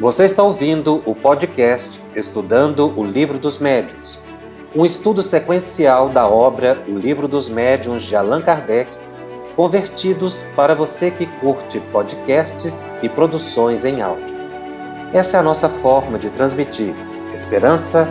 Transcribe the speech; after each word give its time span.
Você 0.00 0.24
está 0.24 0.42
ouvindo 0.42 1.00
o 1.06 1.14
podcast 1.14 2.02
Estudando 2.16 2.92
o 2.98 3.04
Livro 3.04 3.38
dos 3.38 3.60
Médiuns, 3.60 4.18
um 4.74 4.84
estudo 4.84 5.22
sequencial 5.22 6.08
da 6.08 6.26
obra 6.26 6.82
O 6.88 6.98
Livro 6.98 7.28
dos 7.28 7.48
Médiuns 7.48 8.02
de 8.02 8.16
Allan 8.16 8.42
Kardec, 8.42 8.90
convertidos 9.54 10.42
para 10.56 10.74
você 10.74 11.12
que 11.12 11.26
curte 11.38 11.78
podcasts 11.92 12.84
e 13.04 13.08
produções 13.08 13.84
em 13.84 14.02
áudio. 14.02 14.34
Essa 15.12 15.36
é 15.36 15.40
a 15.40 15.44
nossa 15.44 15.68
forma 15.68 16.18
de 16.18 16.28
transmitir 16.30 16.92
esperança, 17.32 18.08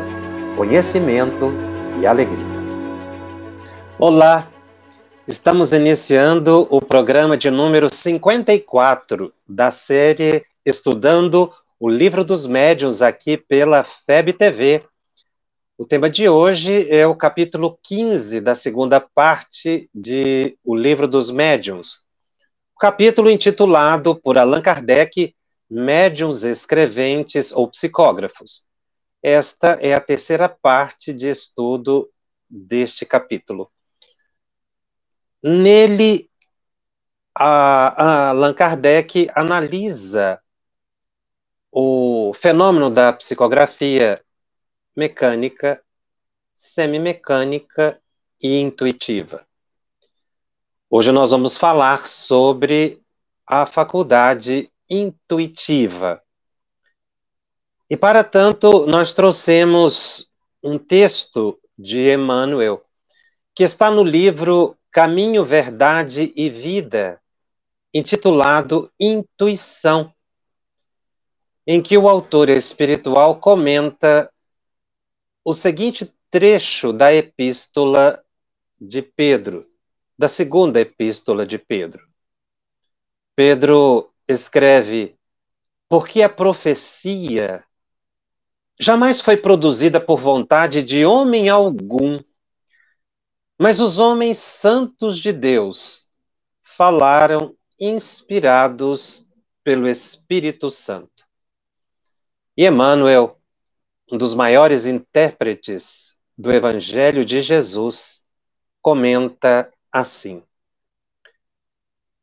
conhecimento 0.56 1.52
e 2.00 2.08
alegria. 2.08 2.54
Olá! 4.00 4.48
Estamos 5.28 5.74
iniciando 5.74 6.66
o 6.70 6.82
programa 6.82 7.36
de 7.36 7.52
número 7.52 7.94
54 7.94 9.34
da 9.46 9.70
série 9.70 10.46
Estudando 10.66 11.52
o 11.86 11.90
Livro 11.90 12.24
dos 12.24 12.48
Médiuns 12.48 13.02
aqui 13.02 13.36
pela 13.36 13.84
FEB 13.84 14.32
TV. 14.32 14.88
O 15.78 15.86
tema 15.86 16.10
de 16.10 16.30
hoje 16.30 16.90
é 16.90 17.06
o 17.06 17.14
capítulo 17.14 17.78
15 17.84 18.40
da 18.40 18.56
segunda 18.56 19.02
parte 19.02 19.90
de 19.94 20.58
O 20.64 20.78
Livro 20.78 21.10
dos 21.10 21.30
Médiuns. 21.30 22.06
O 22.74 22.80
capítulo 22.80 23.30
intitulado 23.30 24.16
por 24.16 24.38
Allan 24.38 24.62
Kardec 24.62 25.36
Médiuns 25.70 26.46
escreventes 26.46 27.52
ou 27.52 27.68
psicógrafos. 27.68 28.66
Esta 29.22 29.78
é 29.82 29.94
a 29.94 30.00
terceira 30.00 30.48
parte 30.48 31.12
de 31.12 31.28
estudo 31.28 32.10
deste 32.50 33.06
capítulo. 33.06 33.70
Nele, 35.44 36.30
a, 37.36 38.04
a 38.04 38.30
Allan 38.30 38.54
Kardec 38.54 39.30
analisa 39.36 40.42
o 41.76 42.32
fenômeno 42.36 42.92
da 42.92 43.12
psicografia 43.12 44.24
mecânica, 44.96 45.82
semimecânica 46.54 48.00
e 48.40 48.60
intuitiva. 48.60 49.44
Hoje 50.88 51.12
nós 51.12 51.32
vamos 51.32 51.58
falar 51.58 52.06
sobre 52.06 53.02
a 53.48 53.66
faculdade 53.66 54.72
intuitiva. 54.88 56.22
E 57.90 57.98
para 57.98 58.24
tanto, 58.24 58.86
nós 58.86 59.16
trouxemos 59.16 60.30
um 60.62 60.78
texto 60.78 61.60
de 61.76 62.14
Emmanuel, 62.14 62.86
que 63.56 63.64
está 63.64 63.90
no 63.90 64.04
livro 64.04 64.78
Caminho, 64.92 65.44
Verdade 65.44 66.32
e 66.36 66.52
Vida, 66.52 67.20
intitulado 67.92 68.92
Intuição 69.00 70.14
em 71.66 71.82
que 71.82 71.98
o 71.98 72.10
autor 72.10 72.50
espiritual 72.50 73.40
comenta 73.40 74.32
o 75.44 75.54
seguinte 75.54 76.14
trecho 76.30 76.92
da 76.92 77.14
epístola 77.14 78.24
de 78.80 79.02
Pedro, 79.02 79.70
da 80.18 80.28
segunda 80.28 80.80
epístola 80.80 81.46
de 81.46 81.58
Pedro. 81.58 82.06
Pedro 83.36 84.12
escreve: 84.28 85.16
Porque 85.88 86.22
a 86.22 86.30
profecia 86.30 87.64
jamais 88.80 89.22
foi 89.22 89.38
produzida 89.38 90.00
por 90.02 90.20
vontade 90.20 90.82
de 90.82 91.06
homem 91.06 91.50
algum, 91.50 92.20
mas 93.58 93.80
os 93.80 94.00
homens 94.00 94.40
santos 94.40 95.20
de 95.20 95.32
Deus 95.32 96.12
falaram 96.62 97.56
inspirados 97.80 99.32
pelo 99.64 99.88
Espírito 99.88 100.70
Santo. 100.70 101.13
E 102.56 102.68
Emmanuel, 102.68 103.40
um 104.12 104.18
dos 104.18 104.36
maiores 104.36 104.86
intérpretes 104.86 106.18
do 106.38 106.52
Evangelho 106.52 107.26
de 107.26 107.42
Jesus, 107.42 108.24
comenta 108.80 109.74
assim: 109.92 110.44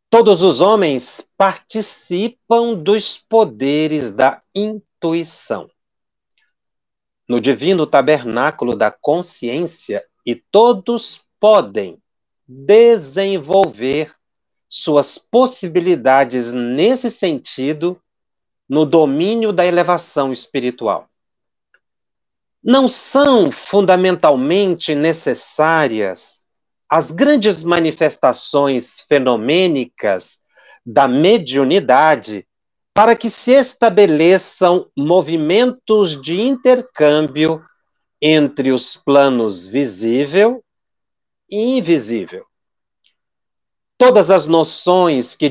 Todos 0.09 0.43
os 0.43 0.61
homens 0.61 1.29
participam 1.37 2.75
dos 2.75 3.19
poderes 3.19 4.13
da 4.13 4.41
intuição. 4.55 5.69
No 7.29 7.41
divino 7.41 7.85
tabernáculo 7.85 8.77
da 8.77 8.91
consciência, 8.91 10.05
e 10.25 10.37
todos 10.37 11.23
podem 11.41 12.01
desenvolver 12.47 14.15
suas 14.69 15.19
possibilidades 15.19 16.53
nesse 16.53 17.11
sentido 17.11 18.01
no 18.71 18.87
domínio 18.87 19.53
da 19.53 19.67
elevação 19.67 20.33
espiritual. 20.33 21.09
Não 22.63 22.89
são 22.89 23.51
fundamentalmente 23.51 24.95
necessárias 24.95 26.45
as 26.89 27.11
grandes 27.11 27.65
manifestações 27.65 29.01
fenomênicas 29.09 30.41
da 30.87 31.09
mediunidade 31.09 32.47
para 32.95 33.17
que 33.17 33.29
se 33.29 33.53
estabeleçam 33.53 34.89
movimentos 34.97 36.21
de 36.21 36.41
intercâmbio 36.41 37.65
entre 38.23 38.71
os 38.71 38.95
planos 38.95 39.67
visível 39.67 40.63
e 41.51 41.79
invisível. 41.79 42.45
Todas 43.99 44.31
as 44.31 44.47
noções 44.47 45.35
que 45.35 45.49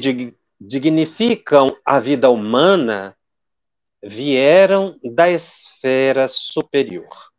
dignificam 0.59 1.75
a 1.85 1.99
vida 1.99 2.29
humana 2.29 3.15
vieram 4.03 4.99
da 5.03 5.29
esfera 5.29 6.27
superior. 6.27 7.29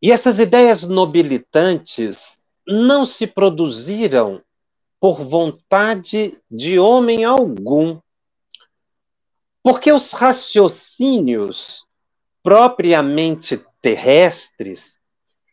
E 0.00 0.10
essas 0.12 0.40
ideias 0.40 0.84
nobilitantes 0.84 2.44
não 2.66 3.06
se 3.06 3.26
produziram 3.26 4.42
por 5.00 5.24
vontade 5.24 6.38
de 6.50 6.78
homem 6.78 7.24
algum, 7.24 8.00
porque 9.62 9.92
os 9.92 10.12
raciocínios 10.12 11.86
propriamente 12.42 13.64
terrestres 13.80 15.00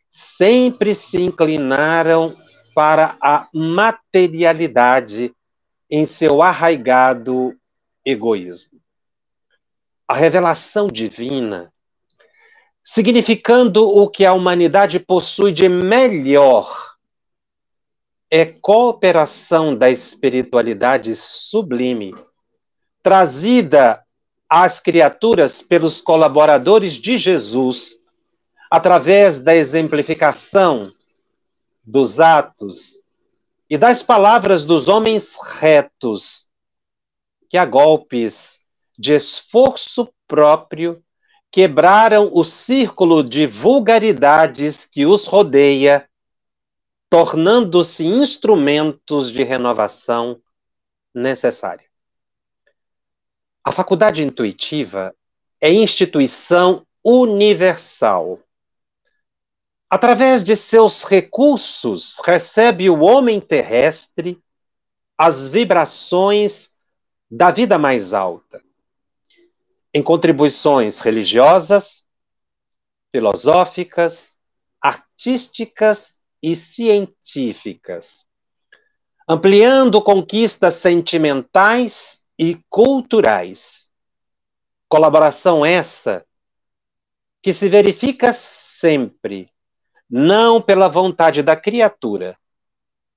sempre 0.08 0.94
se 0.94 1.20
inclinaram 1.22 2.36
para 2.74 3.16
a 3.20 3.48
materialidade 3.52 5.34
em 5.94 6.06
seu 6.06 6.40
arraigado 6.40 7.54
egoísmo. 8.02 8.80
A 10.08 10.14
revelação 10.14 10.86
divina, 10.86 11.70
significando 12.82 13.86
o 13.86 14.08
que 14.08 14.24
a 14.24 14.32
humanidade 14.32 14.98
possui 14.98 15.52
de 15.52 15.68
melhor, 15.68 16.96
é 18.30 18.46
cooperação 18.46 19.76
da 19.76 19.90
espiritualidade 19.90 21.14
sublime, 21.14 22.14
trazida 23.02 24.02
às 24.48 24.80
criaturas 24.80 25.60
pelos 25.60 26.00
colaboradores 26.00 26.94
de 26.94 27.18
Jesus, 27.18 27.98
através 28.70 29.40
da 29.40 29.54
exemplificação 29.54 30.90
dos 31.84 32.18
atos 32.18 33.01
e 33.72 33.78
das 33.78 34.02
palavras 34.02 34.66
dos 34.66 34.86
homens 34.86 35.34
retos, 35.34 36.50
que 37.48 37.56
a 37.56 37.64
golpes 37.64 38.66
de 38.98 39.14
esforço 39.14 40.12
próprio 40.28 41.02
quebraram 41.50 42.28
o 42.34 42.44
círculo 42.44 43.24
de 43.24 43.46
vulgaridades 43.46 44.84
que 44.84 45.06
os 45.06 45.26
rodeia, 45.26 46.06
tornando-se 47.08 48.04
instrumentos 48.04 49.32
de 49.32 49.42
renovação 49.42 50.38
necessária. 51.14 51.86
A 53.64 53.72
faculdade 53.72 54.22
intuitiva 54.22 55.16
é 55.58 55.72
instituição 55.72 56.86
universal 57.02 58.38
Através 59.94 60.42
de 60.42 60.56
seus 60.56 61.04
recursos, 61.04 62.18
recebe 62.24 62.88
o 62.88 63.00
homem 63.00 63.38
terrestre 63.38 64.42
as 65.18 65.50
vibrações 65.50 66.70
da 67.30 67.50
vida 67.50 67.78
mais 67.78 68.14
alta, 68.14 68.64
em 69.92 70.02
contribuições 70.02 70.98
religiosas, 71.00 72.06
filosóficas, 73.10 74.38
artísticas 74.80 76.22
e 76.42 76.56
científicas, 76.56 78.26
ampliando 79.28 80.00
conquistas 80.00 80.72
sentimentais 80.76 82.26
e 82.38 82.58
culturais. 82.70 83.92
Colaboração 84.88 85.66
essa 85.66 86.24
que 87.42 87.52
se 87.52 87.68
verifica 87.68 88.32
sempre 88.32 89.52
não 90.14 90.60
pela 90.60 90.88
vontade 90.88 91.42
da 91.42 91.56
criatura, 91.56 92.36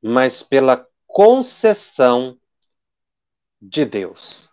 mas 0.02 0.42
pela 0.42 0.88
concessão 1.06 2.40
de 3.62 3.84
Deus. 3.84 4.50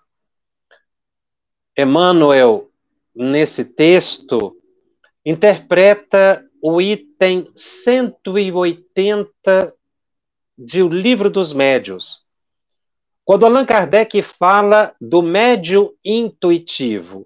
Emmanuel, 1.79 2.69
nesse 3.15 3.65
texto, 3.65 4.61
interpreta 5.25 6.45
o 6.61 6.83
item 6.83 7.49
180 7.55 9.73
de 10.59 10.83
O 10.83 10.89
Livro 10.89 11.31
dos 11.31 11.53
Médios. 11.53 12.27
Quando 13.25 13.47
Allan 13.47 13.65
Kardec 13.65 14.21
fala 14.21 14.97
do 15.01 15.23
médio 15.23 15.97
intuitivo. 16.05 17.25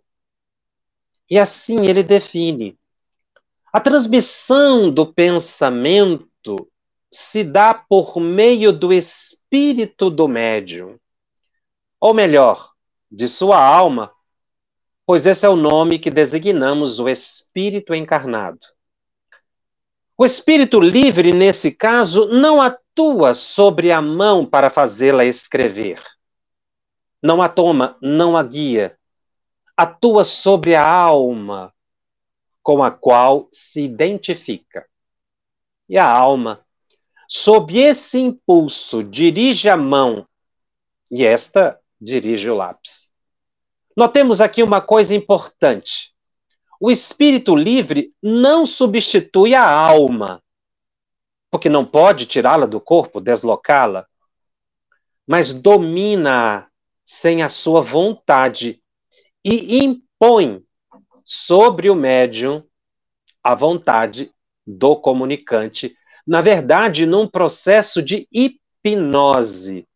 E 1.30 1.38
assim 1.38 1.86
ele 1.86 2.02
define: 2.02 2.75
a 3.76 3.80
transmissão 3.80 4.90
do 4.90 5.04
pensamento 5.04 6.66
se 7.12 7.44
dá 7.44 7.74
por 7.74 8.18
meio 8.18 8.72
do 8.72 8.90
espírito 8.90 10.08
do 10.08 10.26
médium, 10.26 10.98
ou 12.00 12.14
melhor, 12.14 12.72
de 13.12 13.28
sua 13.28 13.62
alma, 13.62 14.10
pois 15.04 15.26
esse 15.26 15.44
é 15.44 15.48
o 15.50 15.56
nome 15.56 15.98
que 15.98 16.10
designamos 16.10 16.98
o 16.98 17.06
espírito 17.06 17.94
encarnado. 17.94 18.66
O 20.16 20.24
espírito 20.24 20.80
livre, 20.80 21.34
nesse 21.34 21.70
caso, 21.70 22.28
não 22.28 22.62
atua 22.62 23.34
sobre 23.34 23.92
a 23.92 24.00
mão 24.00 24.46
para 24.46 24.70
fazê-la 24.70 25.26
escrever. 25.26 26.02
Não 27.22 27.42
a 27.42 27.48
toma, 27.50 27.98
não 28.00 28.38
a 28.38 28.42
guia. 28.42 28.98
Atua 29.76 30.24
sobre 30.24 30.74
a 30.74 30.82
alma 30.82 31.75
com 32.66 32.82
a 32.82 32.90
qual 32.90 33.46
se 33.52 33.82
identifica. 33.82 34.84
E 35.88 35.96
a 35.96 36.10
alma, 36.10 36.66
sob 37.28 37.78
esse 37.78 38.18
impulso, 38.18 39.04
dirige 39.04 39.68
a 39.68 39.76
mão 39.76 40.26
e 41.08 41.24
esta 41.24 41.78
dirige 42.00 42.50
o 42.50 42.56
lápis. 42.56 43.12
Notemos 43.96 44.40
aqui 44.40 44.64
uma 44.64 44.80
coisa 44.80 45.14
importante. 45.14 46.12
O 46.80 46.90
espírito 46.90 47.54
livre 47.54 48.12
não 48.20 48.66
substitui 48.66 49.54
a 49.54 49.64
alma, 49.64 50.42
porque 51.52 51.68
não 51.68 51.86
pode 51.86 52.26
tirá-la 52.26 52.66
do 52.66 52.80
corpo, 52.80 53.20
deslocá-la, 53.20 54.08
mas 55.24 55.52
domina-a 55.52 56.66
sem 57.04 57.44
a 57.44 57.48
sua 57.48 57.80
vontade 57.80 58.82
e 59.44 59.84
impõe 59.84 60.65
sobre 61.26 61.90
o 61.90 61.94
médium 61.96 62.62
a 63.42 63.52
vontade 63.52 64.30
do 64.64 64.94
comunicante, 64.94 65.96
na 66.24 66.40
verdade, 66.40 67.04
num 67.04 67.26
processo 67.26 68.00
de 68.00 68.28
hipnose 68.32 69.86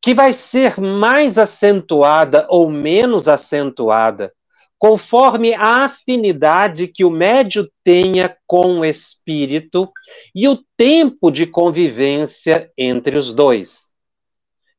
que 0.00 0.12
vai 0.12 0.34
ser 0.34 0.78
mais 0.78 1.38
acentuada 1.38 2.46
ou 2.50 2.70
menos 2.70 3.26
acentuada, 3.26 4.34
conforme 4.78 5.54
a 5.54 5.84
afinidade 5.84 6.88
que 6.88 7.04
o 7.06 7.10
médio 7.10 7.70
tenha 7.82 8.36
com 8.46 8.80
o 8.80 8.84
espírito 8.84 9.90
e 10.34 10.46
o 10.46 10.62
tempo 10.76 11.30
de 11.30 11.46
convivência 11.46 12.70
entre 12.76 13.16
os 13.16 13.32
dois, 13.32 13.94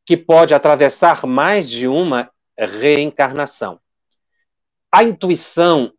que 0.05 0.15
pode 0.15 0.53
atravessar 0.53 1.25
mais 1.25 1.67
de 1.67 1.87
uma 1.87 2.29
reencarnação. 2.55 3.79
A 4.95 5.03
intuição 5.03 5.91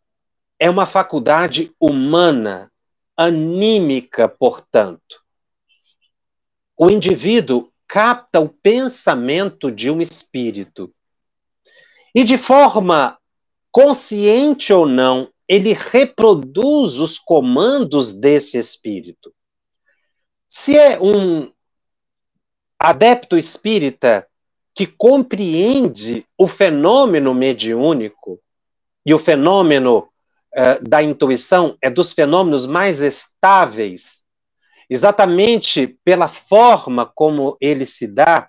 é 0.59 0.71
uma 0.71 0.87
faculdade 0.87 1.71
humana, 1.79 2.73
anímica, 3.15 4.27
portanto. 4.27 5.23
O 6.75 6.89
indivíduo 6.89 7.71
capta 7.87 8.41
o 8.41 8.49
pensamento 8.49 9.71
de 9.71 9.91
um 9.91 10.01
espírito. 10.01 10.91
E 12.15 12.25
de 12.25 12.39
forma 12.39 13.19
consciente 13.71 14.73
ou 14.73 14.87
não, 14.87 15.31
ele 15.47 15.75
reproduz 15.75 16.95
os 16.95 17.19
comandos 17.19 18.15
desse 18.15 18.57
espírito. 18.57 19.31
Se 20.49 20.75
é 20.75 20.99
um 20.99 21.53
adepto 22.79 23.37
espírita 23.37 24.27
que 24.75 24.87
compreende 24.87 26.27
o 26.39 26.49
fenômeno 26.49 27.35
mediúnico, 27.35 28.41
e 29.07 29.15
o 29.15 29.19
fenômeno 29.19 29.99
uh, 30.01 30.83
da 30.83 31.01
intuição 31.01 31.79
é 31.81 31.89
dos 31.89 32.13
fenômenos 32.13 32.67
mais 32.67 33.01
estáveis 33.01 34.27
exatamente 34.89 35.99
pela 36.05 36.29
forma 36.29 37.07
como 37.07 37.57
ele 37.61 37.87
se 37.87 38.07
dá, 38.07 38.49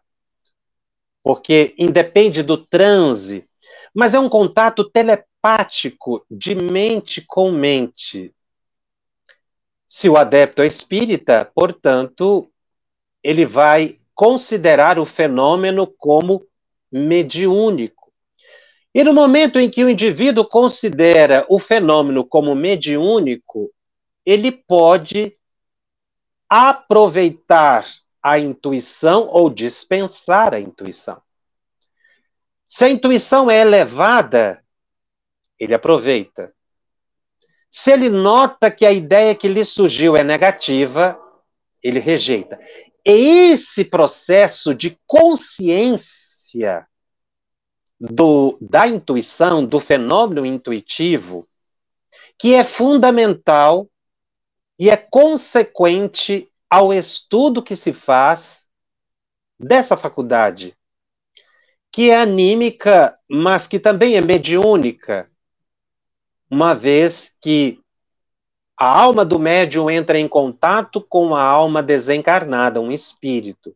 porque 1.23 1.73
independe 1.77 2.43
do 2.43 2.57
transe, 2.57 3.47
mas 3.93 4.13
é 4.13 4.19
um 4.19 4.29
contato 4.29 4.83
telepático 4.89 6.25
de 6.29 6.55
mente 6.55 7.23
com 7.25 7.51
mente. 7.51 8.33
Se 9.87 10.09
o 10.09 10.17
adepto 10.17 10.61
é 10.61 10.67
espírita, 10.67 11.49
portanto, 11.55 12.51
ele 13.23 13.45
vai 13.45 13.99
considerar 14.13 14.99
o 14.99 15.05
fenômeno 15.05 15.87
como 15.87 16.45
mediúnico. 16.91 17.96
E 18.97 19.03
no 19.03 19.13
momento 19.13 19.59
em 19.59 19.69
que 19.69 19.83
o 19.83 19.89
indivíduo 19.91 20.43
considera 20.43 21.45
o 21.47 21.59
fenômeno 21.59 22.25
como 22.25 22.55
mediúnico, 22.55 23.71
ele 24.25 24.51
pode 24.51 25.33
aproveitar 26.49 27.85
a 28.23 28.39
intuição 28.39 29.27
ou 29.27 29.51
dispensar 29.51 30.51
a 30.55 30.59
intuição. 30.59 31.21
Se 32.67 32.85
a 32.85 32.89
intuição 32.89 33.51
é 33.51 33.61
elevada, 33.61 34.65
ele 35.59 35.75
aproveita. 35.75 36.51
Se 37.69 37.91
ele 37.91 38.09
nota 38.09 38.71
que 38.71 38.83
a 38.83 38.91
ideia 38.91 39.35
que 39.35 39.47
lhe 39.47 39.63
surgiu 39.63 40.17
é 40.17 40.23
negativa, 40.23 41.19
ele 41.83 41.99
rejeita. 41.99 42.59
Esse 43.05 43.85
processo 43.85 44.73
de 44.73 44.99
consciência 45.05 46.87
do, 47.99 48.57
da 48.61 48.87
intuição, 48.87 49.65
do 49.65 49.79
fenômeno 49.79 50.45
intuitivo, 50.45 51.47
que 52.37 52.53
é 52.53 52.63
fundamental 52.63 53.89
e 54.79 54.89
é 54.89 54.97
consequente 54.97 56.51
ao 56.69 56.93
estudo 56.93 57.63
que 57.63 57.75
se 57.75 57.93
faz 57.93 58.67
dessa 59.59 59.97
faculdade, 59.97 60.77
que 61.91 62.11
é 62.11 62.17
anímica, 62.17 63.17
mas 63.27 63.65
que 63.65 63.79
também 63.79 64.15
é 64.15 64.21
mediúnica, 64.21 65.31
uma 66.49 66.75
vez 66.75 67.35
que 67.41 67.81
a 68.77 68.87
alma 68.87 69.25
do 69.25 69.39
médium 69.39 69.89
entra 69.89 70.19
em 70.19 70.27
contato 70.27 71.01
com 71.01 71.33
a 71.33 71.41
alma 71.41 71.81
desencarnada, 71.81 72.79
um 72.79 72.91
espírito, 72.91 73.75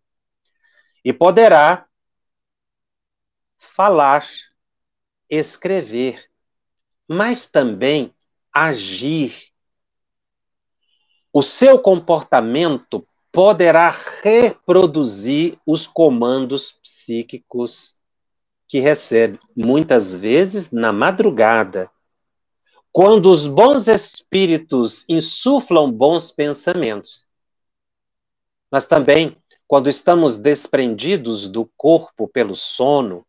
e 1.04 1.12
poderá 1.12 1.88
falar, 3.62 4.28
escrever, 5.30 6.30
mas 7.08 7.48
também 7.48 8.14
agir 8.52 9.52
o 11.32 11.42
seu 11.42 11.80
comportamento 11.80 13.08
poderá 13.32 13.96
reproduzir 14.22 15.58
os 15.66 15.88
comandos 15.88 16.74
psíquicos 16.74 18.02
que 18.68 18.80
recebe, 18.80 19.40
muitas 19.56 20.14
vezes 20.14 20.72
na 20.72 20.92
madrugada, 20.92 21.90
quando 22.92 23.30
os 23.30 23.48
bons 23.48 23.88
espíritos 23.88 25.06
insuflam 25.08 25.90
bons 25.90 26.32
pensamentos. 26.32 27.28
Mas 28.70 28.88
também 28.88 29.38
quando 29.68 29.90
estamos 29.90 30.38
desprendidos 30.38 31.48
do 31.48 31.66
corpo 31.78 32.28
pelo 32.28 32.58
sono, 32.58 33.26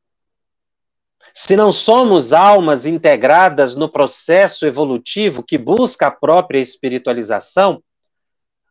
se 1.35 1.57
não 1.57 1.73
somos 1.73 2.33
almas 2.33 2.85
integradas 2.85 3.75
no 3.75 3.89
processo 3.89 4.67
evolutivo 4.67 5.43
que 5.43 5.57
busca 5.57 6.09
a 6.09 6.11
própria 6.11 6.59
espiritualização, 6.59 7.83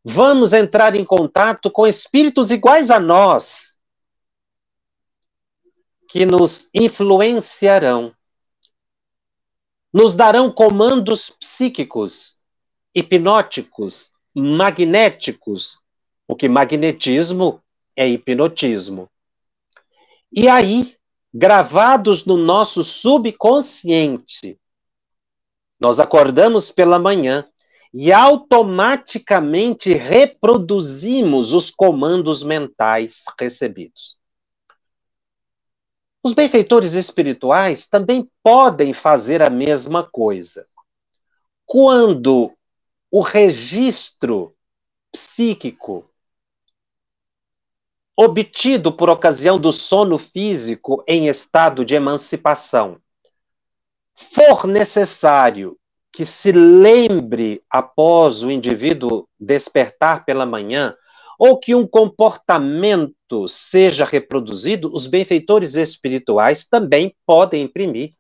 vamos 0.04 0.54
entrar 0.54 0.96
em 0.96 1.04
contato 1.04 1.72
com 1.72 1.88
espíritos 1.88 2.52
iguais 2.52 2.92
a 2.92 3.00
nós, 3.00 3.78
que 6.08 6.26
nos 6.26 6.70
influenciarão, 6.74 8.14
nos 9.94 10.16
darão 10.16 10.52
comandos 10.52 11.30
psíquicos, 11.30 12.40
hipnóticos, 12.94 14.12
magnéticos, 14.34 15.80
porque 16.28 16.48
magnetismo 16.48 17.62
é 17.96 18.08
hipnotismo. 18.08 19.10
E 20.32 20.48
aí, 20.48 20.96
gravados 21.34 22.26
no 22.26 22.38
nosso 22.38 22.84
subconsciente, 22.84 24.60
nós 25.80 26.00
acordamos 26.00 26.72
pela 26.72 27.00
manhã 27.00 27.48
e 27.94 28.12
automaticamente 28.14 29.94
reproduzimos 29.94 31.54
os 31.54 31.72
comandos 31.72 32.44
mentais 32.44 33.24
recebidos. 33.40 34.18
Os 36.24 36.34
benfeitores 36.34 36.94
espirituais 36.94 37.88
também 37.88 38.30
podem 38.44 38.94
fazer 38.94 39.42
a 39.42 39.50
mesma 39.50 40.04
coisa. 40.04 40.68
Quando 41.66 42.56
o 43.10 43.22
registro 43.22 44.56
psíquico 45.12 46.11
obtido 48.24 48.94
por 48.94 49.10
ocasião 49.10 49.60
do 49.60 49.72
sono 49.72 50.20
físico 50.20 51.04
em 51.08 51.28
estado 51.28 51.84
de 51.84 51.96
emancipação. 51.96 52.98
For 54.14 54.68
necessário 54.68 55.76
que 56.14 56.24
se 56.24 56.52
lembre 56.52 57.64
após 57.68 58.44
o 58.44 58.52
indivíduo 58.52 59.28
despertar 59.40 60.24
pela 60.24 60.46
manhã, 60.46 60.94
ou 61.40 61.58
que 61.58 61.74
um 61.74 61.88
comportamento 61.88 63.48
seja 63.48 64.06
reproduzido, 64.06 64.94
os 64.94 65.08
benfeitores 65.08 65.74
espirituais 65.74 66.70
também 66.70 67.16
podem 67.26 67.64
imprimir 67.64 68.12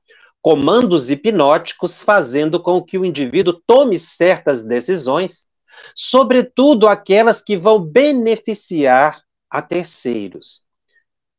comandos 0.41 1.11
hipnóticos, 1.11 2.01
fazendo 2.01 2.59
com 2.59 2.81
que 2.81 2.97
o 2.97 3.05
indivíduo 3.05 3.61
tome 3.67 3.99
certas 3.99 4.63
decisões, 4.63 5.45
sobretudo 5.93 6.87
aquelas 6.87 7.39
que 7.39 7.55
vão 7.55 7.79
beneficiar 7.79 9.21
a 9.51 9.61
terceiros. 9.61 10.65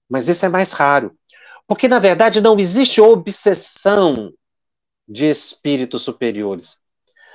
Mas 0.08 0.28
isso 0.28 0.44
é 0.44 0.48
mais 0.48 0.72
raro, 0.72 1.16
porque 1.66 1.88
na 1.88 1.98
verdade 1.98 2.40
não 2.40 2.58
existe 2.58 3.00
obsessão 3.00 4.32
de 5.08 5.30
espíritos 5.30 6.02
superiores. 6.02 6.78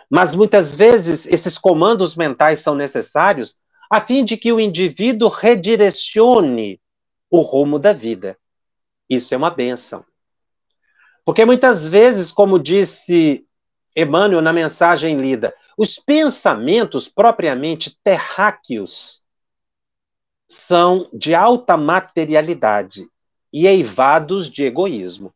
Mas 0.10 0.36
muitas 0.36 0.76
vezes 0.76 1.26
esses 1.26 1.58
comandos 1.58 2.16
mentais 2.16 2.62
são 2.62 2.76
necessários 2.76 3.60
a 3.90 4.00
fim 4.00 4.24
de 4.24 4.38
que 4.38 4.54
o 4.54 4.60
indivíduo 4.60 5.28
redirecione 5.28 6.80
o 7.30 7.42
rumo 7.42 7.80
da 7.80 7.92
vida. 7.92 8.38
Isso 9.10 9.34
é 9.34 9.38
uma 9.38 9.50
benção. 9.50 10.06
Porque 11.26 11.44
muitas 11.44 11.88
vezes, 11.88 12.32
como 12.32 12.60
disse 12.60 13.46
Emmanuel 13.96 14.42
na 14.42 14.54
mensagem 14.54 15.20
lida, 15.20 15.54
os 15.78 15.98
pensamentos 15.98 17.10
propriamente 17.10 17.98
terráqueos 18.04 19.26
são 20.48 21.10
de 21.14 21.36
alta 21.36 21.76
materialidade 21.76 23.08
e 23.52 23.68
eivados 23.68 24.50
de 24.50 24.64
egoísmo. 24.64 25.34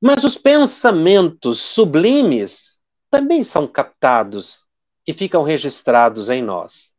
Mas 0.00 0.24
os 0.24 0.36
pensamentos 0.36 1.60
sublimes 1.60 2.80
também 3.10 3.42
são 3.42 3.66
captados 3.66 4.66
e 5.06 5.12
ficam 5.12 5.42
registrados 5.42 6.28
em 6.30 6.42
nós. 6.42 6.94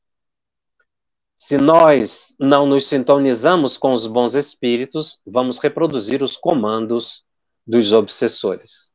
Se 1.35 1.57
nós 1.57 2.33
não 2.39 2.65
nos 2.65 2.87
sintonizamos 2.87 3.77
com 3.77 3.93
os 3.93 4.07
bons 4.07 4.33
espíritos, 4.33 5.19
vamos 5.25 5.59
reproduzir 5.59 6.23
os 6.23 6.37
comandos 6.37 7.23
dos 7.67 7.93
obsessores. 7.93 8.91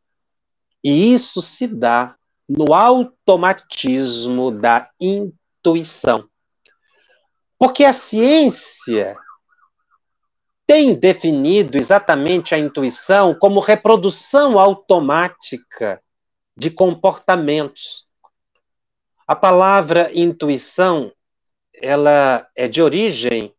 E 0.83 1.13
isso 1.13 1.43
se 1.43 1.67
dá 1.67 2.17
no 2.49 2.73
automatismo 2.75 4.51
da 4.51 4.91
intuição. 4.99 6.29
Porque 7.61 7.85
a 7.85 7.93
ciência 7.93 9.15
tem 10.67 10.95
definido 10.95 11.77
exatamente 11.77 12.55
a 12.55 12.59
intuição 12.59 13.35
como 13.35 13.61
reprodução 13.61 14.59
automática 14.59 16.03
de 16.57 16.71
comportamentos. 16.71 18.09
A 19.27 19.37
palavra 19.37 20.11
intuição, 20.15 21.13
ela 21.75 22.49
é 22.57 22.67
de 22.67 22.81
origem 22.81 23.55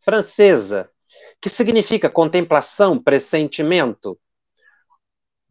francesa, 0.00 0.90
que 1.40 1.48
significa 1.48 2.10
contemplação, 2.10 3.02
pressentimento, 3.02 4.20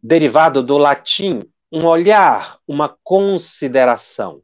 derivado 0.02 0.62
do 0.62 0.78
latim, 0.78 1.42
um 1.72 1.88
olhar, 1.88 2.60
uma 2.68 2.96
consideração. 3.04 4.44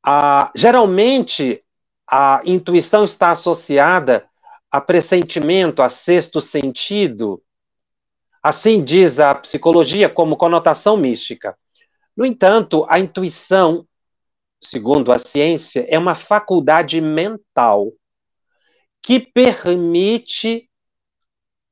Ah, 0.00 0.52
geralmente, 0.54 1.64
a 2.10 2.40
intuição 2.46 3.04
está 3.04 3.30
associada 3.30 4.26
a 4.70 4.80
pressentimento, 4.80 5.82
a 5.82 5.90
sexto 5.90 6.40
sentido. 6.40 7.42
Assim 8.42 8.82
diz 8.82 9.20
a 9.20 9.34
psicologia 9.34 10.08
como 10.08 10.36
conotação 10.36 10.96
mística. 10.96 11.56
No 12.16 12.24
entanto, 12.24 12.86
a 12.88 12.98
intuição, 12.98 13.86
segundo 14.58 15.12
a 15.12 15.18
ciência, 15.18 15.86
é 15.86 15.98
uma 15.98 16.14
faculdade 16.14 16.98
mental 16.98 17.92
que 19.02 19.20
permite 19.20 20.68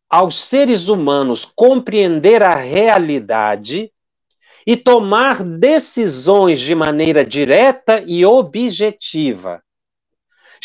aos 0.08 0.38
seres 0.38 0.88
humanos 0.88 1.44
compreender 1.44 2.42
a 2.42 2.54
realidade 2.54 3.90
e 4.66 4.76
tomar 4.76 5.42
decisões 5.42 6.60
de 6.60 6.74
maneira 6.74 7.24
direta 7.24 8.02
e 8.06 8.24
objetiva 8.24 9.62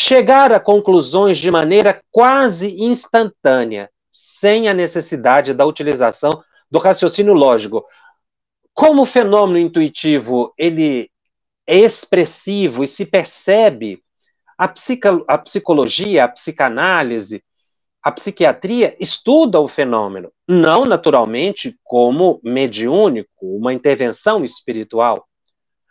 chegar 0.01 0.51
a 0.51 0.59
conclusões 0.59 1.37
de 1.37 1.51
maneira 1.51 2.01
quase 2.09 2.75
instantânea, 2.81 3.87
sem 4.09 4.67
a 4.67 4.73
necessidade 4.73 5.53
da 5.53 5.63
utilização 5.63 6.43
do 6.71 6.79
raciocínio 6.79 7.33
lógico. 7.33 7.85
Como 8.73 9.03
o 9.03 9.05
fenômeno 9.05 9.59
intuitivo 9.59 10.51
ele 10.57 11.07
é 11.67 11.77
expressivo 11.77 12.83
e 12.83 12.87
se 12.87 13.05
percebe, 13.05 14.01
a, 14.57 14.67
psico, 14.67 15.23
a 15.27 15.37
psicologia, 15.37 16.23
a 16.23 16.27
psicanálise, 16.27 17.43
a 18.01 18.11
psiquiatria 18.11 18.97
estuda 18.99 19.59
o 19.59 19.67
fenômeno, 19.67 20.31
não 20.47 20.83
naturalmente 20.83 21.77
como 21.83 22.39
mediúnico, 22.43 23.29
uma 23.43 23.71
intervenção 23.71 24.43
espiritual, 24.43 25.27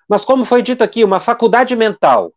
mas 0.08 0.24
como 0.24 0.44
foi 0.44 0.62
dito 0.62 0.82
aqui, 0.82 1.04
uma 1.04 1.20
faculdade 1.20 1.76
mental 1.76 2.32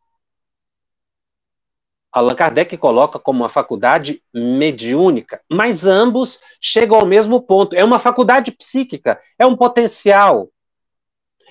Allan 2.13 2.35
Kardec 2.35 2.77
coloca 2.77 3.17
como 3.17 3.41
uma 3.41 3.49
faculdade 3.49 4.23
mediúnica, 4.31 5.41
mas 5.49 5.87
ambos 5.87 6.39
chegam 6.61 6.99
ao 6.99 7.07
mesmo 7.07 7.41
ponto. 7.41 7.75
É 7.75 7.83
uma 7.83 7.97
faculdade 7.97 8.51
psíquica, 8.51 9.19
é 9.39 9.45
um 9.47 9.55
potencial, 9.55 10.47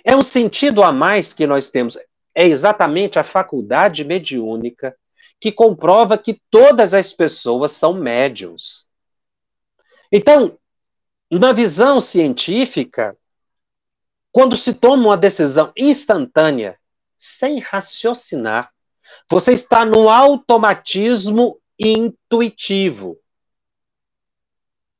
é 0.04 0.14
um 0.14 0.23
sentido 0.23 0.85
a 0.85 0.92
mais 0.92 1.33
que 1.33 1.49
nós 1.49 1.69
temos. 1.69 1.99
É 2.33 2.47
exatamente 2.47 3.19
a 3.19 3.25
faculdade 3.25 4.04
mediúnica 4.04 4.97
que 5.40 5.50
comprova 5.50 6.16
que 6.16 6.40
todas 6.49 6.95
as 6.95 7.12
pessoas 7.12 7.73
são 7.73 7.95
médiums. 7.95 8.87
Então, 10.12 10.57
na 11.28 11.52
visão 11.52 12.00
científica, 12.00 13.16
quando 14.31 14.57
se 14.57 14.73
toma 14.73 15.09
uma 15.09 15.16
decisão 15.16 15.73
instantânea, 15.76 16.78
sem 17.19 17.59
raciocinar, 17.59 18.72
você 19.33 19.55
está 19.55 19.83
no 19.83 20.11
automatismo 20.11 21.59
intuitivo. 21.79 23.17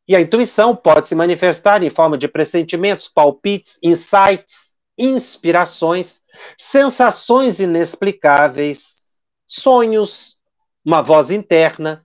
E 0.09 0.17
a 0.17 0.23
intuição 0.23 0.75
pode 0.75 1.07
se 1.07 1.15
manifestar 1.15 1.83
em 1.83 1.91
forma 1.91 2.17
de 2.17 2.27
pressentimentos, 2.27 3.09
palpites, 3.09 3.79
insights, 3.83 4.79
inspirações, 4.97 6.23
sensações 6.57 7.61
inexplicáveis, 7.61 9.21
sonhos, 9.47 10.41
uma 10.83 11.03
voz 11.03 11.31
interna, 11.31 12.03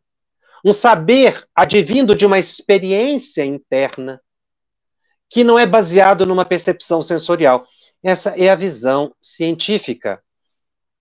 um 0.66 0.74
saber 0.74 1.48
advindo 1.56 2.14
de 2.14 2.26
uma 2.26 2.38
experiência 2.38 3.46
interna 3.46 4.22
que 5.30 5.46
não 5.46 5.58
é 5.58 5.66
baseado 5.66 6.26
numa 6.26 6.44
percepção 6.44 7.02
sensorial. 7.02 7.66
Essa 8.04 8.32
é 8.32 8.50
a 8.50 8.56
visão 8.56 9.16
científica 9.22 10.22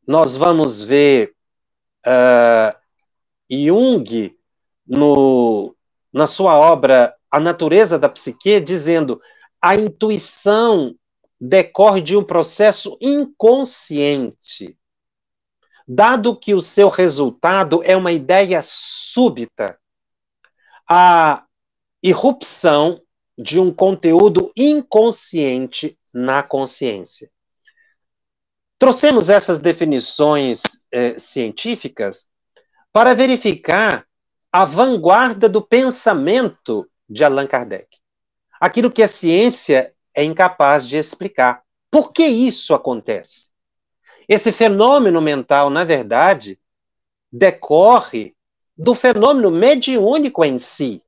nós 0.06 0.36
vamos 0.36 0.82
ver 0.82 1.34
uh, 2.06 2.76
Jung 3.50 4.36
no, 4.86 5.74
na 6.12 6.26
sua 6.26 6.56
obra 6.56 7.14
A 7.30 7.40
Natureza 7.40 7.98
da 7.98 8.08
Psique, 8.08 8.60
dizendo 8.60 9.20
a 9.60 9.74
intuição 9.74 10.94
decorre 11.40 12.00
de 12.00 12.16
um 12.16 12.24
processo 12.24 12.96
inconsciente, 13.00 14.78
dado 15.86 16.38
que 16.38 16.54
o 16.54 16.60
seu 16.60 16.88
resultado 16.88 17.82
é 17.84 17.96
uma 17.96 18.12
ideia 18.12 18.60
súbita, 18.62 19.78
a 20.88 21.44
irrupção 22.02 23.00
de 23.36 23.60
um 23.60 23.72
conteúdo 23.72 24.50
inconsciente 24.56 25.98
na 26.14 26.42
consciência. 26.42 27.30
Trouxemos 28.78 29.30
essas 29.30 29.58
definições 29.58 30.84
eh, 30.92 31.18
científicas 31.18 32.28
para 32.92 33.14
verificar 33.14 34.06
a 34.52 34.64
vanguarda 34.64 35.48
do 35.48 35.62
pensamento 35.62 36.88
de 37.08 37.24
Allan 37.24 37.46
Kardec. 37.46 37.88
Aquilo 38.60 38.90
que 38.90 39.02
a 39.02 39.06
ciência 39.06 39.94
é 40.14 40.24
incapaz 40.24 40.88
de 40.88 40.96
explicar. 40.96 41.62
Por 41.90 42.12
que 42.12 42.26
isso 42.26 42.74
acontece? 42.74 43.50
Esse 44.28 44.50
fenômeno 44.50 45.20
mental, 45.20 45.70
na 45.70 45.84
verdade, 45.84 46.58
decorre 47.30 48.34
do 48.76 48.94
fenômeno 48.94 49.50
mediúnico 49.50 50.44
em 50.44 50.58
si. 50.58 51.02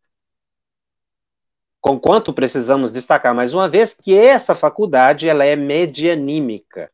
Conquanto 1.80 2.32
precisamos 2.32 2.92
destacar 2.92 3.34
mais 3.34 3.54
uma 3.54 3.68
vez 3.68 3.94
que 3.94 4.16
essa 4.16 4.54
faculdade 4.54 5.28
ela 5.28 5.44
é 5.44 5.56
medianímica, 5.56 6.90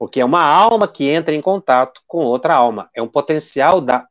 porque 0.00 0.18
é 0.18 0.24
uma 0.24 0.42
alma 0.42 0.88
que 0.88 1.10
entra 1.10 1.34
em 1.34 1.42
contato 1.42 2.00
com 2.06 2.24
outra 2.24 2.54
alma, 2.54 2.88
é 2.94 3.02
um 3.02 3.06
potencial 3.06 3.82
da 3.82 4.08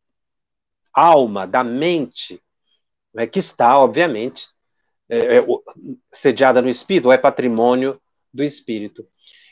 alma, 0.93 1.47
da 1.47 1.63
mente, 1.63 2.39
né, 3.11 3.25
que 3.25 3.39
está, 3.39 3.75
obviamente, 3.79 4.49
é, 5.09 5.37
é, 5.37 5.45
sediada 6.11 6.61
no 6.61 6.69
espírito, 6.69 7.07
ou 7.07 7.11
é 7.11 7.17
patrimônio 7.17 7.99
do 8.31 8.43
espírito. 8.43 9.03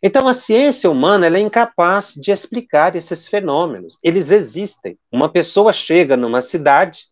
Então, 0.04 0.28
a 0.28 0.34
ciência 0.36 0.92
humana 0.92 1.26
é 1.26 1.40
incapaz 1.40 2.14
de 2.14 2.30
explicar 2.30 2.96
esses 2.96 3.28
fenômenos. 3.28 3.98
Eles 4.04 4.30
existem. 4.30 4.96
Uma 5.12 5.32
pessoa 5.32 5.74
chega 5.74 6.16
numa 6.16 6.44
cidade 6.44 7.08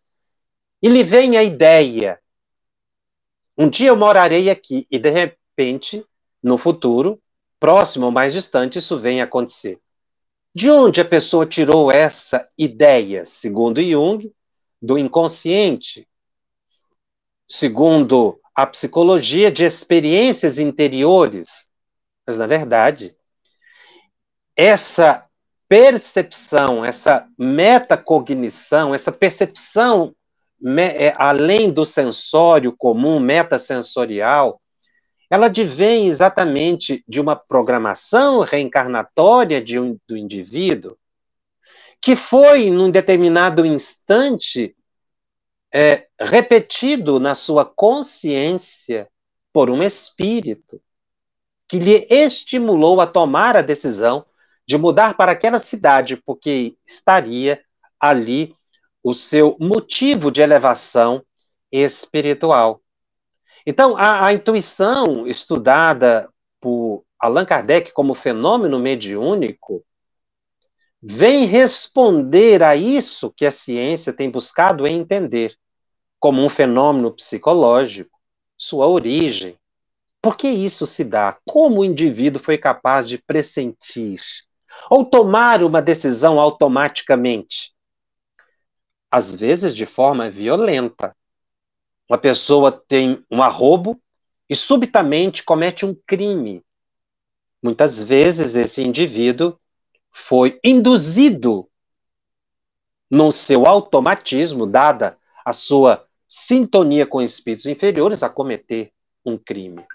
e 0.84 0.88
lhe 0.88 1.02
vem 1.02 1.36
a 1.36 1.42
ideia: 1.42 2.20
um 3.58 3.68
dia 3.68 3.90
eu 3.90 3.98
morarei 3.98 4.52
aqui, 4.52 4.86
e 4.92 5.00
de 5.00 5.10
repente, 5.10 6.06
no 6.44 6.60
futuro, 6.60 7.20
próximo 7.66 8.06
ou 8.06 8.12
mais 8.12 8.32
distante, 8.32 8.78
isso 8.78 9.00
vem 9.00 9.22
a 9.22 9.24
acontecer. 9.24 9.80
De 10.54 10.70
onde 10.70 11.02
a 11.02 11.06
pessoa 11.06 11.48
tirou 11.48 11.92
essa 11.92 12.48
ideia? 12.56 13.26
Segundo 13.26 13.82
Jung, 13.82 14.32
do 14.80 15.00
inconsciente. 15.00 16.08
Segundo 17.48 18.40
a 18.54 18.68
psicologia, 18.68 19.52
de 19.52 19.66
experiências 19.66 20.60
interiores 20.60 21.66
mas, 22.26 22.38
na 22.38 22.48
verdade, 22.48 23.16
essa 24.56 25.26
percepção, 25.68 26.84
essa 26.84 27.28
metacognição, 27.38 28.96
essa 28.96 29.12
percepção 29.12 30.16
é, 30.78 31.14
além 31.18 31.72
do 31.72 31.86
sensório 31.86 32.76
comum, 32.76 33.20
metasensorial, 33.20 34.60
ela 35.30 35.48
advém 35.48 36.08
exatamente 36.08 37.04
de 37.08 37.20
uma 37.20 37.36
programação 37.36 38.42
reencarnatória 38.42 39.62
de 39.62 39.80
um, 39.80 39.98
do 40.08 40.16
indivíduo, 40.16 40.98
que 42.02 42.16
foi, 42.16 42.70
num 42.70 42.92
determinado 42.92 43.66
instante, 43.66 44.76
é, 45.74 46.08
repetido 46.20 47.20
na 47.20 47.36
sua 47.36 47.66
consciência 47.66 49.10
por 49.52 49.70
um 49.70 49.82
espírito 49.82 50.82
que 51.68 51.80
lhe 51.80 52.08
estimulou 52.10 53.02
a 53.02 53.08
tomar 53.08 53.58
a 53.58 53.62
decisão 53.62 54.24
de 54.68 54.78
mudar 54.78 55.16
para 55.16 55.32
aquela 55.32 55.60
cidade, 55.60 56.18
porque 56.18 56.76
estaria 56.86 57.62
ali 58.00 58.56
o 59.04 59.14
seu 59.14 59.56
motivo 59.60 60.32
de 60.32 60.42
elevação 60.42 61.24
espiritual. 61.72 62.82
Então, 63.66 63.98
a, 63.98 64.28
a 64.28 64.34
intuição 64.34 65.26
estudada 65.28 66.30
por 66.60 67.04
Allan 67.20 67.46
Kardec 67.46 67.92
como 67.92 68.14
fenômeno 68.14 68.80
mediúnico 68.80 69.84
vem 71.02 71.46
responder 71.46 72.64
a 72.64 72.76
isso 72.76 73.32
que 73.32 73.46
a 73.46 73.52
ciência 73.52 74.14
tem 74.14 74.30
buscado 74.30 74.88
entender 74.88 75.56
como 76.20 76.44
um 76.44 76.50
fenômeno 76.50 77.12
psicológico, 77.12 78.20
sua 78.58 78.88
origem, 78.88 79.58
por 80.22 80.36
que 80.36 80.48
isso 80.50 80.88
se 80.88 81.04
dá? 81.04 81.38
Como 81.46 81.82
o 81.82 81.86
indivíduo 81.86 82.42
foi 82.42 82.58
capaz 82.58 83.08
de 83.08 83.20
pressentir 83.20 84.20
ou 84.90 85.06
tomar 85.06 85.64
uma 85.64 85.84
decisão 85.84 86.40
automaticamente? 86.40 87.76
Às 89.12 89.36
vezes 89.36 89.76
de 89.76 89.86
forma 89.86 90.30
violenta. 90.32 91.16
Uma 92.10 92.18
pessoa 92.18 92.72
tem 92.72 93.24
um 93.32 93.42
arrobo 93.42 94.00
e 94.50 94.56
subitamente 94.56 95.44
comete 95.44 95.86
um 95.86 95.96
crime. 96.06 96.64
Muitas 97.62 98.04
vezes 98.04 98.56
esse 98.56 98.84
indivíduo 98.84 99.60
foi 100.12 100.60
induzido 100.64 101.70
no 103.10 103.32
seu 103.32 103.66
automatismo, 103.66 104.68
dada 104.68 105.18
a 105.44 105.52
sua 105.52 106.08
sintonia 106.28 107.06
com 107.06 107.22
espíritos 107.22 107.66
inferiores, 107.66 108.24
a 108.24 108.30
cometer 108.30 108.92
um 109.26 109.38
crime. 109.38 109.86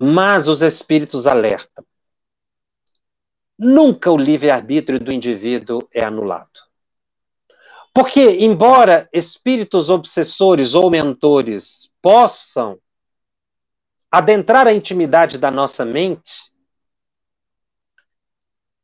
Mas 0.00 0.48
os 0.48 0.62
espíritos 0.62 1.26
alertam. 1.26 1.84
Nunca 3.58 4.10
o 4.10 4.16
livre-arbítrio 4.16 5.00
do 5.00 5.12
indivíduo 5.12 5.88
é 5.92 6.04
anulado. 6.04 6.67
Porque, 7.98 8.44
embora 8.44 9.08
espíritos 9.12 9.90
obsessores 9.90 10.72
ou 10.72 10.88
mentores 10.88 11.92
possam 12.00 12.78
adentrar 14.08 14.68
a 14.68 14.72
intimidade 14.72 15.36
da 15.36 15.50
nossa 15.50 15.84
mente, 15.84 16.52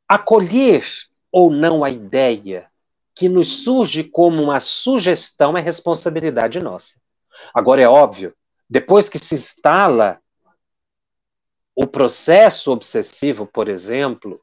acolher 0.08 0.84
ou 1.30 1.48
não 1.48 1.84
a 1.84 1.90
ideia 1.90 2.68
que 3.14 3.28
nos 3.28 3.62
surge 3.62 4.02
como 4.02 4.42
uma 4.42 4.58
sugestão 4.58 5.56
é 5.56 5.60
responsabilidade 5.60 6.58
nossa. 6.58 7.00
Agora, 7.54 7.80
é 7.80 7.88
óbvio, 7.88 8.34
depois 8.68 9.08
que 9.08 9.20
se 9.20 9.36
instala 9.36 10.20
o 11.72 11.86
processo 11.86 12.72
obsessivo, 12.72 13.46
por 13.46 13.68
exemplo, 13.68 14.40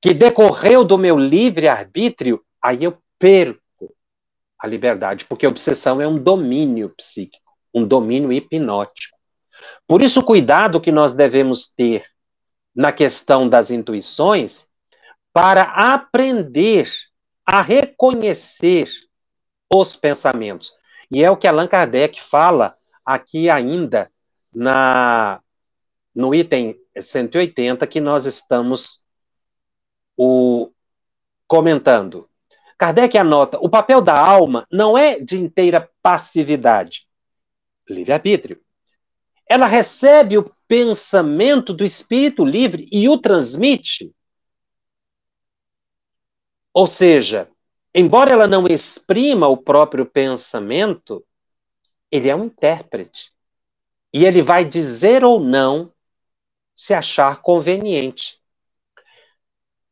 que 0.00 0.14
decorreu 0.14 0.84
do 0.84 0.96
meu 0.96 1.18
livre-arbítrio, 1.18 2.46
aí 2.62 2.84
eu 2.84 2.96
perco 3.20 3.94
a 4.58 4.66
liberdade, 4.66 5.26
porque 5.26 5.46
obsessão 5.46 6.00
é 6.00 6.08
um 6.08 6.18
domínio 6.18 6.88
psíquico, 6.96 7.52
um 7.72 7.86
domínio 7.86 8.32
hipnótico. 8.32 9.16
Por 9.86 10.02
isso, 10.02 10.20
o 10.20 10.24
cuidado 10.24 10.80
que 10.80 10.90
nós 10.90 11.14
devemos 11.14 11.68
ter 11.68 12.04
na 12.74 12.90
questão 12.90 13.48
das 13.48 13.70
intuições 13.70 14.70
para 15.32 15.62
aprender 15.62 16.88
a 17.44 17.60
reconhecer 17.60 18.88
os 19.72 19.94
pensamentos. 19.94 20.72
E 21.10 21.22
é 21.22 21.30
o 21.30 21.36
que 21.36 21.46
Allan 21.46 21.68
Kardec 21.68 22.20
fala 22.22 22.76
aqui 23.04 23.50
ainda 23.50 24.10
na 24.52 25.40
no 26.14 26.34
item 26.34 26.76
180 26.98 27.86
que 27.86 28.00
nós 28.00 28.24
estamos 28.24 29.06
o, 30.16 30.70
comentando. 31.46 32.29
Kardec 32.80 33.14
anota: 33.18 33.58
o 33.60 33.68
papel 33.68 34.00
da 34.00 34.18
alma 34.18 34.66
não 34.72 34.96
é 34.96 35.20
de 35.20 35.36
inteira 35.36 35.90
passividade, 36.00 37.06
livre-arbítrio. 37.86 38.58
Ela 39.46 39.66
recebe 39.66 40.38
o 40.38 40.50
pensamento 40.66 41.74
do 41.74 41.84
espírito 41.84 42.42
livre 42.42 42.88
e 42.90 43.06
o 43.06 43.18
transmite. 43.18 44.10
Ou 46.72 46.86
seja, 46.86 47.50
embora 47.94 48.32
ela 48.32 48.46
não 48.46 48.66
exprima 48.66 49.46
o 49.46 49.58
próprio 49.58 50.06
pensamento, 50.06 51.22
ele 52.10 52.30
é 52.30 52.34
um 52.34 52.44
intérprete. 52.44 53.30
E 54.10 54.24
ele 54.24 54.40
vai 54.40 54.64
dizer 54.64 55.22
ou 55.22 55.38
não 55.38 55.92
se 56.74 56.94
achar 56.94 57.42
conveniente. 57.42 58.39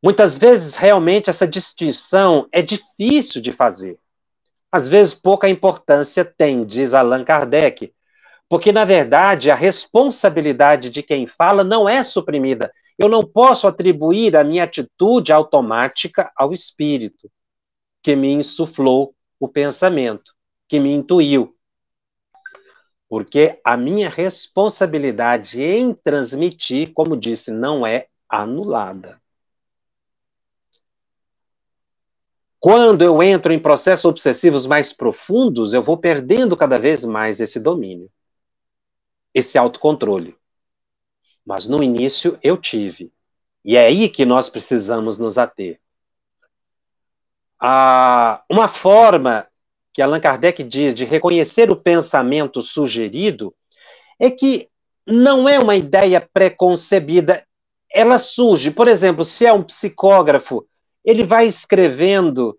Muitas 0.02 0.38
vezes, 0.38 0.76
realmente, 0.76 1.28
essa 1.28 1.46
distinção 1.46 2.48
é 2.52 2.62
difícil 2.62 3.42
de 3.42 3.52
fazer. 3.52 3.98
Às 4.70 4.88
vezes, 4.88 5.14
pouca 5.14 5.48
importância 5.48 6.24
tem, 6.24 6.64
diz 6.64 6.94
Allan 6.94 7.24
Kardec, 7.24 7.92
porque, 8.48 8.70
na 8.72 8.84
verdade, 8.84 9.50
a 9.50 9.54
responsabilidade 9.54 10.90
de 10.90 11.02
quem 11.02 11.26
fala 11.26 11.64
não 11.64 11.88
é 11.88 12.02
suprimida. 12.02 12.72
Eu 12.98 13.08
não 13.08 13.22
posso 13.22 13.66
atribuir 13.66 14.36
a 14.36 14.44
minha 14.44 14.64
atitude 14.64 15.32
automática 15.32 16.30
ao 16.36 16.52
espírito 16.52 17.30
que 18.02 18.16
me 18.16 18.32
insuflou 18.32 19.14
o 19.38 19.48
pensamento, 19.48 20.32
que 20.68 20.80
me 20.80 20.92
intuiu, 20.92 21.54
porque 23.08 23.58
a 23.64 23.76
minha 23.76 24.08
responsabilidade 24.08 25.62
em 25.62 25.94
transmitir, 25.94 26.92
como 26.92 27.16
disse, 27.16 27.50
não 27.50 27.86
é 27.86 28.06
anulada. 28.28 29.20
Quando 32.60 33.02
eu 33.02 33.22
entro 33.22 33.52
em 33.52 33.58
processos 33.58 34.04
obsessivos 34.04 34.66
mais 34.66 34.92
profundos, 34.92 35.72
eu 35.72 35.82
vou 35.82 35.96
perdendo 35.96 36.56
cada 36.56 36.78
vez 36.78 37.04
mais 37.04 37.40
esse 37.40 37.60
domínio, 37.60 38.10
esse 39.32 39.56
autocontrole. 39.56 40.36
Mas 41.46 41.68
no 41.68 41.82
início 41.82 42.38
eu 42.42 42.56
tive. 42.56 43.12
E 43.64 43.76
é 43.76 43.86
aí 43.86 44.08
que 44.08 44.26
nós 44.26 44.48
precisamos 44.48 45.18
nos 45.18 45.38
ater. 45.38 45.80
Ah, 47.60 48.42
uma 48.50 48.68
forma 48.68 49.46
que 49.92 50.02
Allan 50.02 50.20
Kardec 50.20 50.62
diz 50.62 50.94
de 50.94 51.04
reconhecer 51.04 51.70
o 51.70 51.76
pensamento 51.76 52.62
sugerido 52.62 53.54
é 54.18 54.30
que 54.30 54.68
não 55.06 55.48
é 55.48 55.58
uma 55.58 55.74
ideia 55.74 56.20
preconcebida, 56.20 57.44
ela 57.90 58.18
surge. 58.18 58.70
Por 58.70 58.86
exemplo, 58.86 59.24
se 59.24 59.46
é 59.46 59.52
um 59.52 59.62
psicógrafo, 59.62 60.67
ele 61.04 61.24
vai 61.24 61.46
escrevendo 61.46 62.58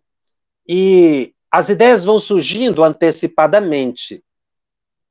e 0.68 1.34
as 1.52 1.70
ideias 1.70 2.04
vão 2.04 2.20
surgindo 2.20 2.84
antecipadamente. 2.84 4.24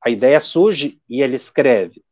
A 0.03 0.09
ideia 0.09 0.39
surge 0.39 1.01
e 1.09 1.21
ele 1.21 1.35
escreve. 1.35 2.03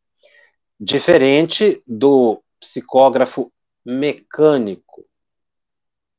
Diferente 0.80 1.82
do 1.88 2.44
psicógrafo 2.60 3.52
mecânico, 3.86 5.06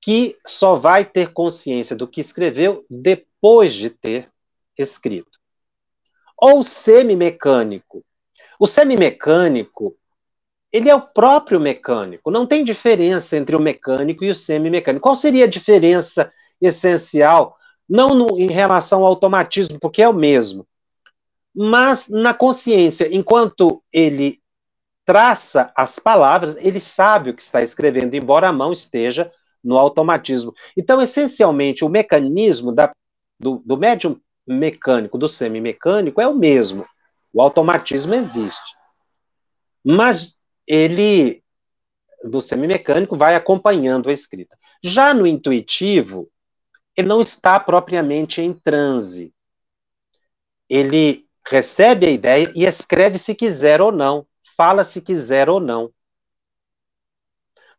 que 0.01 0.39
só 0.47 0.77
vai 0.77 1.05
ter 1.05 1.33
consciência 1.33 1.95
do 1.95 2.09
que 2.09 2.21
escreveu 2.21 2.85
depois 2.89 3.75
de 3.75 3.91
ter 3.91 4.31
escrito. 4.77 5.39
Ou 6.37 6.63
semi-mecânico. 6.63 8.05
O 8.59 8.67
semi-mecânico, 8.67 9.97
ele 10.73 10.89
é 10.89 10.95
o 10.95 11.01
próprio 11.01 11.59
mecânico, 11.59 12.31
não 12.31 12.47
tem 12.47 12.63
diferença 12.63 13.37
entre 13.37 13.57
o 13.57 13.61
mecânico 13.61 14.25
e 14.25 14.31
o 14.31 14.35
semi-mecânico. 14.35 15.03
Qual 15.03 15.15
seria 15.15 15.45
a 15.45 15.49
diferença 15.49 16.31
essencial? 16.61 17.57
Não 17.89 18.15
no, 18.15 18.39
em 18.39 18.51
relação 18.51 19.01
ao 19.01 19.07
automatismo, 19.07 19.79
porque 19.81 20.03
é 20.03 20.09
o 20.09 20.13
mesmo, 20.13 20.67
mas 21.55 22.09
na 22.09 22.33
consciência, 22.33 23.09
enquanto 23.11 23.83
ele 23.93 24.41
traça 25.05 25.73
as 25.75 25.99
palavras, 25.99 26.57
ele 26.61 26.81
sabe 26.81 27.31
o 27.31 27.35
que 27.35 27.43
está 27.43 27.63
escrevendo, 27.63 28.15
embora 28.15 28.49
a 28.49 28.53
mão 28.53 28.73
esteja 28.73 29.33
no 29.65 29.79
automatismo. 29.79 30.55
Então, 30.77 31.01
essencialmente, 31.01 31.85
o 31.85 31.89
mecanismo 31.89 32.73
da, 32.73 32.93
do, 33.41 33.63
do 33.65 33.77
médium 33.77 34.21
mecânico, 34.47 35.19
do 35.19 35.27
semimecânico, 35.27 36.21
é 36.21 36.29
o 36.29 36.35
mesmo. 36.35 36.87
O 37.33 37.41
automatismo 37.41 38.15
existe. 38.15 38.77
Mas 39.85 40.38
ele, 40.69 41.43
do 42.23 42.41
semimecânico, 42.41 43.17
vai 43.17 43.35
acompanhando 43.35 44.09
a 44.09 44.13
escrita. 44.13 44.57
Já 44.83 45.15
no 45.15 45.27
intuitivo, 45.27 46.31
ele 46.97 47.09
não 47.09 47.21
está 47.21 47.59
propriamente 47.59 48.41
em 48.43 48.53
transe. 48.53 49.33
Ele 50.69 51.27
recebe 51.47 52.07
a 52.07 52.11
ideia 52.11 52.53
e 52.55 52.65
escreve 52.67 53.17
se 53.19 53.35
quiser 53.35 53.81
ou 53.81 53.91
não 53.91 54.27
fala 54.59 54.83
se 54.83 55.01
quiser 55.01 55.49
ou 55.49 55.61
não. 55.61 55.93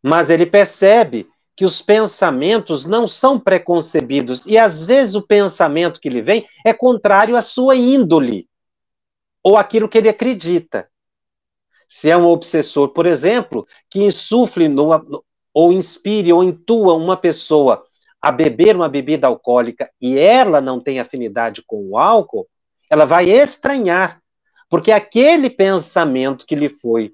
Mas 0.02 0.30
ele 0.30 0.46
percebe 0.46 1.28
que 1.54 1.62
os 1.62 1.82
pensamentos 1.82 2.86
não 2.86 3.06
são 3.06 3.38
preconcebidos 3.38 4.46
e 4.46 4.56
às 4.56 4.82
vezes 4.82 5.14
o 5.14 5.20
pensamento 5.20 6.00
que 6.00 6.08
lhe 6.08 6.22
vem 6.22 6.48
é 6.64 6.72
contrário 6.72 7.36
à 7.36 7.42
sua 7.42 7.76
índole 7.76 8.48
ou 9.42 9.58
aquilo 9.58 9.90
que 9.90 9.98
ele 9.98 10.08
acredita. 10.08 10.89
Se 11.92 12.08
é 12.08 12.16
um 12.16 12.28
obsessor, 12.28 12.90
por 12.90 13.04
exemplo, 13.04 13.66
que 13.90 14.04
insufle 14.04 14.68
ou 15.52 15.72
inspire 15.72 16.32
ou 16.32 16.44
intua 16.44 16.94
uma 16.94 17.16
pessoa 17.16 17.84
a 18.22 18.30
beber 18.30 18.76
uma 18.76 18.88
bebida 18.88 19.26
alcoólica 19.26 19.90
e 20.00 20.16
ela 20.16 20.60
não 20.60 20.78
tem 20.78 21.00
afinidade 21.00 21.64
com 21.66 21.90
o 21.90 21.98
álcool, 21.98 22.48
ela 22.88 23.04
vai 23.04 23.28
estranhar 23.28 24.22
porque 24.68 24.92
aquele 24.92 25.50
pensamento 25.50 26.46
que 26.46 26.54
lhe 26.54 26.68
foi 26.68 27.12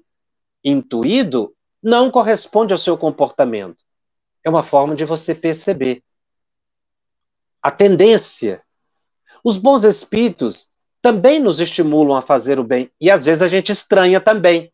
intuído 0.63 1.55
não 1.81 2.11
corresponde 2.11 2.71
ao 2.71 2.77
seu 2.77 2.95
comportamento. 2.95 3.83
É 4.43 4.49
uma 4.49 4.61
forma 4.61 4.95
de 4.95 5.05
você 5.05 5.33
perceber. 5.33 6.03
A 7.59 7.71
tendência. 7.71 8.61
Os 9.43 9.57
bons 9.57 9.83
espíritos 9.83 10.69
também 11.07 11.39
nos 11.39 11.61
estimulam 11.61 12.17
a 12.17 12.21
fazer 12.21 12.59
o 12.59 12.65
bem. 12.65 12.91
E 12.99 13.09
às 13.09 13.23
vezes 13.23 13.41
a 13.41 13.47
gente 13.47 13.71
estranha 13.71 14.19
também. 14.19 14.73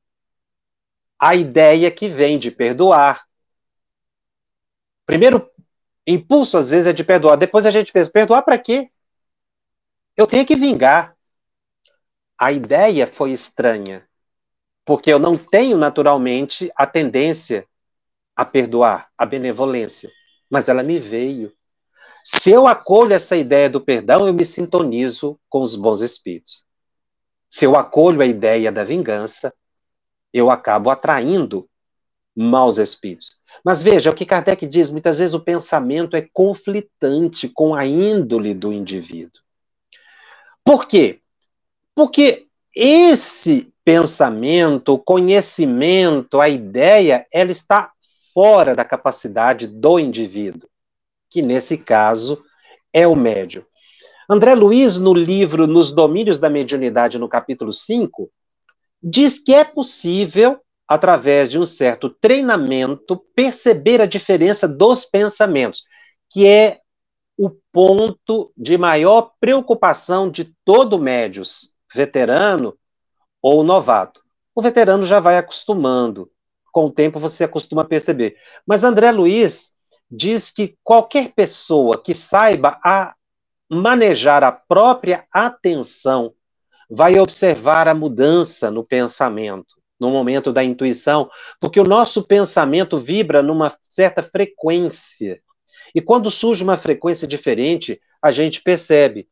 A 1.20 1.36
ideia 1.36 1.92
que 1.92 2.10
vem 2.10 2.40
de 2.40 2.50
perdoar. 2.50 3.24
Primeiro 5.06 5.48
impulso, 6.08 6.58
às 6.58 6.72
vezes, 6.72 6.88
é 6.88 6.94
de 6.94 7.04
perdoar. 7.04 7.36
Depois 7.36 7.68
a 7.68 7.70
gente 7.70 7.94
pensa: 7.94 8.10
perdoar 8.10 8.42
para 8.42 8.58
quê? 8.58 8.90
Eu 10.18 10.26
tenho 10.26 10.44
que 10.44 10.56
vingar 10.56 11.16
a 12.36 12.52
ideia 12.52 13.06
foi 13.06 13.32
estranha, 13.32 14.04
porque 14.84 15.14
eu 15.14 15.20
não 15.20 15.38
tenho 15.38 15.78
naturalmente 15.78 16.72
a 16.76 16.88
tendência 16.88 17.68
a 18.36 18.44
perdoar, 18.44 19.08
a 19.16 19.24
benevolência, 19.24 20.10
mas 20.50 20.68
ela 20.68 20.82
me 20.82 20.98
veio. 20.98 21.54
Se 22.24 22.52
eu 22.52 22.68
acolho 22.68 23.14
essa 23.14 23.36
ideia 23.36 23.70
do 23.70 23.82
perdão, 23.82 24.26
eu 24.26 24.34
me 24.34 24.46
sintonizo 24.46 25.38
com 25.50 25.62
os 25.62 25.76
bons 25.76 26.00
espíritos. 26.00 26.64
Se 27.50 27.66
eu 27.66 27.76
acolho 27.76 28.22
a 28.22 28.26
ideia 28.26 28.72
da 28.72 28.84
vingança, 28.84 29.54
eu 30.34 30.50
acabo 30.50 30.90
atraindo 30.90 31.70
maus 32.36 32.78
espíritos. 32.78 33.38
Mas 33.64 33.84
veja, 33.84 34.10
o 34.10 34.16
que 34.16 34.26
Kardec 34.26 34.66
diz, 34.66 34.90
muitas 34.90 35.20
vezes 35.20 35.36
o 35.36 35.40
pensamento 35.40 36.16
é 36.16 36.28
conflitante 36.34 37.50
com 37.50 37.76
a 37.76 37.86
índole 37.86 38.54
do 38.54 38.72
indivíduo. 38.72 39.42
Por 40.64 40.88
quê? 40.88 41.20
Porque 41.94 42.48
esse 42.74 43.72
pensamento, 43.84 44.94
o 44.94 45.00
conhecimento, 45.00 46.40
a 46.40 46.48
ideia, 46.48 47.28
ela 47.32 47.52
está 47.52 47.92
fora 48.34 48.74
da 48.74 48.84
capacidade 48.84 49.68
do 49.68 50.00
indivíduo, 50.00 50.68
que 51.34 51.42
nesse 51.42 51.80
caso 51.80 52.44
é 52.94 53.08
o 53.08 53.16
médium. 53.16 53.64
André 54.30 54.54
Luiz, 54.54 55.00
no 55.00 55.16
livro 55.16 55.66
Nos 55.66 55.92
Domínios 55.92 56.38
da 56.38 56.48
Mediunidade, 56.48 57.18
no 57.18 57.28
capítulo 57.28 57.74
5, 57.74 58.32
diz 59.02 59.40
que 59.40 59.52
é 59.52 59.64
possível, 59.64 60.60
através 60.88 61.50
de 61.50 61.58
um 61.58 61.66
certo 61.66 62.08
treinamento, 62.08 63.18
perceber 63.36 64.00
a 64.00 64.06
diferença 64.06 64.68
dos 64.68 65.06
pensamentos, 65.06 65.82
que 66.30 66.46
é 66.46 66.78
o 67.36 67.50
ponto 67.72 68.54
de 68.56 68.78
maior 68.78 69.32
preocupação 69.40 70.30
de 70.30 70.54
todo 70.64 71.00
médios 71.00 71.74
veterano 71.92 72.78
ou 73.42 73.64
novato. 73.64 74.22
O 74.54 74.62
veterano 74.62 75.02
já 75.02 75.20
vai 75.20 75.40
acostumando, 75.40 76.30
com 76.72 76.86
o 76.86 76.92
tempo 76.92 77.20
você 77.20 77.44
acostuma 77.44 77.82
a 77.82 77.86
perceber. 77.86 78.38
Mas 78.68 78.84
André 78.84 79.12
Luiz 79.12 79.73
diz 80.16 80.52
que 80.52 80.78
qualquer 80.84 81.34
pessoa 81.34 82.00
que 82.00 82.14
saiba 82.14 82.80
a 82.84 83.16
manejar 83.68 84.44
a 84.44 84.52
própria 84.52 85.26
atenção 85.32 86.34
vai 86.88 87.18
observar 87.18 87.88
a 87.88 87.96
mudança 87.96 88.70
no 88.70 88.84
pensamento, 88.84 89.76
no 90.00 90.12
momento 90.12 90.54
da 90.54 90.64
intuição, 90.64 91.32
porque 91.60 91.80
o 91.80 91.84
nosso 91.84 92.24
pensamento 92.24 93.00
vibra 93.00 93.42
numa 93.42 93.76
certa 93.90 94.22
frequência. 94.22 95.42
E 95.96 96.02
quando 96.02 96.30
surge 96.30 96.64
uma 96.64 96.78
frequência 96.78 97.28
diferente, 97.28 98.00
a 98.22 98.32
gente 98.32 98.62
percebe. 98.62 99.28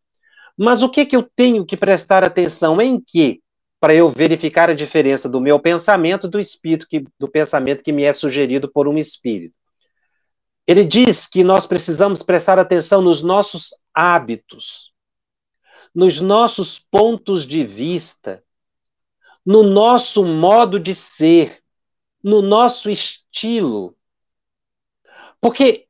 Mas 0.58 0.82
o 0.82 0.90
que, 0.90 1.06
que 1.06 1.16
eu 1.16 1.22
tenho 1.22 1.64
que 1.64 1.78
prestar 1.78 2.24
atenção 2.24 2.82
em 2.82 3.00
que? 3.00 3.42
Para 3.80 3.94
eu 3.94 4.10
verificar 4.10 4.70
a 4.70 4.76
diferença 4.76 5.30
do 5.30 5.40
meu 5.40 5.60
pensamento 5.60 6.28
do 6.28 6.40
espírito, 6.40 6.88
que, 6.90 7.06
do 7.20 7.28
pensamento 7.28 7.84
que 7.84 7.92
me 7.92 8.04
é 8.04 8.14
sugerido 8.14 8.72
por 8.72 8.88
um 8.88 8.98
espírito. 8.98 9.61
Ele 10.68 10.86
diz 10.86 11.28
que 11.28 11.44
nós 11.44 11.66
precisamos 11.66 12.22
prestar 12.22 12.60
atenção 12.60 13.02
nos 13.02 13.24
nossos 13.24 13.70
hábitos, 13.94 14.94
nos 15.94 16.22
nossos 16.22 16.80
pontos 16.80 17.46
de 17.46 17.66
vista, 17.66 18.44
no 19.46 19.64
nosso 19.64 20.24
modo 20.24 20.80
de 20.80 20.94
ser, 20.94 21.62
no 22.24 22.42
nosso 22.42 22.90
estilo. 22.90 23.96
Porque 25.42 25.88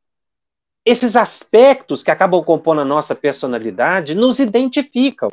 esses 0.86 1.16
aspectos 1.16 2.02
que 2.02 2.10
acabam 2.10 2.44
compondo 2.44 2.82
a 2.82 2.86
nossa 2.86 3.14
personalidade 3.14 4.16
nos 4.16 4.40
identificam. 4.40 5.30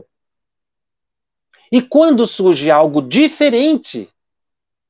E 1.71 1.81
quando 1.81 2.27
surge 2.27 2.71
algo 2.71 3.01
diferente, 3.01 4.11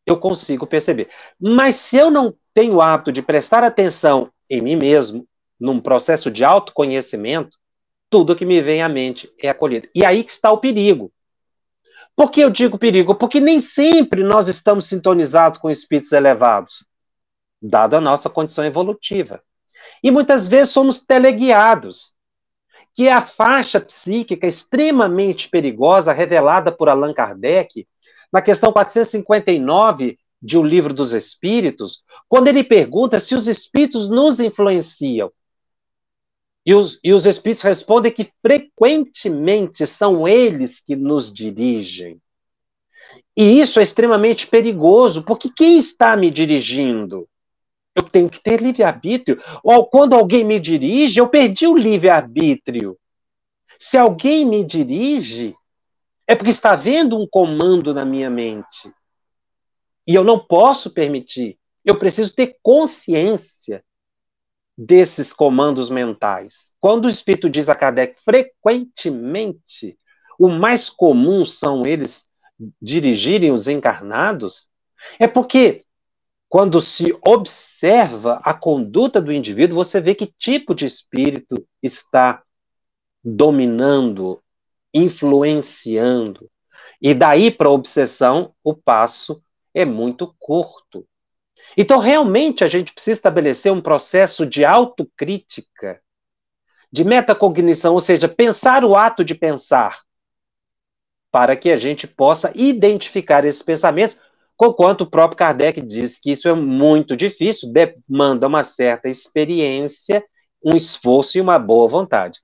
eu 0.07 0.19
consigo 0.19 0.67
perceber. 0.67 1.11
Mas 1.39 1.77
se 1.77 1.97
eu 1.97 2.11
não 2.11 2.35
tenho 2.55 2.77
o 2.77 2.81
hábito 2.81 3.13
de 3.13 3.21
prestar 3.21 3.63
atenção 3.63 4.33
em 4.49 4.61
mim 4.61 4.77
mesmo, 4.77 5.27
num 5.59 5.81
processo 5.81 6.31
de 6.31 6.45
autoconhecimento, 6.45 7.57
tudo 8.09 8.37
que 8.37 8.45
me 8.45 8.61
vem 8.61 8.83
à 8.83 8.89
mente 8.89 9.31
é 9.43 9.49
acolhido. 9.49 9.89
E 9.95 10.05
aí 10.05 10.25
que 10.25 10.31
está 10.31 10.51
o 10.51 10.59
perigo. 10.59 11.13
Por 12.17 12.31
que 12.31 12.41
eu 12.41 12.51
digo 12.51 12.79
perigo? 12.79 13.15
Porque 13.15 13.41
nem 13.41 13.61
sempre 13.61 14.23
nós 14.23 14.49
estamos 14.49 14.87
sintonizados 14.87 15.59
com 15.59 15.71
espíritos 15.71 16.13
elevados, 16.13 16.85
dado 17.61 17.95
a 17.95 18.01
nossa 18.01 18.29
condição 18.29 18.65
evolutiva. 18.65 19.43
E 20.03 20.11
muitas 20.11 20.49
vezes 20.49 20.73
somos 20.73 21.01
teleguiados, 21.01 22.13
que 22.95 23.07
é 23.07 23.13
a 23.13 23.23
faixa 23.23 23.79
psíquica 23.81 24.47
extremamente 24.47 25.49
perigosa 25.49 26.13
revelada 26.13 26.73
por 26.73 26.89
Allan 26.89 27.15
Kardec 27.15 27.87
na 28.33 28.43
questão 28.43 28.73
459 28.73 30.19
de 30.40 30.57
O 30.57 30.62
Livro 30.62 30.94
dos 30.94 31.12
Espíritos, 31.12 32.03
quando 32.29 32.48
ele 32.48 32.62
pergunta 32.62 33.18
se 33.18 33.35
os 33.35 33.48
espíritos 33.48 34.09
nos 34.09 34.40
influenciam. 34.40 35.33
E 36.64 36.74
os, 36.74 37.01
e 37.03 37.12
os 37.12 37.24
espíritos 37.24 37.62
respondem 37.62 38.12
que 38.12 38.31
frequentemente 38.42 39.87
são 39.87 40.29
eles 40.29 40.81
que 40.81 40.94
nos 40.94 41.33
dirigem. 41.33 42.20
E 43.37 43.61
isso 43.61 43.81
é 43.81 43.83
extremamente 43.83 44.46
perigoso, 44.46 45.22
porque 45.22 45.48
quem 45.48 45.79
está 45.79 46.16
me 46.16 46.31
dirigindo? 46.31 47.29
Eu 47.94 48.03
tenho 48.03 48.29
que 48.29 48.40
ter 48.40 48.61
livre-arbítrio. 48.61 49.40
Ou 49.62 49.87
quando 49.87 50.14
alguém 50.14 50.44
me 50.44 50.61
dirige, 50.61 51.20
eu 51.20 51.29
perdi 51.29 51.66
o 51.66 51.77
livre-arbítrio. 51.77 52.98
Se 53.79 53.96
alguém 53.96 54.44
me 54.44 54.64
dirige, 54.64 55.55
é 56.27 56.35
porque 56.35 56.51
está 56.51 56.72
havendo 56.72 57.18
um 57.18 57.27
comando 57.27 57.94
na 57.94 58.05
minha 58.05 58.29
mente. 58.29 58.92
E 60.09 60.14
eu 60.14 60.25
não 60.25 60.38
posso 60.38 60.90
permitir. 60.90 61.59
Eu 61.85 61.99
preciso 61.99 62.35
ter 62.35 62.57
consciência 62.62 63.85
desses 64.77 65.35
comandos 65.35 65.90
mentais. 65.90 66.73
Quando 66.81 67.05
o 67.05 67.11
Espírito 67.11 67.51
diz 67.51 67.68
a 67.68 67.75
Kardec 67.75 68.18
frequentemente, 68.23 69.99
o 70.38 70.49
mais 70.49 70.88
comum 70.88 71.44
são 71.44 71.85
eles 71.85 72.27
dirigirem 72.81 73.53
os 73.53 73.68
encarnados, 73.68 74.68
é 75.18 75.29
porque 75.29 75.85
quando 76.49 76.81
se 76.81 77.14
observa 77.27 78.40
a 78.42 78.55
conduta 78.55 79.21
do 79.21 79.31
indivíduo, 79.31 79.77
você 79.77 80.01
vê 80.01 80.14
que 80.14 80.27
tipo 80.27 80.75
de 80.75 80.87
espírito 80.87 81.66
está 81.83 82.42
dominando, 83.23 84.42
influenciando. 84.94 86.51
E 87.03 87.12
daí 87.12 87.51
para 87.51 87.68
a 87.68 87.73
obsessão, 87.73 88.55
o 88.64 88.75
passo 88.75 89.42
é 89.79 89.85
muito 89.85 90.35
curto. 90.38 91.07
Então, 91.77 91.99
realmente, 91.99 92.64
a 92.64 92.69
gente 92.69 92.93
precisa 92.93 93.19
estabelecer 93.19 93.73
um 93.73 93.81
processo 93.81 94.45
de 94.45 94.64
autocrítica, 94.64 96.01
de 96.91 97.05
metacognição, 97.05 97.95
ou 97.95 98.01
seja, 98.01 98.29
pensar 98.29 98.85
o 98.85 98.97
ato 98.97 99.25
de 99.25 99.35
pensar, 99.35 100.01
para 101.31 101.55
que 101.55 101.71
a 101.71 101.77
gente 101.77 102.07
possa 102.07 102.51
identificar 102.55 103.45
esses 103.45 103.62
pensamentos, 103.62 104.19
conquanto 104.57 105.03
o 105.03 105.11
próprio 105.11 105.38
Kardec 105.38 105.81
diz 105.83 106.19
que 106.19 106.33
isso 106.33 106.49
é 106.49 106.55
muito 106.55 107.17
difícil, 107.17 107.71
demanda 107.73 108.47
uma 108.47 108.64
certa 108.64 109.09
experiência, 109.09 110.25
um 110.64 110.75
esforço 110.75 111.38
e 111.38 111.41
uma 111.41 111.59
boa 111.59 111.87
vontade. 111.88 112.41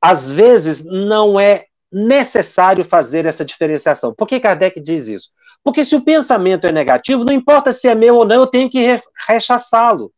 Às 0.00 0.32
vezes, 0.32 0.84
não 0.84 1.38
é 1.38 1.66
necessário 1.92 2.84
fazer 2.84 3.26
essa 3.26 3.44
diferenciação. 3.44 4.14
Por 4.14 4.26
que 4.26 4.40
Kardec 4.40 4.80
diz 4.80 5.08
isso? 5.08 5.30
Porque 5.64 5.84
se 5.84 5.94
o 5.94 6.02
pensamento 6.02 6.66
é 6.66 6.72
negativo, 6.72 7.24
não 7.24 7.32
importa 7.32 7.72
se 7.72 7.88
é 7.88 7.94
meu 7.94 8.16
ou 8.16 8.24
não, 8.24 8.36
eu 8.36 8.46
tenho 8.46 8.68
que 8.68 8.80
rechaçá-lo. 9.26 10.12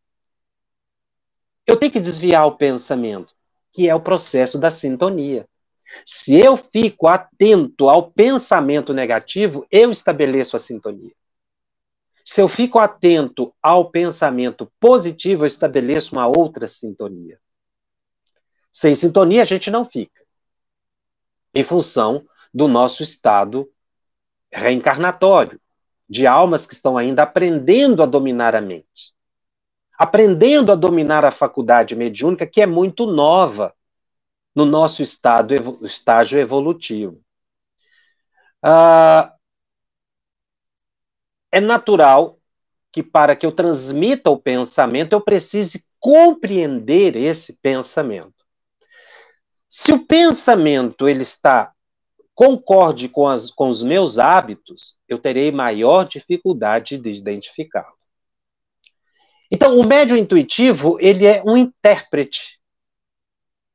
Eu 1.66 1.76
tenho 1.76 1.92
que 1.92 2.00
desviar 2.00 2.46
o 2.46 2.56
pensamento, 2.56 3.34
que 3.72 3.88
é 3.88 3.94
o 3.94 4.00
processo 4.00 4.58
da 4.58 4.70
sintonia. 4.70 5.46
Se 6.04 6.38
eu 6.38 6.56
fico 6.56 7.06
atento 7.06 7.88
ao 7.88 8.10
pensamento 8.10 8.94
negativo, 8.94 9.66
eu 9.70 9.90
estabeleço 9.90 10.56
a 10.56 10.60
sintonia. 10.60 11.12
Se 12.24 12.40
eu 12.40 12.48
fico 12.48 12.78
atento 12.78 13.54
ao 13.62 13.90
pensamento 13.90 14.72
positivo, 14.80 15.42
eu 15.42 15.46
estabeleço 15.46 16.14
uma 16.14 16.26
outra 16.26 16.66
sintonia. 16.66 17.38
Sem 18.72 18.94
sintonia, 18.94 19.42
a 19.42 19.44
gente 19.44 19.70
não 19.70 19.84
fica. 19.84 20.24
Em 21.54 21.62
função 21.62 22.26
do 22.52 22.66
nosso 22.66 23.02
estado 23.02 23.70
reencarnatório, 24.54 25.60
de 26.08 26.26
almas 26.26 26.66
que 26.66 26.74
estão 26.74 26.96
ainda 26.96 27.24
aprendendo 27.24 28.02
a 28.02 28.06
dominar 28.06 28.54
a 28.54 28.60
mente, 28.60 29.12
aprendendo 29.98 30.70
a 30.70 30.74
dominar 30.74 31.24
a 31.24 31.30
faculdade 31.30 31.96
mediúnica, 31.96 32.46
que 32.46 32.60
é 32.60 32.66
muito 32.66 33.06
nova 33.06 33.74
no 34.54 34.64
nosso 34.64 35.02
estado, 35.02 35.54
estágio 35.82 36.38
evolutivo. 36.38 37.20
Ah, 38.62 39.34
é 41.50 41.60
natural 41.60 42.38
que 42.92 43.02
para 43.02 43.34
que 43.34 43.44
eu 43.44 43.50
transmita 43.50 44.30
o 44.30 44.38
pensamento, 44.38 45.14
eu 45.14 45.20
precise 45.20 45.84
compreender 45.98 47.16
esse 47.16 47.54
pensamento. 47.54 48.44
Se 49.68 49.92
o 49.92 50.06
pensamento 50.06 51.08
ele 51.08 51.22
está 51.22 51.73
concorde 52.34 53.08
com, 53.08 53.26
as, 53.26 53.50
com 53.50 53.68
os 53.68 53.82
meus 53.82 54.18
hábitos, 54.18 54.96
eu 55.08 55.18
terei 55.18 55.52
maior 55.52 56.04
dificuldade 56.06 56.98
de 56.98 57.10
identificá-lo. 57.10 57.94
Então, 59.50 59.78
o 59.78 59.86
médium 59.86 60.16
intuitivo, 60.16 60.98
ele 61.00 61.26
é 61.26 61.42
um 61.44 61.56
intérprete 61.56 62.60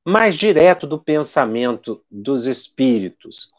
mais 0.06 0.36
direto 0.36 0.86
do 0.86 1.00
pensamento 1.00 2.04
dos 2.10 2.48
espíritos. 2.48 3.52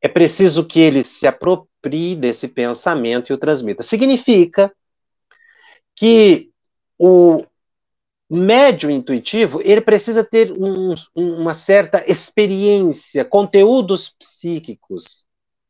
É 0.00 0.08
preciso 0.08 0.64
que 0.64 0.78
ele 0.78 1.02
se 1.02 1.26
aproprie 1.26 2.14
desse 2.14 2.48
pensamento 2.48 3.30
e 3.30 3.34
o 3.34 3.38
transmita. 3.38 3.82
Significa 3.82 4.72
que 5.96 6.50
o 6.98 7.44
médio 8.34 8.90
intuitivo, 8.90 9.60
ele 9.62 9.80
precisa 9.80 10.24
ter 10.24 10.52
um, 10.52 10.94
uma 11.14 11.52
certa 11.52 12.02
experiência, 12.10 13.24
conteúdos 13.24 14.08
psíquicos 14.08 15.26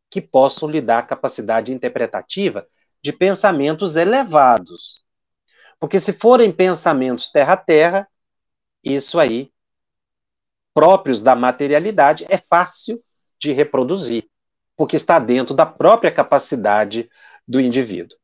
que 0.09 0.21
possam 0.21 0.69
lhe 0.69 0.81
dar 0.81 1.07
capacidade 1.07 1.73
interpretativa 1.73 2.67
de 3.03 3.13
pensamentos 3.13 3.97
elevados. 3.97 5.03
Porque 5.81 5.99
se 5.99 6.13
forem 6.13 6.53
pensamentos 6.53 7.31
terra-terra, 7.31 8.07
isso 8.85 9.19
aí 9.19 9.51
próprios 10.73 11.23
da 11.23 11.35
materialidade, 11.35 12.25
é 12.29 12.39
fácil 12.39 13.03
de 13.39 13.53
reproduzir, 13.53 14.29
porque 14.77 14.97
está 14.97 15.19
dentro 15.19 15.55
da 15.55 15.67
própria 15.67 16.11
capacidade 16.11 17.11
do 17.47 17.61
indivíduo. 17.61 18.17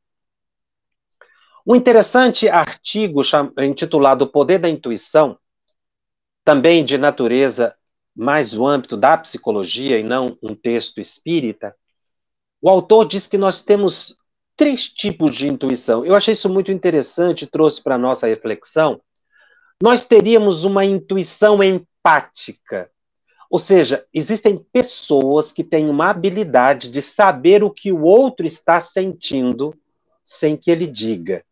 Um 1.71 1.77
interessante 1.77 2.49
artigo 2.49 3.21
intitulado 3.59 4.25
O 4.25 4.27
Poder 4.27 4.59
da 4.59 4.71
Intuição, 4.71 5.39
também 6.43 6.83
de 6.83 6.97
natureza 6.97 7.77
mais 8.17 8.53
do 8.53 8.67
âmbito 8.67 8.97
da 8.97 9.19
psicologia 9.19 9.99
e 9.99 10.03
não 10.03 10.39
um 10.43 10.55
texto 10.55 10.99
espírita, 10.99 11.77
o 12.63 12.71
autor 12.71 13.07
diz 13.07 13.27
que 13.27 13.37
nós 13.37 13.63
temos 13.63 14.17
três 14.57 14.89
tipos 14.89 15.37
de 15.37 15.47
intuição. 15.47 16.07
Eu 16.07 16.15
achei 16.15 16.33
isso 16.33 16.49
muito 16.49 16.73
interessante, 16.73 17.47
trouxe 17.47 17.83
para 17.83 17.97
a 17.97 17.99
nossa 17.99 18.27
reflexão. 18.27 18.99
Nós 19.83 20.07
teríamos 20.07 20.65
uma 20.65 20.87
intuição 20.87 21.63
em 21.63 21.87
empática. 22.09 22.91
Ou 23.51 23.59
seja, 23.59 24.07
existem 24.15 24.57
pessoas 24.73 25.53
que 25.53 25.63
têm 25.63 25.91
uma 25.91 26.09
habilidade 26.09 26.91
de 26.91 27.03
saber 27.03 27.63
o 27.63 27.71
que 27.71 27.93
o 27.93 28.05
outro 28.05 28.47
está 28.47 28.81
sentindo 28.81 29.75
sem 30.25 30.57
que 30.57 30.71
ele 30.71 30.87
diga. 30.87 31.45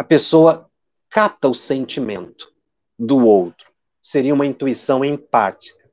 A 0.00 0.02
pessoa 0.02 0.66
capta 1.10 1.46
o 1.46 1.54
sentimento 1.54 2.50
do 2.98 3.18
outro. 3.18 3.70
Seria 4.00 4.32
uma 4.32 4.46
intuição 4.46 5.04
empática. 5.04 5.86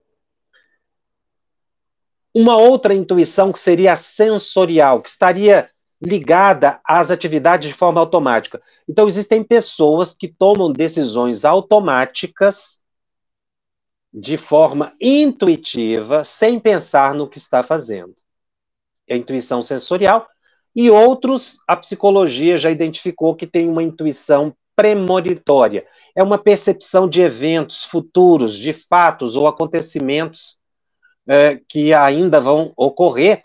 Uma 2.34 2.56
outra 2.56 2.94
intuição 2.94 3.52
que 3.52 3.60
seria 3.60 3.92
a 3.92 3.98
sensorial, 3.98 5.02
que 5.02 5.10
estaria 5.10 5.70
ligada 6.02 6.80
às 6.86 7.12
atividades 7.12 7.68
de 7.68 7.74
forma 7.74 8.00
automática. 8.00 8.64
Então, 8.88 9.08
existem 9.08 9.44
pessoas 9.44 10.16
que 10.16 10.30
tomam 10.30 10.72
decisões 10.72 11.44
automáticas 11.44 12.82
de 14.14 14.38
forma 14.38 14.94
intuitiva, 15.02 16.24
sem 16.24 16.62
pensar 16.62 17.14
no 17.14 17.28
que 17.28 17.38
está 17.38 17.62
fazendo. 17.62 18.16
É 19.06 19.16
a 19.16 19.18
intuição 19.18 19.62
sensorial. 19.62 20.26
E 20.78 20.92
outros, 20.92 21.58
a 21.68 21.76
psicologia 21.76 22.56
já 22.56 22.70
identificou 22.70 23.36
que 23.36 23.48
tem 23.48 23.68
uma 23.68 23.82
intuição 23.82 24.56
premonitória. 24.76 25.88
É 26.16 26.22
uma 26.22 26.38
percepção 26.38 27.10
de 27.10 27.20
eventos 27.20 27.84
futuros, 27.84 28.56
de 28.56 28.72
fatos 28.74 29.36
ou 29.36 29.48
acontecimentos 29.48 30.60
é, 31.28 31.60
que 31.68 31.92
ainda 31.96 32.40
vão 32.40 32.72
ocorrer, 32.78 33.42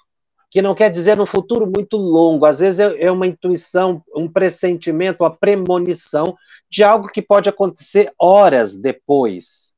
que 0.51 0.61
não 0.61 0.75
quer 0.75 0.91
dizer 0.91 1.17
no 1.17 1.25
futuro 1.25 1.67
muito 1.67 1.97
longo. 1.97 2.45
Às 2.45 2.59
vezes 2.59 2.81
é, 2.81 3.05
é 3.05 3.11
uma 3.11 3.27
intuição, 3.27 4.05
um 4.15 4.31
pressentimento, 4.31 5.25
uma 5.25 5.35
premonição 5.35 6.37
de 6.69 6.85
algo 6.85 7.09
que 7.09 7.23
pode 7.23 7.49
acontecer 7.49 8.13
horas 8.19 8.77
depois 8.77 9.73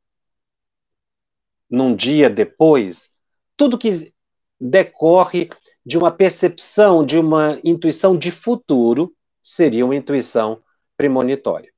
num 1.74 1.94
dia 1.94 2.30
depois, 2.30 3.10
tudo 3.56 3.78
que 3.78 4.12
decorre 4.60 5.50
de 5.84 5.98
uma 5.98 6.10
percepção, 6.10 7.04
de 7.04 7.18
uma 7.18 7.58
intuição 7.62 8.16
de 8.16 8.30
futuro, 8.30 9.14
seria 9.42 9.84
uma 9.84 9.96
intuição 9.96 10.62
premonitória. 10.96 11.72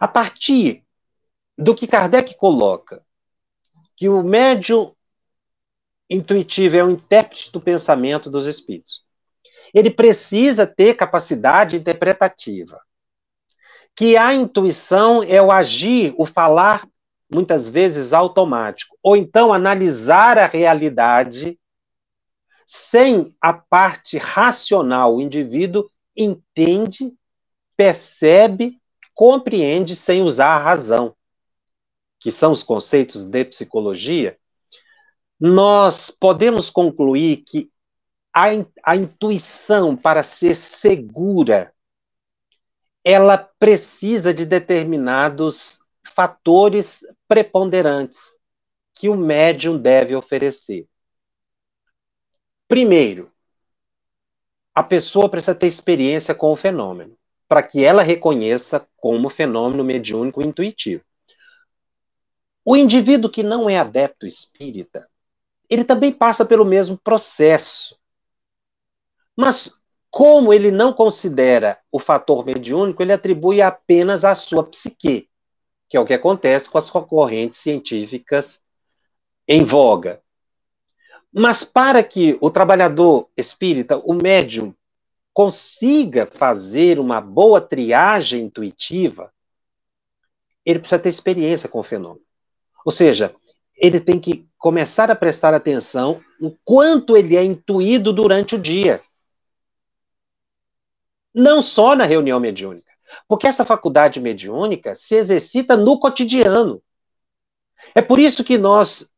A 0.00 0.08
partir 0.08 0.82
do 1.58 1.74
que 1.74 1.86
Kardec 1.86 2.34
coloca, 2.36 3.04
que 3.96 4.08
o 4.08 4.22
médium 4.22 4.94
intuitivo 6.08 6.76
é 6.76 6.84
o 6.84 6.90
intérprete 6.90 7.52
do 7.52 7.60
pensamento 7.60 8.30
dos 8.30 8.46
espíritos. 8.46 9.02
Ele 9.74 9.90
precisa 9.90 10.66
ter 10.66 10.94
capacidade 10.94 11.76
interpretativa. 11.76 12.80
Que 13.94 14.16
a 14.16 14.34
intuição 14.34 15.22
é 15.22 15.40
o 15.40 15.50
agir, 15.50 16.14
o 16.16 16.24
falar 16.24 16.86
muitas 17.32 17.68
vezes 17.68 18.12
automático, 18.12 18.96
ou 19.02 19.16
então 19.16 19.52
analisar 19.52 20.36
a 20.36 20.46
realidade 20.46 21.58
sem 22.74 23.36
a 23.38 23.52
parte 23.52 24.16
racional. 24.16 25.16
O 25.16 25.20
indivíduo 25.20 25.90
entende, 26.16 27.12
percebe, 27.76 28.80
compreende 29.12 29.94
sem 29.94 30.22
usar 30.22 30.54
a 30.54 30.58
razão, 30.58 31.14
que 32.18 32.32
são 32.32 32.50
os 32.50 32.62
conceitos 32.62 33.26
de 33.26 33.44
psicologia. 33.44 34.38
nós 35.38 36.10
podemos 36.10 36.70
concluir 36.70 37.44
que 37.46 37.70
a, 38.32 38.46
a 38.82 38.96
intuição, 38.96 39.94
para 39.94 40.22
ser 40.22 40.54
segura, 40.54 41.74
ela 43.04 43.36
precisa 43.36 44.32
de 44.32 44.46
determinados 44.46 45.80
fatores 46.14 47.04
preponderantes 47.28 48.20
que 48.94 49.10
o 49.10 49.16
médium 49.16 49.76
deve 49.76 50.14
oferecer. 50.16 50.88
Primeiro, 52.72 53.30
a 54.74 54.82
pessoa 54.82 55.28
precisa 55.28 55.54
ter 55.54 55.66
experiência 55.66 56.34
com 56.34 56.50
o 56.50 56.56
fenômeno, 56.56 57.14
para 57.46 57.62
que 57.62 57.84
ela 57.84 58.02
reconheça 58.02 58.88
como 58.96 59.28
fenômeno 59.28 59.84
mediúnico 59.84 60.40
intuitivo. 60.40 61.04
O 62.64 62.74
indivíduo 62.74 63.30
que 63.30 63.42
não 63.42 63.68
é 63.68 63.78
adepto 63.78 64.26
espírita, 64.26 65.06
ele 65.68 65.84
também 65.84 66.10
passa 66.10 66.46
pelo 66.46 66.64
mesmo 66.64 66.96
processo. 66.96 67.94
Mas 69.36 69.78
como 70.10 70.50
ele 70.50 70.70
não 70.70 70.94
considera 70.94 71.78
o 71.92 71.98
fator 71.98 72.42
mediúnico, 72.42 73.02
ele 73.02 73.12
atribui 73.12 73.60
apenas 73.60 74.24
à 74.24 74.34
sua 74.34 74.64
psique, 74.64 75.28
que 75.90 75.98
é 75.98 76.00
o 76.00 76.06
que 76.06 76.14
acontece 76.14 76.70
com 76.70 76.78
as 76.78 76.88
correntes 76.88 77.58
científicas 77.58 78.64
em 79.46 79.62
voga. 79.62 80.22
Mas 81.32 81.64
para 81.64 82.02
que 82.02 82.36
o 82.40 82.50
trabalhador 82.50 83.28
espírita, 83.36 83.96
o 83.96 84.14
médium, 84.14 84.74
consiga 85.32 86.26
fazer 86.26 86.98
uma 86.98 87.20
boa 87.20 87.60
triagem 87.60 88.44
intuitiva, 88.44 89.32
ele 90.64 90.78
precisa 90.78 91.00
ter 91.00 91.08
experiência 91.08 91.68
com 91.68 91.80
o 91.80 91.82
fenômeno. 91.82 92.24
Ou 92.84 92.92
seja, 92.92 93.34
ele 93.74 93.98
tem 93.98 94.20
que 94.20 94.46
começar 94.58 95.10
a 95.10 95.16
prestar 95.16 95.54
atenção 95.54 96.22
no 96.38 96.56
quanto 96.64 97.16
ele 97.16 97.36
é 97.36 97.42
intuído 97.42 98.12
durante 98.12 98.54
o 98.54 98.58
dia. 98.58 99.00
Não 101.34 101.62
só 101.62 101.96
na 101.96 102.04
reunião 102.04 102.38
mediúnica, 102.38 102.92
porque 103.26 103.46
essa 103.46 103.64
faculdade 103.64 104.20
mediúnica 104.20 104.94
se 104.94 105.16
exercita 105.16 105.76
no 105.76 105.98
cotidiano. 105.98 106.82
É 107.94 108.02
por 108.02 108.18
isso 108.18 108.44
que 108.44 108.58
nós 108.58 109.11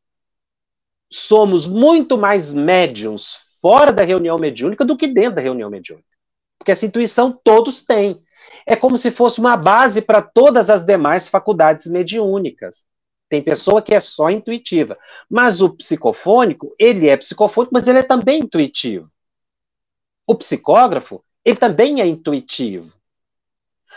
somos 1.17 1.67
muito 1.67 2.19
mais 2.19 2.53
médiums 2.53 3.57
fora 3.61 3.93
da 3.93 4.03
reunião 4.03 4.37
mediúnica 4.37 4.85
do 4.85 4.97
que 4.97 5.07
dentro 5.07 5.37
da 5.37 5.41
reunião 5.41 5.71
mediúnica. 5.71 6.09
Porque 6.59 6.73
essa 6.73 6.87
intuição 6.87 7.33
todos 7.45 7.83
têm. 7.83 8.23
É 8.67 8.75
como 8.75 8.97
se 8.97 9.11
fosse 9.11 9.39
uma 9.41 9.57
base 9.57 10.03
para 10.03 10.21
todas 10.21 10.71
as 10.71 10.85
demais 10.85 11.29
faculdades 11.29 11.87
mediúnicas. 11.87 12.85
Tem 13.29 13.43
pessoa 13.43 13.81
que 13.81 13.95
é 13.95 14.01
só 14.01 14.31
intuitiva. 14.31 14.99
Mas 15.31 15.61
o 15.61 15.71
psicofônico, 15.71 16.75
ele 16.79 17.09
é 17.09 17.17
psicofônico, 17.17 17.73
mas 17.73 17.87
ele 17.89 17.99
é 17.99 18.03
também 18.03 18.41
intuitivo. 18.41 19.11
O 20.27 20.35
psicógrafo, 20.35 21.23
ele 21.45 21.57
também 21.57 22.01
é 22.01 22.07
intuitivo. 22.07 22.93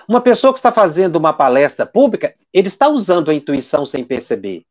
Uma 0.07 0.21
pessoa 0.21 0.53
que 0.53 0.59
está 0.59 0.71
fazendo 0.71 1.15
uma 1.15 1.33
palestra 1.33 1.85
pública, 1.85 2.33
ele 2.53 2.67
está 2.67 2.87
usando 2.87 3.31
a 3.31 3.33
intuição 3.33 3.85
sem 3.85 4.03
perceber. 4.03 4.65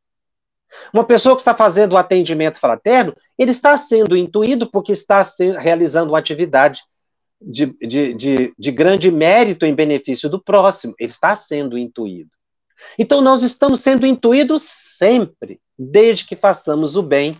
Uma 0.92 1.04
pessoa 1.04 1.34
que 1.34 1.40
está 1.40 1.54
fazendo 1.54 1.92
o 1.92 1.96
atendimento 1.96 2.58
fraterno, 2.58 3.14
ele 3.38 3.50
está 3.50 3.76
sendo 3.76 4.16
intuído 4.16 4.70
porque 4.70 4.92
está 4.92 5.22
realizando 5.58 6.12
uma 6.12 6.18
atividade 6.18 6.82
de, 7.40 7.66
de, 7.80 8.14
de, 8.14 8.54
de 8.56 8.70
grande 8.70 9.10
mérito 9.10 9.66
em 9.66 9.74
benefício 9.74 10.28
do 10.28 10.42
próximo. 10.42 10.94
Ele 10.98 11.10
está 11.10 11.34
sendo 11.36 11.76
intuído. 11.76 12.30
Então, 12.98 13.20
nós 13.20 13.42
estamos 13.42 13.80
sendo 13.80 14.06
intuídos 14.06 14.62
sempre, 14.62 15.60
desde 15.78 16.24
que 16.24 16.36
façamos 16.36 16.96
o 16.96 17.02
bem 17.02 17.36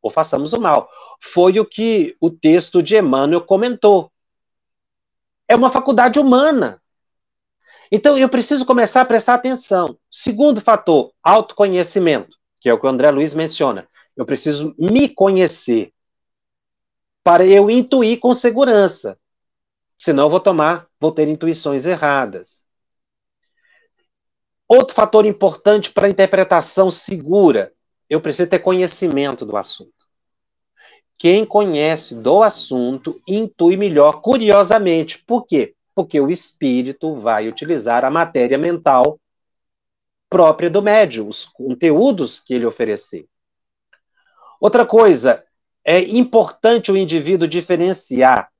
ou 0.00 0.10
façamos 0.10 0.52
o 0.52 0.60
mal. 0.60 0.88
Foi 1.20 1.58
o 1.58 1.64
que 1.64 2.16
o 2.20 2.30
texto 2.30 2.82
de 2.82 2.96
Emmanuel 2.96 3.40
comentou 3.40 4.12
é 5.52 5.54
uma 5.54 5.70
faculdade 5.70 6.18
humana. 6.18 6.80
Então, 7.90 8.16
eu 8.16 8.28
preciso 8.28 8.64
começar 8.64 9.02
a 9.02 9.04
prestar 9.04 9.34
atenção. 9.34 9.98
Segundo 10.10 10.62
fator, 10.62 11.12
autoconhecimento, 11.22 12.38
que 12.62 12.68
é 12.68 12.72
o 12.72 12.78
que 12.78 12.86
o 12.86 12.88
André 12.88 13.10
Luiz 13.10 13.34
menciona. 13.34 13.88
Eu 14.16 14.24
preciso 14.24 14.72
me 14.78 15.08
conhecer 15.08 15.92
para 17.24 17.44
eu 17.44 17.68
intuir 17.68 18.20
com 18.20 18.32
segurança. 18.32 19.18
Senão 19.98 20.26
eu 20.26 20.30
vou 20.30 20.38
tomar, 20.38 20.86
vou 21.00 21.10
ter 21.10 21.26
intuições 21.26 21.86
erradas. 21.86 22.64
Outro 24.68 24.94
fator 24.94 25.26
importante 25.26 25.90
para 25.90 26.06
a 26.06 26.10
interpretação 26.10 26.88
segura, 26.88 27.72
eu 28.08 28.20
preciso 28.20 28.48
ter 28.48 28.60
conhecimento 28.60 29.44
do 29.44 29.56
assunto. 29.56 29.92
Quem 31.18 31.44
conhece 31.44 32.14
do 32.14 32.44
assunto 32.44 33.20
intui 33.26 33.76
melhor, 33.76 34.20
curiosamente. 34.20 35.18
Por 35.24 35.46
quê? 35.46 35.74
Porque 35.96 36.20
o 36.20 36.30
espírito 36.30 37.16
vai 37.16 37.48
utilizar 37.48 38.04
a 38.04 38.10
matéria 38.10 38.56
mental 38.56 39.18
própria 40.32 40.70
do 40.70 40.80
médium, 40.80 41.28
os 41.28 41.44
conteúdos 41.44 42.40
que 42.40 42.54
ele 42.54 42.64
oferecer. 42.64 43.28
Outra 44.58 44.86
coisa, 44.86 45.44
é 45.84 46.00
importante 46.00 46.90
o 46.90 46.96
indivíduo 46.96 47.46
diferenciar 47.46 48.50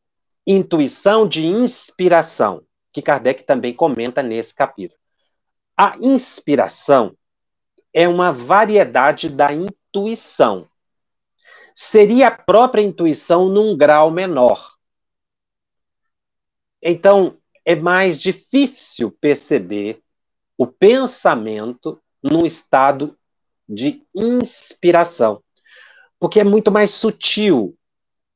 intuição 0.46 1.26
de 1.26 1.46
inspiração, 1.46 2.62
que 2.92 3.00
Kardec 3.00 3.44
também 3.44 3.72
comenta 3.72 4.22
nesse 4.22 4.54
capítulo. 4.54 5.00
A 5.74 5.96
inspiração 5.98 7.16
é 7.94 8.06
uma 8.06 8.32
variedade 8.32 9.30
da 9.30 9.50
intuição 9.50 10.68
seria 11.74 12.28
a 12.28 12.30
própria 12.30 12.82
intuição 12.82 13.48
num 13.48 13.76
grau 13.76 14.10
menor. 14.10 14.72
Então, 16.82 17.38
é 17.64 17.74
mais 17.74 18.18
difícil 18.18 19.10
perceber 19.20 20.01
o 20.62 20.66
pensamento 20.68 22.00
num 22.22 22.46
estado 22.46 23.18
de 23.68 24.06
inspiração, 24.14 25.42
porque 26.20 26.38
é 26.38 26.44
muito 26.44 26.70
mais 26.70 26.92
sutil 26.92 27.76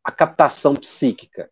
a 0.03 0.11
captação 0.11 0.75
psíquica. 0.75 1.49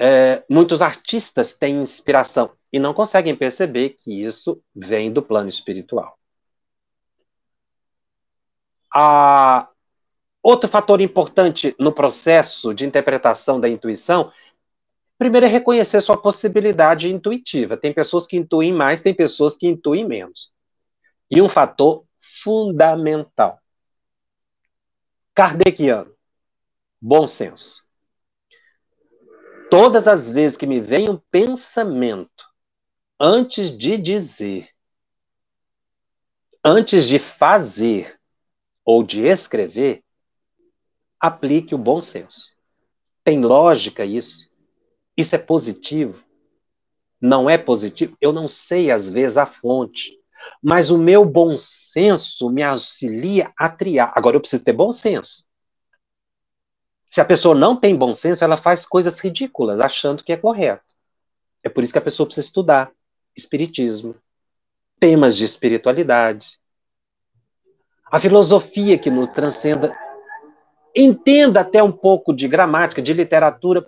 É, 0.00 0.42
muitos 0.48 0.80
artistas 0.80 1.52
têm 1.52 1.76
inspiração 1.78 2.56
e 2.72 2.78
não 2.78 2.94
conseguem 2.94 3.36
perceber 3.36 3.90
que 3.90 4.24
isso 4.24 4.62
vem 4.74 5.12
do 5.12 5.22
plano 5.22 5.50
espiritual. 5.50 6.18
Outro 10.42 10.70
fator 10.70 11.02
importante 11.02 11.76
no 11.78 11.92
processo 11.92 12.72
de 12.72 12.86
interpretação 12.86 13.60
da 13.60 13.68
intuição, 13.68 14.32
primeiro 15.18 15.46
é 15.46 15.48
reconhecer 15.48 16.00
sua 16.00 16.20
possibilidade 16.20 17.12
intuitiva. 17.12 17.76
Tem 17.76 17.92
pessoas 17.92 18.26
que 18.26 18.36
intuem 18.36 18.72
mais, 18.72 19.02
tem 19.02 19.14
pessoas 19.14 19.56
que 19.56 19.66
intuem 19.66 20.06
menos. 20.06 20.52
E 21.30 21.40
um 21.40 21.48
fator 21.48 22.04
fundamental. 22.18 23.60
Kardeciano, 25.34 26.14
bom 27.00 27.26
senso. 27.26 27.84
Todas 29.70 30.06
as 30.06 30.30
vezes 30.30 30.56
que 30.56 30.66
me 30.66 30.80
vem 30.80 31.10
um 31.10 31.18
pensamento, 31.30 32.46
antes 33.18 33.76
de 33.76 33.98
dizer, 33.98 34.70
antes 36.64 37.06
de 37.06 37.18
fazer 37.18 38.18
ou 38.84 39.02
de 39.02 39.26
escrever, 39.26 40.04
aplique 41.18 41.74
o 41.74 41.78
bom 41.78 42.00
senso. 42.00 42.54
Tem 43.24 43.40
lógica 43.40 44.04
isso? 44.04 44.48
Isso 45.16 45.34
é 45.34 45.38
positivo? 45.38 46.22
Não 47.20 47.48
é 47.48 47.56
positivo? 47.56 48.16
Eu 48.20 48.32
não 48.32 48.46
sei, 48.46 48.90
às 48.90 49.08
vezes, 49.08 49.38
a 49.38 49.46
fonte. 49.46 50.12
Mas 50.62 50.90
o 50.90 50.98
meu 50.98 51.24
bom 51.24 51.56
senso 51.56 52.50
me 52.50 52.62
auxilia 52.62 53.50
a 53.56 53.68
triar. 53.68 54.12
Agora, 54.14 54.36
eu 54.36 54.40
preciso 54.40 54.64
ter 54.64 54.72
bom 54.72 54.92
senso. 54.92 55.46
Se 57.10 57.20
a 57.20 57.24
pessoa 57.24 57.54
não 57.54 57.74
tem 57.74 57.96
bom 57.96 58.12
senso, 58.12 58.44
ela 58.44 58.56
faz 58.56 58.84
coisas 58.84 59.18
ridículas, 59.20 59.80
achando 59.80 60.22
que 60.22 60.32
é 60.32 60.36
correto. 60.36 60.84
É 61.62 61.68
por 61.68 61.82
isso 61.82 61.92
que 61.92 61.98
a 61.98 62.02
pessoa 62.02 62.26
precisa 62.26 62.46
estudar 62.46 62.92
espiritismo, 63.34 64.14
temas 65.00 65.36
de 65.36 65.44
espiritualidade, 65.44 66.58
a 68.10 68.20
filosofia 68.20 68.96
que 68.96 69.10
nos 69.10 69.28
transcenda 69.28 69.96
entenda 70.94 71.60
até 71.60 71.82
um 71.82 71.92
pouco 71.92 72.32
de 72.32 72.46
gramática, 72.46 73.02
de 73.02 73.12
literatura, 73.12 73.86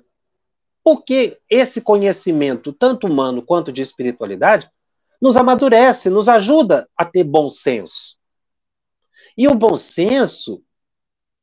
porque 0.83 1.39
esse 1.49 1.83
conhecimento, 1.83 2.73
tanto 2.73 3.07
humano 3.07 3.43
quanto 3.43 3.73
de 3.73 3.83
espiritualidade, 3.83 4.71
nos 5.21 5.37
amadurece, 5.37 6.11
nos 6.11 6.29
ajuda 6.29 6.89
a 6.97 7.05
ter 7.05 7.25
bom 7.25 7.49
senso. 7.49 8.17
E 9.37 9.47
o 9.49 9.55
bom 9.55 9.75
senso 9.75 10.63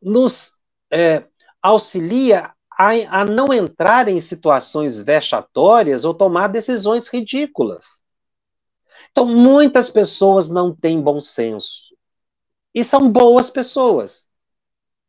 nos 0.01 0.53
é, 0.91 1.25
auxilia 1.61 2.53
a, 2.71 2.89
a 3.21 3.25
não 3.25 3.53
entrar 3.53 4.07
em 4.07 4.19
situações 4.19 5.01
vexatórias 5.01 6.05
ou 6.05 6.13
tomar 6.13 6.47
decisões 6.47 7.07
ridículas. 7.07 8.01
Então, 9.11 9.25
muitas 9.25 9.89
pessoas 9.89 10.49
não 10.49 10.75
têm 10.75 11.01
bom 11.01 11.19
senso. 11.19 11.95
e 12.73 12.83
são 12.83 13.09
boas 13.09 13.49
pessoas, 13.49 14.27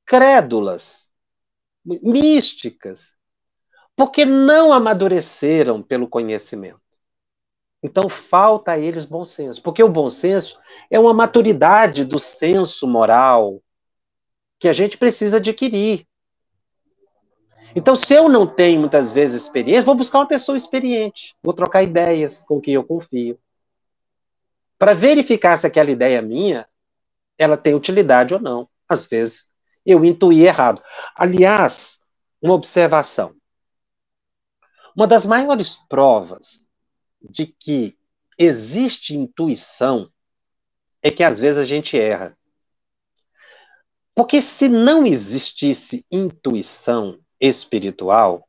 crédulas, 0.05 1.11
místicas, 1.85 3.16
porque 3.97 4.25
não 4.25 4.73
amadureceram 4.73 5.83
pelo 5.83 6.07
conhecimento. 6.07 6.81
Então 7.83 8.09
falta 8.09 8.73
a 8.73 8.79
eles 8.79 9.05
bom 9.05 9.25
senso, 9.25 9.63
porque 9.63 9.83
o 9.83 9.89
bom 9.89 10.09
senso 10.09 10.59
é 10.91 11.01
uma 11.01 11.15
maturidade 11.15 12.05
do 12.05 12.19
senso 12.19 12.87
moral 12.87 13.63
que 14.59 14.69
a 14.69 14.73
gente 14.73 14.99
precisa 14.99 15.39
adquirir. 15.39 16.07
Então, 17.75 17.95
se 17.95 18.15
eu 18.15 18.27
não 18.27 18.47
tenho 18.47 18.81
muitas 18.81 19.13
vezes 19.13 19.43
experiência, 19.43 19.85
vou 19.85 19.95
buscar 19.95 20.21
uma 20.21 20.27
pessoa 20.27 20.57
experiente, 20.57 21.37
vou 21.43 21.53
trocar 21.53 21.83
ideias 21.83 22.41
com 22.41 22.59
quem 22.59 22.73
eu 22.73 22.83
confio, 22.83 23.39
para 24.79 24.95
verificar 24.95 25.59
se 25.59 25.67
aquela 25.67 25.91
ideia 25.91 26.23
minha 26.23 26.67
ela 27.37 27.57
tem 27.57 27.75
utilidade 27.75 28.33
ou 28.33 28.41
não. 28.41 28.67
Às 28.89 29.07
vezes 29.07 29.53
eu 29.85 30.05
intuí 30.07 30.47
errado. 30.47 30.83
Aliás, 31.15 32.03
uma 32.41 32.55
observação. 32.55 33.36
Uma 34.97 35.07
das 35.07 35.27
maiores 35.27 35.75
provas 35.91 36.71
de 37.21 37.47
que 37.47 37.99
existe 38.39 39.15
intuição 39.15 40.11
é 41.03 41.11
que 41.11 41.23
às 41.23 41.39
vezes 41.39 41.63
a 41.63 41.67
gente 41.67 41.99
erra. 41.99 42.37
Porque 44.15 44.41
se 44.41 44.71
não 44.71 45.05
existisse 45.07 46.07
intuição 46.11 47.21
espiritual, 47.39 48.49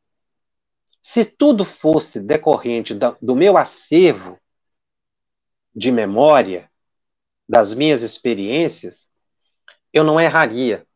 se 1.02 1.22
tudo 1.26 1.66
fosse 1.66 2.18
decorrente 2.22 2.94
do 3.20 3.36
meu 3.36 3.58
acervo 3.58 4.40
de 5.76 5.92
memória, 5.92 6.70
das 7.46 7.74
minhas 7.74 8.00
experiências, 8.00 9.10
eu 9.92 10.02
não 10.02 10.18
erraria. 10.18 10.86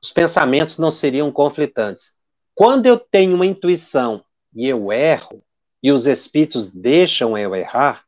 Os 0.00 0.12
pensamentos 0.12 0.78
não 0.78 0.92
seriam 0.92 1.32
conflitantes. 1.32 2.16
Quando 2.54 2.86
eu 2.86 2.96
tenho 2.96 3.34
uma 3.34 3.46
intuição 3.46 4.24
e 4.54 4.68
eu 4.68 4.92
erro, 4.92 5.42
e 5.82 5.90
os 5.90 6.06
espíritos 6.06 6.70
deixam 6.70 7.36
eu 7.36 7.54
errar, 7.54 8.04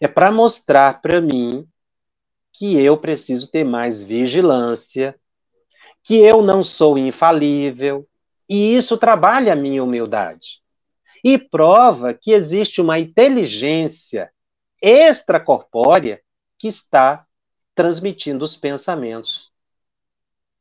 é 0.00 0.08
para 0.08 0.32
mostrar 0.32 1.00
para 1.00 1.20
mim 1.20 1.66
que 2.52 2.76
eu 2.76 2.96
preciso 2.98 3.50
ter 3.50 3.64
mais 3.64 4.02
vigilância, 4.02 5.18
que 6.02 6.16
eu 6.16 6.42
não 6.42 6.62
sou 6.62 6.98
infalível, 6.98 8.08
e 8.48 8.74
isso 8.76 8.98
trabalha 8.98 9.52
a 9.52 9.56
minha 9.56 9.82
humildade. 9.82 10.60
E 11.24 11.38
prova 11.38 12.12
que 12.12 12.32
existe 12.32 12.80
uma 12.80 12.98
inteligência 12.98 14.32
extracorpórea 14.80 16.20
que 16.58 16.66
está 16.66 17.24
transmitindo 17.74 18.44
os 18.44 18.56
pensamentos 18.56 19.52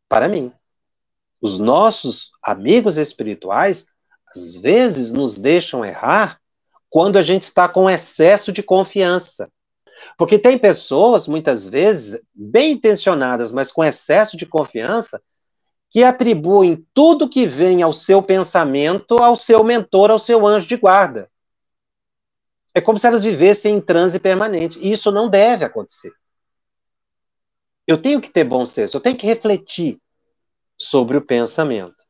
para 0.07 0.27
mim. 0.27 0.53
Os 1.41 1.57
nossos 1.57 2.31
amigos 2.41 2.97
espirituais 2.97 3.87
às 4.35 4.57
vezes 4.57 5.11
nos 5.11 5.37
deixam 5.37 5.83
errar 5.83 6.39
quando 6.89 7.17
a 7.17 7.21
gente 7.21 7.43
está 7.43 7.67
com 7.69 7.89
excesso 7.89 8.51
de 8.51 8.63
confiança. 8.63 9.49
Porque 10.17 10.37
tem 10.37 10.57
pessoas, 10.57 11.27
muitas 11.27 11.69
vezes, 11.69 12.21
bem 12.33 12.73
intencionadas, 12.73 13.51
mas 13.51 13.71
com 13.71 13.83
excesso 13.83 14.35
de 14.35 14.45
confiança, 14.45 15.21
que 15.89 16.03
atribuem 16.03 16.85
tudo 16.93 17.29
que 17.29 17.45
vem 17.45 17.81
ao 17.83 17.91
seu 17.91 18.21
pensamento 18.21 19.17
ao 19.17 19.35
seu 19.35 19.63
mentor, 19.63 20.09
ao 20.09 20.19
seu 20.19 20.47
anjo 20.47 20.65
de 20.65 20.77
guarda. 20.77 21.29
É 22.73 22.79
como 22.79 22.97
se 22.97 23.05
elas 23.05 23.23
vivessem 23.23 23.75
em 23.75 23.81
transe 23.81 24.17
permanente. 24.19 24.79
E 24.79 24.91
isso 24.91 25.11
não 25.11 25.29
deve 25.29 25.65
acontecer. 25.65 26.13
Eu 27.85 27.97
tenho 27.97 28.21
que 28.21 28.29
ter 28.29 28.45
bom 28.45 28.65
senso, 28.65 28.95
eu 28.95 29.01
tenho 29.01 29.17
que 29.17 29.27
refletir 29.27 29.99
sobre 30.77 31.17
o 31.17 31.21
pensamento. 31.21 32.00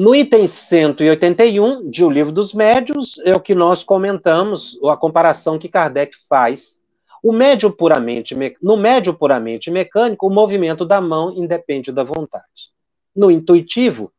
No 0.00 0.14
item 0.14 0.46
181 0.46 1.90
de 1.90 2.02
O 2.02 2.08
Livro 2.08 2.32
dos 2.32 2.54
Médios, 2.54 3.20
é 3.22 3.34
o 3.34 3.38
que 3.38 3.54
nós 3.54 3.82
comentamos, 3.82 4.80
a 4.82 4.96
comparação 4.96 5.58
que 5.58 5.68
Kardec 5.68 6.16
faz. 6.26 6.82
O 7.22 7.34
médio 7.34 7.70
puramente, 7.70 8.34
no 8.62 8.78
médio 8.78 9.12
puramente 9.12 9.70
mecânico, 9.70 10.26
o 10.26 10.30
movimento 10.30 10.86
da 10.86 11.02
mão 11.02 11.30
independe 11.36 11.92
da 11.92 12.02
vontade. 12.02 12.70
No 13.14 13.30
intuitivo, 13.30 14.10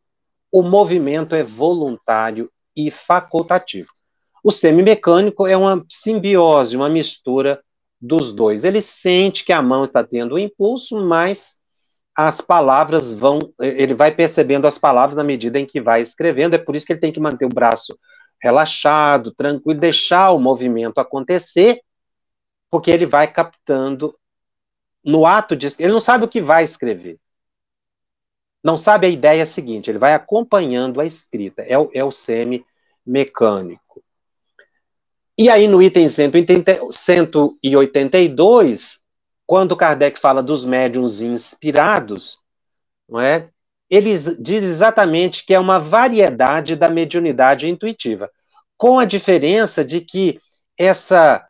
o 0.52 0.62
movimento 0.62 1.34
é 1.34 1.42
voluntário 1.42 2.52
e 2.76 2.92
facultativo. 2.92 3.90
O 4.44 4.52
semimecânico 4.52 5.48
é 5.48 5.58
uma 5.58 5.84
simbiose, 5.90 6.78
uma 6.78 6.90
mistura 6.90 7.60
dos 8.00 8.32
dois. 8.32 8.64
Ele 8.64 8.84
sente 8.84 9.44
que 9.44 9.52
a 9.52 9.64
mão 9.64 9.86
está 9.86 10.04
tendo 10.04 10.34
o 10.34 10.36
um 10.36 10.38
impulso, 10.38 11.04
mas 11.04 11.60
as 12.28 12.42
palavras 12.42 13.14
vão, 13.14 13.40
ele 13.60 13.94
vai 13.94 14.14
percebendo 14.14 14.68
as 14.68 14.78
palavras 14.78 15.16
na 15.16 15.24
medida 15.24 15.60
em 15.60 15.66
que 15.66 15.82
vai 15.82 16.02
escrevendo, 16.02 16.56
é 16.56 16.58
por 16.58 16.76
isso 16.76 16.86
que 16.86 16.94
ele 16.94 17.00
tem 17.00 17.12
que 17.12 17.20
manter 17.20 17.46
o 17.46 17.50
braço 17.50 17.98
relaxado, 18.42 19.34
tranquilo, 19.34 19.80
deixar 19.80 20.32
o 20.32 20.40
movimento 20.40 21.00
acontecer, 21.00 21.82
porque 22.70 22.90
ele 22.90 23.06
vai 23.06 23.32
captando 23.32 24.16
no 25.04 25.26
ato 25.26 25.56
de 25.56 25.68
ele 25.80 25.94
não 25.94 26.00
sabe 26.00 26.26
o 26.26 26.28
que 26.28 26.42
vai 26.42 26.64
escrever. 26.64 27.20
Não 28.64 28.78
sabe 28.78 29.08
a 29.08 29.10
ideia 29.10 29.44
seguinte, 29.46 29.90
ele 29.90 29.98
vai 29.98 30.14
acompanhando 30.14 31.02
a 31.02 31.06
escrita, 31.06 31.64
é 31.64 31.78
o, 31.78 31.90
é 31.94 32.04
o 32.04 32.12
semi-mecânico. 32.12 34.04
E 35.38 35.50
aí, 35.50 35.68
no 35.68 35.82
item 35.82 36.08
182, 36.08 39.01
quando 39.46 39.76
Kardec 39.76 40.20
fala 40.20 40.42
dos 40.42 40.66
médiums 40.66 41.22
inspirados, 41.22 42.40
não 43.08 43.20
é? 43.20 43.50
ele 43.92 44.14
diz 44.40 44.64
exatamente 44.64 45.46
que 45.46 45.54
é 45.54 45.60
uma 45.60 45.78
variedade 45.78 46.78
da 46.78 46.90
mediunidade 46.90 47.68
intuitiva, 47.68 48.32
com 48.78 48.98
a 48.98 49.04
diferença 49.04 49.84
de 49.84 50.00
que 50.00 50.40
essa 50.78 51.46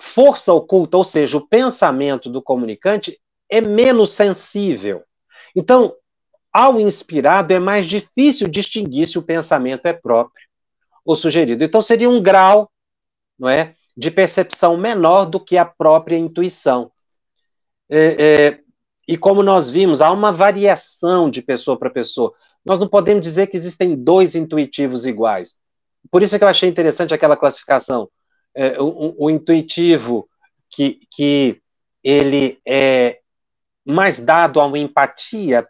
força 0.00 0.54
oculta, 0.54 0.96
ou 0.96 1.04
seja, 1.04 1.36
o 1.36 1.46
pensamento 1.46 2.30
do 2.30 2.40
comunicante, 2.40 3.20
é 3.50 3.60
menos 3.60 4.12
sensível. 4.12 5.04
Então, 5.54 5.94
ao 6.50 6.80
inspirado, 6.80 7.52
é 7.52 7.58
mais 7.58 7.86
difícil 7.86 8.48
distinguir 8.48 9.06
se 9.06 9.18
o 9.18 9.22
pensamento 9.22 9.84
é 9.84 9.92
próprio 9.92 10.46
ou 11.04 11.14
sugerido. 11.14 11.62
Então, 11.62 11.82
seria 11.82 12.08
um 12.08 12.22
grau 12.22 12.70
não 13.38 13.48
é, 13.48 13.74
de 13.96 14.10
percepção 14.10 14.76
menor 14.76 15.24
do 15.24 15.40
que 15.40 15.56
a 15.56 15.64
própria 15.64 16.16
intuição. 16.16 16.92
É, 17.88 17.98
é, 18.18 18.60
e 19.08 19.16
como 19.16 19.42
nós 19.42 19.70
vimos, 19.70 20.00
há 20.00 20.10
uma 20.10 20.32
variação 20.32 21.30
de 21.30 21.40
pessoa 21.40 21.78
para 21.78 21.90
pessoa. 21.90 22.34
Nós 22.64 22.78
não 22.78 22.88
podemos 22.88 23.24
dizer 23.24 23.46
que 23.46 23.56
existem 23.56 23.94
dois 23.94 24.34
intuitivos 24.34 25.06
iguais. 25.06 25.56
Por 26.10 26.22
isso 26.22 26.34
é 26.34 26.38
que 26.38 26.44
eu 26.44 26.48
achei 26.48 26.68
interessante 26.68 27.14
aquela 27.14 27.36
classificação. 27.36 28.10
É, 28.54 28.80
o, 28.80 29.14
o, 29.18 29.30
intuitivo 29.30 30.28
que, 30.70 31.00
que 31.10 31.60
ele 32.02 32.58
é 32.66 33.20
mais 33.84 34.18
dado 34.18 34.60
a 34.60 34.66
uma 34.66 34.78
empatia, 34.78 35.68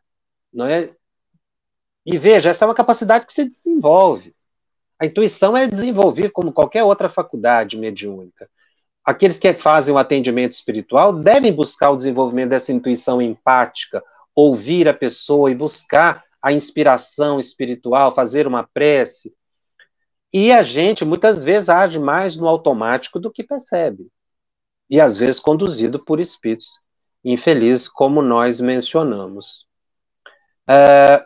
não 0.53 0.67
é? 0.67 0.91
E 2.05 2.17
veja, 2.17 2.51
essa 2.51 2.65
é 2.65 2.69
uma 2.69 2.75
capacidade 2.75 3.27
que 3.27 3.33
se 3.33 3.49
desenvolve. 3.49 4.36
A 4.99 5.07
intuição 5.07 5.57
é 5.57 5.67
desenvolvida 5.67 6.31
como 6.31 6.53
qualquer 6.53 6.83
outra 6.83 7.09
faculdade 7.09 7.77
mediúnica. 7.77 8.49
Aqueles 9.05 9.39
que 9.39 9.53
fazem 9.55 9.95
o 9.95 9.99
atendimento 9.99 10.53
espiritual 10.53 11.13
devem 11.13 11.53
buscar 11.53 11.91
o 11.91 11.97
desenvolvimento 11.97 12.51
dessa 12.51 12.73
intuição 12.73 13.21
empática, 13.23 14.03
ouvir 14.35 14.89
a 14.89 14.95
pessoa 14.95 15.51
e 15.51 15.55
buscar 15.55 16.25
a 16.43 16.53
inspiração 16.53 17.39
espiritual, 17.39 18.15
fazer 18.15 18.47
uma 18.47 18.67
prece. 18.67 19.35
E 20.33 20.51
a 20.51 20.63
gente 20.63 21.05
muitas 21.05 21.45
vezes 21.45 21.69
age 21.69 21.99
mais 21.99 22.37
no 22.37 22.49
automático 22.49 23.21
do 23.21 23.31
que 23.31 23.45
percebe. 23.45 24.09
E 24.89 25.01
às 25.01 25.17
vezes 25.17 25.41
conduzido 25.41 25.99
por 26.05 26.21
espíritos 26.21 26.81
infelizes, 27.25 27.89
como 27.89 28.23
nós 28.23 28.61
mencionamos. 28.61 29.67
É, 30.69 31.25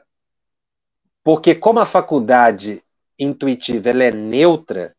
porque, 1.22 1.54
como 1.54 1.78
a 1.78 1.86
faculdade 1.86 2.82
intuitiva 3.20 3.90
ela 3.90 4.04
é 4.04 4.10
neutra, 4.10 4.96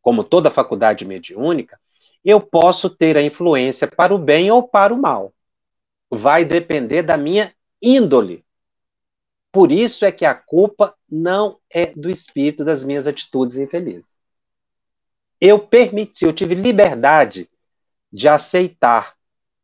como 0.00 0.24
toda 0.24 0.50
faculdade 0.50 1.04
mediúnica, 1.04 1.78
eu 2.24 2.40
posso 2.40 2.88
ter 2.88 3.16
a 3.16 3.22
influência 3.22 3.86
para 3.86 4.14
o 4.14 4.18
bem 4.18 4.50
ou 4.50 4.66
para 4.66 4.92
o 4.92 5.00
mal. 5.00 5.34
Vai 6.10 6.44
depender 6.44 7.02
da 7.02 7.16
minha 7.16 7.54
índole. 7.80 8.44
Por 9.52 9.70
isso 9.70 10.04
é 10.04 10.12
que 10.12 10.24
a 10.24 10.34
culpa 10.34 10.96
não 11.08 11.58
é 11.70 11.86
do 11.86 12.10
espírito 12.10 12.64
das 12.64 12.84
minhas 12.84 13.06
atitudes 13.06 13.58
infelizes. 13.58 14.16
Eu 15.40 15.58
permiti, 15.58 16.24
eu 16.24 16.32
tive 16.32 16.54
liberdade 16.54 17.48
de 18.12 18.28
aceitar 18.28 19.14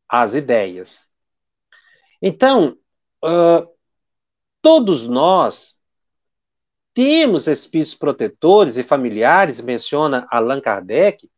as 0.09 0.35
ideias. 0.35 1.11
Então, 2.21 2.79
uh, 3.25 3.69
todos 4.63 5.09
nós 5.09 5.83
temos 6.95 7.49
espíritos 7.49 7.95
protetores 7.95 8.79
e 8.79 8.85
familiares, 8.85 9.61
menciona 9.61 10.27
Allan 10.31 10.61
Kardec, 10.61 11.29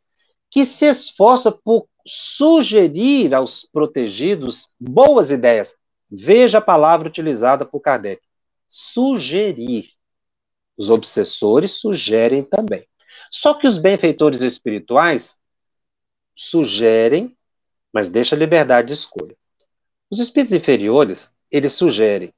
que 0.51 0.65
se 0.67 0.85
esforça 0.87 1.51
por 1.51 1.89
sugerir 2.07 3.35
aos 3.35 3.65
protegidos 3.65 4.69
boas 4.79 5.31
ideias. 5.31 5.77
Veja 6.09 6.59
a 6.59 6.63
palavra 6.63 7.09
utilizada 7.09 7.65
por 7.65 7.81
Kardec: 7.81 8.23
sugerir. 8.69 9.87
Os 10.77 10.91
obsessores 10.91 11.73
sugerem 11.73 12.45
também. 12.45 12.87
Só 13.31 13.55
que 13.55 13.67
os 13.67 13.79
benfeitores 13.79 14.43
espirituais 14.43 15.41
sugerem, 16.35 17.35
mas 17.91 18.11
deixa 18.11 18.37
liberdade 18.37 18.89
de 18.89 18.93
escolha. 18.93 19.35
Os 20.11 20.21
espíritos 20.21 20.53
inferiores, 20.53 21.35
eles 21.51 21.73
sugerem, 21.73 22.33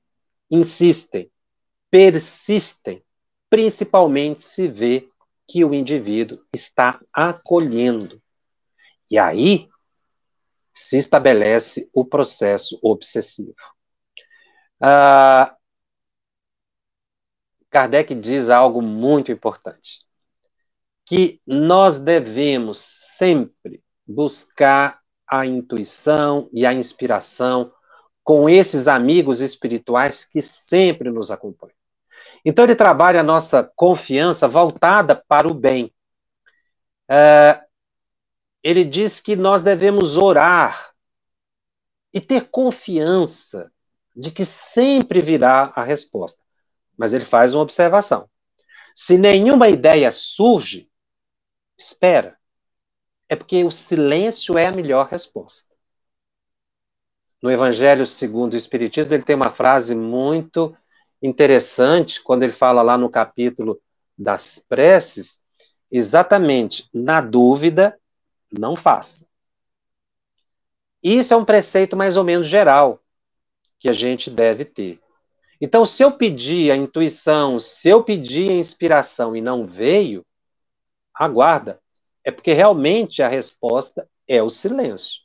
insistem, 0.48 1.28
persistem, 1.90 3.02
principalmente 3.50 4.42
se 4.42 4.68
vê 4.68 5.08
que 5.46 5.64
o 5.64 5.72
indivíduo 5.72 6.38
está 6.52 6.98
acolhendo. 7.12 8.22
E 9.10 9.18
aí 9.18 9.68
se 10.72 10.98
estabelece 10.98 11.88
o 11.92 12.04
processo 12.04 12.78
obsessivo. 12.82 13.54
Ah, 14.80 15.56
Kardec 17.70 18.14
diz 18.14 18.48
algo 18.48 18.80
muito 18.80 19.32
importante: 19.32 20.06
que 21.04 21.40
nós 21.46 21.98
devemos 21.98 22.78
sempre 22.78 23.82
buscar 24.06 25.00
a 25.26 25.44
intuição 25.46 26.48
e 26.52 26.64
a 26.64 26.72
inspiração 26.72 27.72
com 28.22 28.48
esses 28.48 28.88
amigos 28.88 29.40
espirituais 29.40 30.24
que 30.24 30.40
sempre 30.40 31.10
nos 31.10 31.30
acompanham. 31.30 31.77
Então, 32.48 32.64
ele 32.64 32.74
trabalha 32.74 33.20
a 33.20 33.22
nossa 33.22 33.62
confiança 33.76 34.48
voltada 34.48 35.14
para 35.14 35.46
o 35.46 35.52
bem. 35.52 35.92
É, 37.06 37.62
ele 38.62 38.86
diz 38.86 39.20
que 39.20 39.36
nós 39.36 39.62
devemos 39.62 40.16
orar 40.16 40.94
e 42.10 42.22
ter 42.22 42.48
confiança 42.48 43.70
de 44.16 44.30
que 44.30 44.46
sempre 44.46 45.20
virá 45.20 45.74
a 45.76 45.82
resposta. 45.82 46.42
Mas 46.96 47.12
ele 47.12 47.26
faz 47.26 47.52
uma 47.52 47.62
observação. 47.62 48.30
Se 48.94 49.18
nenhuma 49.18 49.68
ideia 49.68 50.10
surge, 50.10 50.88
espera. 51.76 52.38
É 53.28 53.36
porque 53.36 53.62
o 53.62 53.70
silêncio 53.70 54.56
é 54.56 54.64
a 54.64 54.72
melhor 54.72 55.08
resposta. 55.08 55.74
No 57.42 57.52
Evangelho 57.52 58.06
segundo 58.06 58.54
o 58.54 58.56
Espiritismo, 58.56 59.12
ele 59.12 59.22
tem 59.22 59.36
uma 59.36 59.50
frase 59.50 59.94
muito 59.94 60.74
interessante, 61.22 62.22
quando 62.22 62.42
ele 62.42 62.52
fala 62.52 62.82
lá 62.82 62.96
no 62.96 63.10
capítulo 63.10 63.80
das 64.16 64.64
preces, 64.68 65.40
exatamente, 65.90 66.88
na 66.92 67.20
dúvida, 67.20 67.98
não 68.50 68.76
faça. 68.76 69.26
Isso 71.02 71.32
é 71.32 71.36
um 71.36 71.44
preceito 71.44 71.96
mais 71.96 72.16
ou 72.16 72.24
menos 72.24 72.46
geral 72.46 73.00
que 73.78 73.88
a 73.88 73.92
gente 73.92 74.30
deve 74.30 74.64
ter. 74.64 75.00
Então, 75.60 75.84
se 75.84 76.02
eu 76.02 76.12
pedir 76.12 76.70
a 76.70 76.76
intuição, 76.76 77.58
se 77.58 77.88
eu 77.88 78.02
pedir 78.02 78.50
a 78.50 78.54
inspiração 78.54 79.36
e 79.36 79.40
não 79.40 79.66
veio, 79.66 80.24
aguarda. 81.14 81.80
É 82.24 82.30
porque 82.30 82.52
realmente 82.52 83.22
a 83.22 83.28
resposta 83.28 84.08
é 84.26 84.42
o 84.42 84.48
silêncio. 84.48 85.22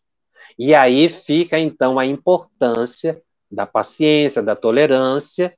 E 0.58 0.74
aí 0.74 1.10
fica 1.10 1.60
então 1.60 2.00
a 2.00 2.06
importância 2.06 3.22
da 3.50 3.68
paciência, 3.68 4.42
da 4.42 4.56
tolerância 4.56 5.56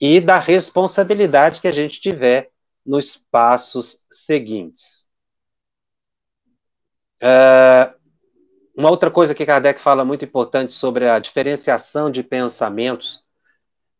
e 0.00 0.20
da 0.20 0.38
responsabilidade 0.38 1.60
que 1.60 1.68
a 1.68 1.72
gente 1.72 2.00
tiver 2.00 2.50
nos 2.84 3.16
passos 3.16 4.06
seguintes. 4.10 5.08
É, 7.20 7.92
uma 8.76 8.90
outra 8.90 9.10
coisa 9.10 9.34
que 9.34 9.44
Kardec 9.44 9.80
fala 9.80 10.04
muito 10.04 10.24
importante 10.24 10.72
sobre 10.72 11.08
a 11.08 11.18
diferenciação 11.18 12.10
de 12.10 12.22
pensamentos 12.22 13.24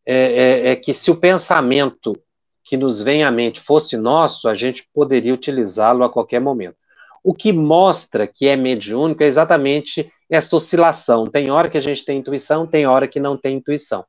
é, 0.06 0.14
é, 0.14 0.68
é, 0.68 0.76
que 0.76 0.94
se 0.94 1.10
o 1.10 1.16
pensamento 1.16 2.16
que 2.64 2.76
nos 2.76 3.02
vem 3.02 3.24
à 3.24 3.30
mente 3.30 3.60
fosse 3.60 3.96
nosso, 3.96 4.48
a 4.48 4.54
gente 4.54 4.88
poderia 4.94 5.34
utilizá-lo 5.34 6.04
a 6.04 6.10
qualquer 6.10 6.40
momento. 6.40 6.76
O 7.24 7.34
que 7.34 7.52
mostra 7.52 8.26
que 8.26 8.46
é 8.46 8.56
mediúnico 8.56 9.22
é 9.22 9.26
exatamente 9.26 10.10
essa 10.30 10.54
oscilação. 10.54 11.26
Tem 11.26 11.50
hora 11.50 11.68
que 11.68 11.76
a 11.76 11.80
gente 11.80 12.04
tem 12.04 12.18
intuição, 12.18 12.66
tem 12.66 12.86
hora 12.86 13.08
que 13.08 13.18
não 13.18 13.36
tem 13.36 13.56
intuição. 13.56 14.04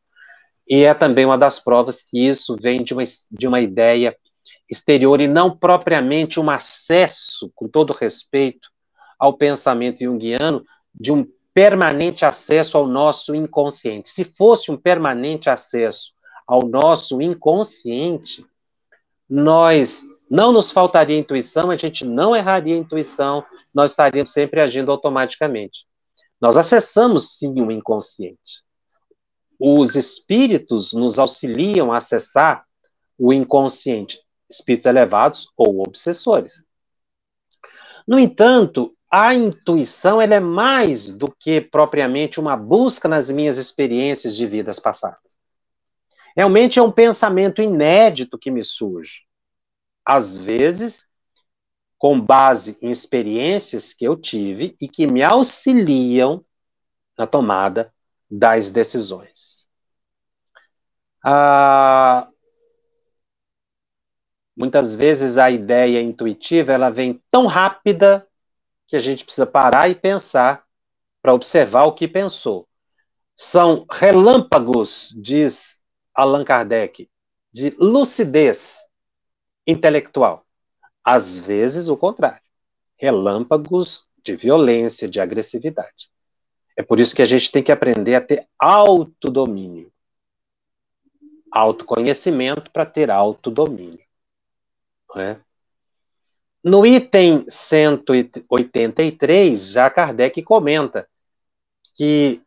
E 0.69 0.83
é 0.83 0.93
também 0.93 1.25
uma 1.25 1.37
das 1.37 1.59
provas 1.59 2.03
que 2.03 2.19
isso 2.19 2.55
vem 2.61 2.83
de 2.83 2.93
uma, 2.93 3.03
de 3.03 3.47
uma 3.47 3.59
ideia 3.59 4.15
exterior 4.69 5.19
e 5.19 5.27
não 5.27 5.49
propriamente 5.55 6.39
um 6.39 6.49
acesso, 6.49 7.51
com 7.55 7.67
todo 7.67 7.91
respeito, 7.91 8.69
ao 9.17 9.33
pensamento 9.33 10.03
junguiano, 10.03 10.63
de 10.93 11.11
um 11.11 11.25
permanente 11.53 12.23
acesso 12.23 12.77
ao 12.77 12.87
nosso 12.87 13.33
inconsciente. 13.33 14.09
Se 14.09 14.23
fosse 14.23 14.71
um 14.71 14.77
permanente 14.77 15.49
acesso 15.49 16.13
ao 16.47 16.67
nosso 16.67 17.19
inconsciente, 17.21 18.45
nós 19.27 20.03
não 20.29 20.51
nos 20.51 20.71
faltaria 20.71 21.17
intuição, 21.17 21.71
a 21.71 21.75
gente 21.75 22.05
não 22.05 22.35
erraria 22.35 22.77
intuição, 22.77 23.43
nós 23.73 23.91
estaríamos 23.91 24.31
sempre 24.31 24.61
agindo 24.61 24.91
automaticamente. 24.91 25.87
Nós 26.39 26.57
acessamos 26.57 27.37
sim 27.37 27.59
o 27.59 27.71
inconsciente. 27.71 28.63
Os 29.59 29.95
espíritos 29.95 30.93
nos 30.93 31.19
auxiliam 31.19 31.91
a 31.91 31.97
acessar 31.97 32.65
o 33.17 33.33
inconsciente, 33.33 34.23
espíritos 34.49 34.85
elevados 34.85 35.51
ou 35.57 35.81
obsessores. 35.81 36.63
No 38.07 38.17
entanto, 38.17 38.95
a 39.11 39.33
intuição 39.35 40.21
ela 40.21 40.35
é 40.35 40.39
mais 40.39 41.11
do 41.13 41.29
que 41.29 41.59
propriamente 41.59 42.39
uma 42.39 42.55
busca 42.55 43.09
nas 43.09 43.29
minhas 43.29 43.57
experiências 43.57 44.35
de 44.35 44.47
vidas 44.47 44.79
passadas. 44.79 45.19
Realmente 46.35 46.79
é 46.79 46.81
um 46.81 46.91
pensamento 46.91 47.61
inédito 47.61 48.37
que 48.37 48.49
me 48.49 48.63
surge. 48.63 49.25
Às 50.05 50.37
vezes, 50.37 51.07
com 51.97 52.19
base 52.19 52.77
em 52.81 52.89
experiências 52.89 53.93
que 53.93 54.05
eu 54.05 54.15
tive 54.15 54.75
e 54.79 54.87
que 54.87 55.05
me 55.05 55.21
auxiliam 55.21 56.41
na 57.17 57.27
tomada 57.27 57.93
das 58.29 58.71
decisões. 58.71 59.67
Ah, 61.23 62.29
muitas 64.55 64.95
vezes 64.95 65.37
a 65.37 65.49
ideia 65.49 66.01
intuitiva 66.01 66.73
ela 66.73 66.89
vem 66.89 67.21
tão 67.31 67.45
rápida 67.45 68.27
que 68.87 68.95
a 68.95 68.99
gente 68.99 69.23
precisa 69.23 69.45
parar 69.45 69.89
e 69.89 69.95
pensar 69.95 70.65
para 71.21 71.33
observar 71.33 71.85
o 71.85 71.93
que 71.93 72.07
pensou. 72.07 72.67
São 73.35 73.85
relâmpagos, 73.91 75.13
diz 75.17 75.81
Allan 76.13 76.43
Kardec, 76.43 77.09
de 77.51 77.69
lucidez 77.79 78.79
intelectual. 79.65 80.45
Às 81.03 81.39
vezes, 81.39 81.87
o 81.87 81.97
contrário. 81.97 82.41
Relâmpagos 82.97 84.07
de 84.23 84.35
violência, 84.35 85.07
de 85.07 85.19
agressividade. 85.19 86.11
É 86.79 86.81
por 86.81 86.97
isso 86.97 87.13
que 87.13 87.21
a 87.21 87.25
gente 87.25 87.51
tem 87.51 87.61
que 87.61 87.73
aprender 87.73 88.15
a 88.15 88.21
ter 88.21 88.47
autodomínio. 88.57 89.91
Autoconhecimento 91.51 92.71
para 92.71 92.85
ter 92.85 93.11
autodomínio. 93.11 93.99
Não 95.13 95.21
é? 95.21 95.41
No 96.63 96.85
item 96.85 97.43
183, 97.49 99.71
já 99.71 99.89
Kardec 99.89 100.41
comenta 100.41 101.05
que 101.95 102.41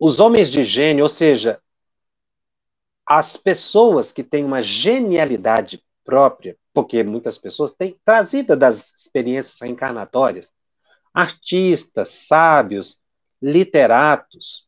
os 0.00 0.18
homens 0.18 0.50
de 0.50 0.64
gênio, 0.64 1.04
ou 1.04 1.08
seja, 1.08 1.60
as 3.06 3.36
pessoas 3.36 4.10
que 4.10 4.24
têm 4.24 4.44
uma 4.44 4.62
genialidade 4.62 5.80
própria, 6.04 6.56
porque 6.74 7.04
muitas 7.04 7.38
pessoas 7.38 7.70
têm 7.70 7.96
trazida 8.04 8.56
das 8.56 8.92
experiências 8.96 9.60
reencarnatórias, 9.60 10.52
artistas, 11.14 12.08
sábios, 12.08 13.00
literatos, 13.40 14.66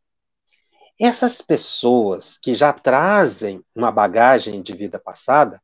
essas 1.00 1.40
pessoas 1.40 2.36
que 2.36 2.54
já 2.54 2.72
trazem 2.72 3.62
uma 3.74 3.92
bagagem 3.92 4.60
de 4.62 4.72
vida 4.74 4.98
passada, 4.98 5.62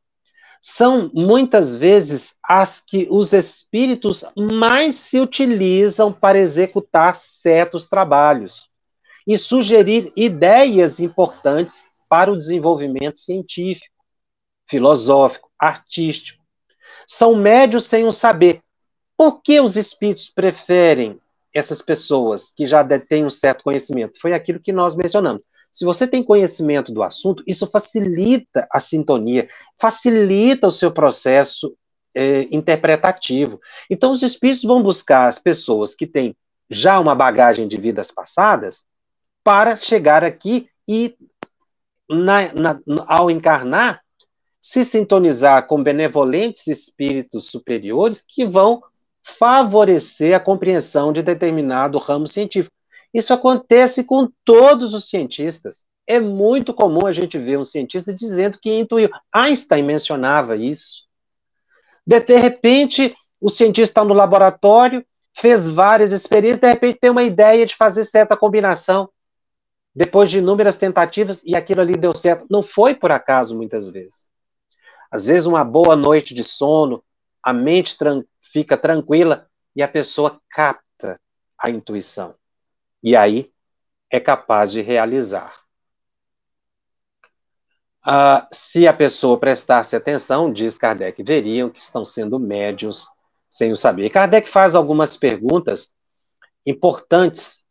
são 0.67 1.11
muitas 1.13 1.77
vezes 1.77 2.39
as 2.43 2.81
que 2.81 3.07
os 3.11 3.35
espíritos 3.35 4.25
mais 4.35 4.97
se 4.97 5.21
utilizam 5.21 6.11
para 6.11 6.39
executar 6.39 7.17
certos 7.17 7.87
trabalhos 7.87 8.71
e 9.27 9.37
sugerir 9.37 10.11
ideias 10.17 11.01
importantes 11.01 11.91
para 12.09 12.33
o 12.33 12.37
desenvolvimento 12.37 13.19
científico, 13.19 13.95
filosófico, 14.67 15.51
artístico. 15.59 16.43
São 17.07 17.35
médios 17.35 17.85
sem 17.85 18.07
o 18.07 18.13
saber. 18.13 18.63
Por 19.17 19.43
que 19.43 19.61
os 19.61 19.77
espíritos 19.77 20.31
preferem 20.31 21.21
essas 21.55 21.81
pessoas 21.81 22.51
que 22.51 22.67
já 22.67 22.83
detêm 22.83 23.25
um 23.25 23.31
certo 23.31 23.63
conhecimento? 23.63 24.19
Foi 24.21 24.35
aquilo 24.35 24.61
que 24.61 24.73
nós 24.73 24.97
mencionamos. 24.97 25.43
Se 25.73 25.85
você 25.85 26.07
tem 26.07 26.23
conhecimento 26.23 26.93
do 26.93 27.03
assunto, 27.03 27.43
isso 27.47 27.67
facilita 27.67 28.67
a 28.71 28.79
sintonia, 28.79 29.49
facilita 29.81 30.67
o 30.67 30.73
seu 30.73 30.93
processo 30.93 31.77
é, 32.15 32.43
interpretativo. 32.51 33.61
Então, 33.91 34.13
os 34.13 34.23
espíritos 34.23 34.63
vão 34.63 34.83
buscar 34.83 35.27
as 35.27 35.39
pessoas 35.39 35.95
que 35.95 36.07
têm 36.07 36.37
já 36.71 36.99
uma 37.01 37.15
bagagem 37.15 37.67
de 37.67 37.77
vidas 37.77 38.11
passadas 38.11 38.85
para 39.43 39.77
chegar 39.77 40.23
aqui 40.25 40.69
e, 40.89 41.17
na, 42.09 42.53
na, 42.55 42.81
ao 43.07 43.31
encarnar, 43.31 44.01
se 44.61 44.85
sintonizar 44.85 45.67
com 45.67 45.83
benevolentes 45.83 46.69
espíritos 46.69 47.47
superiores 47.47 48.25
que 48.27 48.47
vão 48.47 48.81
favorecer 49.25 50.37
a 50.37 50.41
compreensão 50.41 51.13
de 51.13 51.23
determinado 51.23 51.99
ramo 51.99 52.29
científico. 52.29 52.75
Isso 53.13 53.33
acontece 53.33 54.05
com 54.05 54.29
todos 54.45 54.93
os 54.93 55.09
cientistas. 55.09 55.87
É 56.07 56.21
muito 56.21 56.75
comum 56.75 57.07
a 57.07 57.13
gente 57.13 57.39
ver 57.39 57.59
um 57.59 57.65
cientista 57.65 58.13
dizendo 58.13 58.59
que 58.61 58.79
intuiu. 58.79 59.09
Einstein 59.33 59.83
mencionava 59.83 60.57
isso. 60.57 61.05
De, 62.07 62.21
de 62.21 62.37
repente, 62.37 63.15
o 63.41 63.49
cientista 63.49 64.01
está 64.01 64.05
no 64.05 64.13
laboratório, 64.13 65.05
fez 65.33 65.71
várias 65.71 66.13
experiências, 66.13 66.59
de 66.59 66.69
repente 66.69 66.99
tem 67.01 67.11
uma 67.11 67.23
ideia 67.23 67.65
de 67.65 67.75
fazer 67.75 68.05
certa 68.05 68.37
combinação. 68.37 69.09
Depois 69.95 70.29
de 70.29 70.39
inúmeras 70.39 70.77
tentativas, 70.77 71.41
e 71.45 71.57
aquilo 71.57 71.81
ali 71.81 71.97
deu 71.97 72.13
certo. 72.13 72.47
Não 72.51 72.63
foi 72.63 72.95
por 72.95 73.13
acaso, 73.13 73.57
muitas 73.57 73.89
vezes. 73.89 74.29
Às 75.11 75.27
vezes, 75.27 75.47
uma 75.47 75.65
boa 75.65 75.95
noite 75.95 76.35
de 76.35 76.43
sono, 76.43 77.03
a 77.41 77.53
mente 77.53 77.97
tran 77.97 78.25
fica 78.55 78.79
tranquila 78.79 79.51
e 79.75 79.83
a 79.83 79.89
pessoa 79.89 80.41
capta 80.49 81.21
a 81.59 81.71
intuição. 81.71 82.37
E 83.03 83.17
aí 83.17 83.53
é 84.09 84.21
capaz 84.21 84.71
de 84.71 84.81
realizar. 84.81 85.61
Ah, 88.01 88.47
se 88.53 88.87
a 88.87 88.93
pessoa 88.93 89.41
prestasse 89.41 89.97
atenção, 89.97 90.53
diz 90.53 90.79
Kardec, 90.79 91.21
veriam 91.25 91.69
que 91.69 91.81
estão 91.81 92.05
sendo 92.05 92.39
médios 92.39 93.09
sem 93.51 93.73
o 93.73 93.77
saber. 93.77 94.09
Kardec 94.11 94.49
faz 94.49 94.77
algumas 94.77 95.17
perguntas 95.17 95.93
importantes 96.65 97.67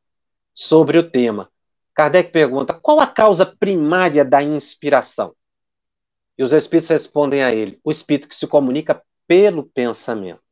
sobre 0.54 0.98
o 0.98 1.10
tema. 1.10 1.50
Kardec 1.96 2.30
pergunta: 2.30 2.74
qual 2.74 3.00
a 3.00 3.08
causa 3.08 3.46
primária 3.46 4.26
da 4.26 4.44
inspiração? 4.44 5.34
E 6.38 6.44
os 6.44 6.52
espíritos 6.52 6.90
respondem 6.90 7.42
a 7.42 7.54
ele: 7.54 7.80
o 7.86 7.90
espírito 7.90 8.28
que 8.28 8.36
se 8.36 8.48
comunica 8.48 9.02
pelo 9.26 9.64
pensamento. 9.64 10.43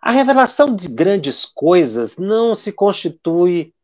A 0.00 0.10
revelação 0.10 0.74
de 0.74 0.88
grandes 0.88 1.44
coisas 1.44 2.16
não 2.16 2.54
se 2.54 2.72
constitui, 2.72 3.74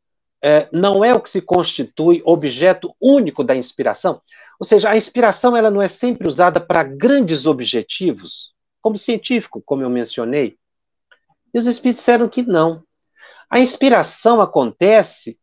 é, 0.42 0.68
não 0.72 1.04
é 1.04 1.12
o 1.12 1.20
que 1.20 1.30
se 1.30 1.42
constitui 1.42 2.22
objeto 2.24 2.94
único 3.00 3.42
da 3.42 3.56
inspiração. 3.56 4.20
Ou 4.60 4.66
seja, 4.66 4.90
a 4.90 4.96
inspiração 4.96 5.56
ela 5.56 5.70
não 5.70 5.82
é 5.82 5.88
sempre 5.88 6.28
usada 6.28 6.60
para 6.60 6.84
grandes 6.84 7.46
objetivos, 7.46 8.54
como 8.80 8.96
científico, 8.96 9.62
como 9.64 9.82
eu 9.82 9.90
mencionei. 9.90 10.56
E 11.52 11.58
os 11.58 11.66
espíritos 11.66 12.00
disseram 12.00 12.28
que 12.28 12.42
não. 12.42 12.82
A 13.50 13.58
inspiração 13.60 14.40
acontece 14.40 15.36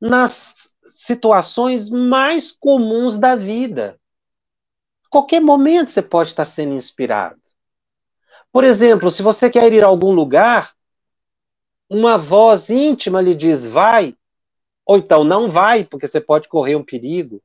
nas 0.00 0.74
situações 0.86 1.88
mais 1.88 2.52
comuns 2.52 3.16
da 3.16 3.34
vida. 3.34 3.98
Qualquer 5.10 5.40
momento 5.40 5.90
você 5.90 6.02
pode 6.02 6.30
estar 6.30 6.44
sendo 6.44 6.74
inspirado. 6.74 7.40
Por 8.56 8.64
exemplo, 8.64 9.10
se 9.10 9.22
você 9.22 9.50
quer 9.50 9.70
ir 9.70 9.84
a 9.84 9.86
algum 9.86 10.12
lugar, 10.12 10.72
uma 11.90 12.16
voz 12.16 12.70
íntima 12.70 13.20
lhe 13.20 13.34
diz 13.34 13.66
vai, 13.66 14.16
ou 14.86 14.96
então 14.96 15.24
não 15.24 15.50
vai, 15.50 15.84
porque 15.84 16.08
você 16.08 16.22
pode 16.22 16.48
correr 16.48 16.74
um 16.74 16.82
perigo. 16.82 17.42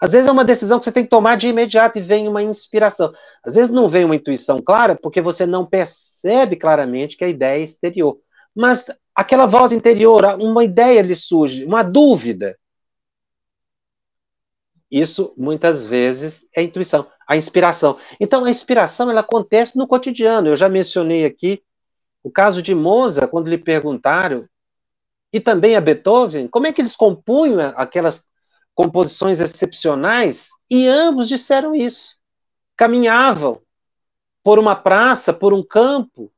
Às 0.00 0.12
vezes 0.12 0.28
é 0.28 0.30
uma 0.30 0.44
decisão 0.44 0.78
que 0.78 0.84
você 0.84 0.92
tem 0.92 1.02
que 1.02 1.10
tomar 1.10 1.36
de 1.36 1.48
imediato 1.48 1.98
e 1.98 2.00
vem 2.00 2.28
uma 2.28 2.44
inspiração. 2.44 3.12
Às 3.42 3.56
vezes 3.56 3.72
não 3.72 3.88
vem 3.88 4.04
uma 4.04 4.14
intuição 4.14 4.62
clara 4.62 4.94
porque 4.94 5.20
você 5.20 5.44
não 5.44 5.66
percebe 5.66 6.54
claramente 6.54 7.16
que 7.16 7.24
a 7.24 7.28
ideia 7.28 7.58
é 7.58 7.64
exterior. 7.64 8.20
Mas 8.54 8.86
aquela 9.12 9.46
voz 9.46 9.72
interior, 9.72 10.26
uma 10.38 10.62
ideia 10.62 11.02
lhe 11.02 11.16
surge, 11.16 11.64
uma 11.64 11.82
dúvida. 11.82 12.56
Isso 14.90 15.32
muitas 15.36 15.86
vezes 15.86 16.48
é 16.54 16.62
intuição, 16.62 17.06
a 17.26 17.36
inspiração. 17.36 17.98
Então 18.18 18.44
a 18.44 18.50
inspiração 18.50 19.10
ela 19.10 19.20
acontece 19.20 19.78
no 19.78 19.86
cotidiano. 19.86 20.48
Eu 20.48 20.56
já 20.56 20.68
mencionei 20.68 21.24
aqui 21.24 21.62
o 22.22 22.30
caso 22.30 22.60
de 22.60 22.74
Mozart, 22.74 23.30
quando 23.30 23.48
lhe 23.48 23.56
perguntaram, 23.56 24.46
e 25.32 25.40
também 25.40 25.76
a 25.76 25.80
Beethoven, 25.80 26.48
como 26.48 26.66
é 26.66 26.72
que 26.72 26.80
eles 26.80 26.96
compunham 26.96 27.72
aquelas 27.76 28.28
composições 28.74 29.40
excepcionais, 29.40 30.50
e 30.68 30.86
ambos 30.86 31.28
disseram 31.28 31.74
isso. 31.74 32.16
Caminhavam 32.76 33.60
por 34.42 34.58
uma 34.58 34.74
praça, 34.74 35.32
por 35.32 35.52
um 35.52 35.62
campo, 35.62 36.32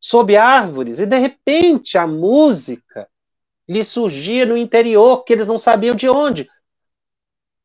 sob 0.00 0.36
árvores, 0.36 1.00
e 1.00 1.06
de 1.06 1.18
repente 1.18 1.98
a 1.98 2.06
música 2.06 3.08
lhe 3.68 3.82
surgia 3.82 4.46
no 4.46 4.56
interior, 4.56 5.24
que 5.24 5.32
eles 5.32 5.46
não 5.46 5.58
sabiam 5.58 5.94
de 5.94 6.08
onde. 6.08 6.48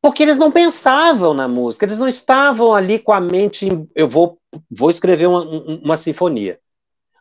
Porque 0.02 0.22
eles 0.22 0.36
não 0.36 0.50
pensavam 0.50 1.32
na 1.32 1.48
música, 1.48 1.86
eles 1.86 1.98
não 1.98 2.08
estavam 2.08 2.74
ali 2.74 2.98
com 2.98 3.12
a 3.12 3.20
mente. 3.20 3.68
Eu 3.94 4.08
vou, 4.08 4.38
vou 4.70 4.90
escrever 4.90 5.26
uma, 5.26 5.42
uma 5.42 5.96
sinfonia. 5.96 6.58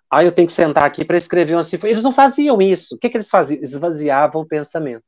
Aí 0.10 0.26
eu 0.26 0.32
tenho 0.32 0.48
que 0.48 0.54
sentar 0.54 0.84
aqui 0.84 1.06
para 1.06 1.16
escrever 1.16 1.54
uma 1.54 1.64
sinfonia. 1.64 1.94
Eles 1.94 2.04
não 2.04 2.12
faziam 2.12 2.62
isso. 2.62 2.96
O 2.96 2.98
que, 2.98 3.10
que 3.10 3.16
eles 3.16 3.30
faziam? 3.30 3.62
Esvaziavam 3.62 4.42
o 4.42 4.48
pensamento 4.48 5.04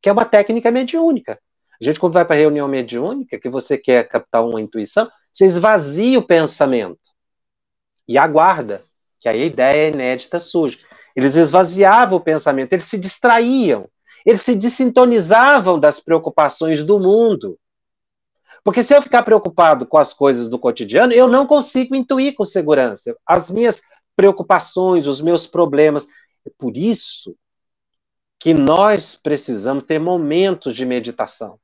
que 0.00 0.08
é 0.08 0.12
uma 0.12 0.24
técnica 0.24 0.70
mediúnica. 0.70 1.38
A 1.80 1.84
gente, 1.84 2.00
quando 2.00 2.14
vai 2.14 2.24
para 2.24 2.36
reunião 2.36 2.68
mediúnica, 2.68 3.38
que 3.38 3.48
você 3.48 3.76
quer 3.76 4.06
captar 4.08 4.44
uma 4.44 4.60
intuição, 4.60 5.10
você 5.32 5.46
esvazia 5.46 6.18
o 6.18 6.26
pensamento 6.26 7.10
e 8.08 8.18
aguarda, 8.18 8.82
que 9.18 9.28
aí 9.28 9.42
a 9.42 9.46
ideia 9.46 9.88
inédita 9.88 10.38
surge. 10.38 10.78
Eles 11.14 11.36
esvaziavam 11.36 12.18
o 12.18 12.22
pensamento, 12.22 12.72
eles 12.72 12.84
se 12.84 12.98
distraíam, 12.98 13.88
eles 14.24 14.42
se 14.42 14.54
desintonizavam 14.54 15.78
das 15.78 16.00
preocupações 16.00 16.84
do 16.84 16.98
mundo. 16.98 17.58
Porque 18.62 18.82
se 18.82 18.94
eu 18.94 19.00
ficar 19.00 19.22
preocupado 19.22 19.86
com 19.86 19.96
as 19.96 20.12
coisas 20.12 20.50
do 20.50 20.58
cotidiano, 20.58 21.12
eu 21.12 21.28
não 21.28 21.46
consigo 21.46 21.94
intuir 21.94 22.34
com 22.34 22.44
segurança 22.44 23.16
as 23.26 23.50
minhas 23.50 23.82
preocupações, 24.14 25.06
os 25.06 25.20
meus 25.20 25.46
problemas. 25.46 26.06
É 26.46 26.50
por 26.58 26.76
isso 26.76 27.34
que 28.38 28.54
nós 28.54 29.16
precisamos 29.16 29.84
ter 29.84 29.98
momentos 29.98 30.74
de 30.74 30.84
meditação, 30.84 31.58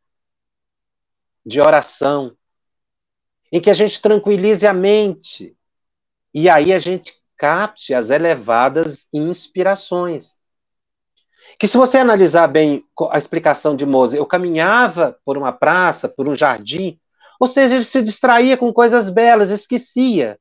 de 1.44 1.60
oração, 1.60 2.36
em 3.52 3.60
que 3.60 3.70
a 3.70 3.74
gente 3.74 4.00
tranquilize 4.00 4.66
a 4.66 4.72
mente 4.72 5.56
e 6.34 6.48
aí 6.48 6.72
a 6.72 6.78
gente 6.78 7.14
capte 7.36 7.94
as 7.94 8.10
elevadas 8.10 9.08
inspirações. 9.12 10.40
Que 11.58 11.66
se 11.66 11.78
você 11.78 11.98
analisar 11.98 12.46
bem 12.48 12.84
a 13.10 13.18
explicação 13.18 13.74
de 13.74 13.86
Mozart, 13.86 14.18
eu 14.18 14.26
caminhava 14.26 15.18
por 15.24 15.38
uma 15.38 15.52
praça, 15.52 16.08
por 16.08 16.28
um 16.28 16.34
jardim, 16.34 17.00
ou 17.40 17.46
seja, 17.46 17.74
ele 17.74 17.84
se 17.84 18.02
distraía 18.02 18.56
com 18.56 18.72
coisas 18.72 19.10
belas, 19.10 19.50
esquecia. 19.50 20.38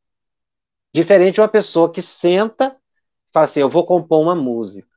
Diferente 0.94 1.36
de 1.36 1.42
uma 1.42 1.48
pessoa 1.48 1.92
que 1.92 2.02
senta 2.02 2.76
e 3.30 3.34
fala 3.34 3.46
assim: 3.46 3.60
eu 3.62 3.70
vou 3.70 3.86
compor 3.86 4.22
uma 4.22 4.36
música. 4.36 4.88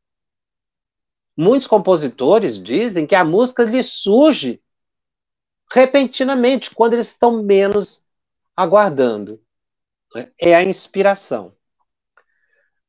Muitos 1.37 1.69
compositores 1.69 2.61
dizem 2.61 3.07
que 3.07 3.15
a 3.15 3.25
música 3.25 3.63
lhe 3.63 3.83
surge 3.83 4.61
repentinamente, 5.71 6.75
quando 6.75 6.95
eles 6.95 7.09
estão 7.09 7.43
menos 7.43 8.05
aguardando. 8.57 9.41
É 10.41 10.55
a 10.55 10.65
inspiração. 10.65 11.55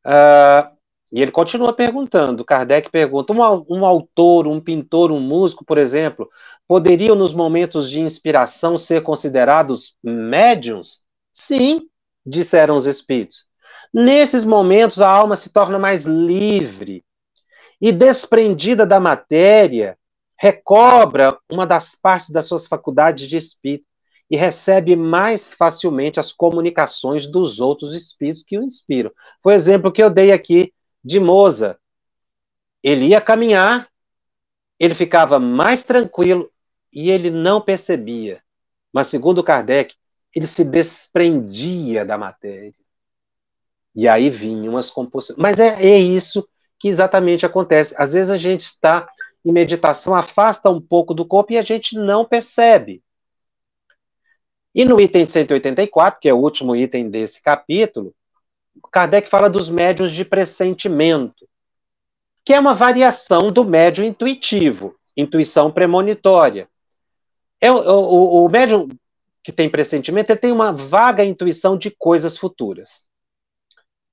Uh, 0.05 0.78
e 1.11 1.21
ele 1.21 1.31
continua 1.31 1.73
perguntando, 1.73 2.45
Kardec 2.45 2.89
pergunta, 2.89 3.33
um, 3.33 3.65
um, 3.69 3.85
autor, 3.85 4.47
um 4.47 4.59
pintor, 4.59 5.11
um 5.11 5.19
músico, 5.19 5.65
por 5.65 5.77
exemplo, 5.77 6.29
poderiam 6.67 7.15
nos 7.15 7.33
momentos 7.33 7.89
de 7.89 7.99
inspiração 7.99 8.77
ser 8.77 9.01
considerados 9.01 9.95
médiums? 10.03 11.03
Sim, 11.33 11.87
disseram 12.25 12.77
os 12.77 12.85
espíritos. 12.85 13.47
Nesses 13.91 14.45
momentos 14.45 15.01
a 15.01 15.09
alma 15.09 15.35
se 15.35 15.51
torna 15.51 15.79
mais 15.79 16.05
livre, 16.05 17.03
e 17.81 17.91
desprendida 17.91 18.85
da 18.85 18.99
matéria, 18.99 19.97
recobra 20.37 21.37
uma 21.49 21.65
das 21.65 21.95
partes 21.95 22.29
das 22.29 22.45
suas 22.45 22.67
faculdades 22.67 23.27
de 23.27 23.37
espírito 23.37 23.85
e 24.29 24.37
recebe 24.37 24.95
mais 24.95 25.53
facilmente 25.53 26.19
as 26.19 26.31
comunicações 26.31 27.25
dos 27.25 27.59
outros 27.59 27.93
espíritos 27.95 28.43
que 28.43 28.57
o 28.59 28.63
inspiram. 28.63 29.11
Foi 29.41 29.53
o 29.53 29.55
exemplo 29.55 29.91
que 29.91 30.03
eu 30.03 30.09
dei 30.09 30.31
aqui 30.31 30.71
de 31.09 31.19
Moza. 31.19 31.79
Ele 32.83 33.07
ia 33.07 33.19
caminhar, 33.19 33.89
ele 34.79 34.93
ficava 34.93 35.39
mais 35.39 35.83
tranquilo 35.83 36.51
e 36.93 37.09
ele 37.09 37.31
não 37.31 37.59
percebia. 37.59 38.43
Mas, 38.93 39.07
segundo 39.07 39.43
Kardec, 39.43 39.95
ele 40.35 40.45
se 40.45 40.63
desprendia 40.63 42.05
da 42.05 42.15
matéria. 42.15 42.75
E 43.95 44.07
aí 44.07 44.29
vinham 44.29 44.77
as 44.77 44.91
composições. 44.91 45.39
Mas 45.39 45.59
é, 45.59 45.81
é 45.83 45.99
isso 45.99 46.47
que 46.77 46.87
exatamente 46.87 47.43
acontece. 47.43 47.95
Às 47.97 48.13
vezes 48.13 48.31
a 48.31 48.37
gente 48.37 48.61
está 48.61 49.09
em 49.43 49.51
meditação, 49.51 50.13
afasta 50.13 50.69
um 50.69 50.79
pouco 50.79 51.15
do 51.15 51.25
corpo 51.25 51.53
e 51.53 51.57
a 51.57 51.63
gente 51.63 51.97
não 51.97 52.23
percebe. 52.23 53.03
E 54.75 54.85
no 54.85 55.01
item 55.01 55.25
184, 55.25 56.19
que 56.19 56.29
é 56.29 56.33
o 56.33 56.37
último 56.37 56.75
item 56.75 57.09
desse 57.09 57.41
capítulo, 57.41 58.13
Kardec 58.91 59.29
fala 59.29 59.49
dos 59.49 59.69
médios 59.69 60.11
de 60.11 60.23
pressentimento, 60.23 61.47
que 62.45 62.53
é 62.53 62.59
uma 62.59 62.73
variação 62.73 63.51
do 63.51 63.63
médium 63.63 64.05
intuitivo, 64.05 64.95
intuição 65.15 65.71
premonitória. 65.71 66.67
É, 67.61 67.71
o, 67.71 67.77
o, 67.77 68.45
o 68.45 68.49
médium 68.49 68.87
que 69.43 69.51
tem 69.51 69.69
pressentimento, 69.69 70.31
ele 70.31 70.39
tem 70.39 70.51
uma 70.51 70.71
vaga 70.71 71.23
intuição 71.23 71.77
de 71.77 71.91
coisas 71.91 72.37
futuras. 72.37 73.07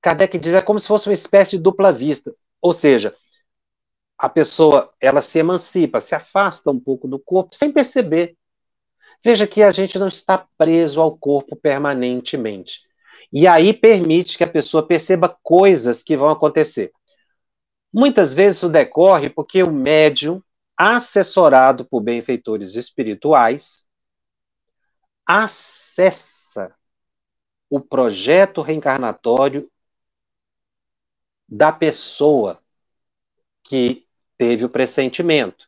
Kardec 0.01 0.37
diz 0.39 0.53
é 0.53 0.61
como 0.61 0.79
se 0.79 0.87
fosse 0.87 1.09
uma 1.09 1.13
espécie 1.13 1.51
de 1.51 1.59
dupla 1.59 1.91
vista, 1.91 2.33
ou 2.61 2.71
seja, 2.71 3.15
a 4.17 4.29
pessoa 4.29 4.91
ela 4.99 5.21
se 5.21 5.37
emancipa, 5.37 6.01
se 6.01 6.15
afasta 6.15 6.71
um 6.71 6.79
pouco 6.79 7.07
do 7.07 7.19
corpo 7.19 7.55
sem 7.55 7.71
perceber. 7.71 8.35
Veja 9.23 9.45
que 9.45 9.61
a 9.61 9.71
gente 9.71 9.99
não 9.99 10.07
está 10.07 10.47
preso 10.57 11.01
ao 11.01 11.15
corpo 11.15 11.55
permanentemente. 11.55 12.86
E 13.31 13.45
aí 13.47 13.73
permite 13.73 14.37
que 14.37 14.43
a 14.43 14.49
pessoa 14.49 14.85
perceba 14.85 15.37
coisas 15.43 16.01
que 16.01 16.15
vão 16.15 16.29
acontecer. 16.29 16.91
Muitas 17.91 18.33
vezes 18.33 18.59
isso 18.59 18.69
decorre 18.69 19.29
porque 19.29 19.63
o 19.63 19.71
médium, 19.71 20.41
assessorado 20.75 21.85
por 21.85 22.01
benfeitores 22.01 22.75
espirituais, 22.75 23.87
acessa 25.25 26.73
o 27.69 27.79
projeto 27.79 28.61
reencarnatório 28.61 29.69
da 31.49 31.71
pessoa 31.71 32.61
que 33.63 34.07
teve 34.37 34.63
o 34.63 34.69
pressentimento. 34.69 35.67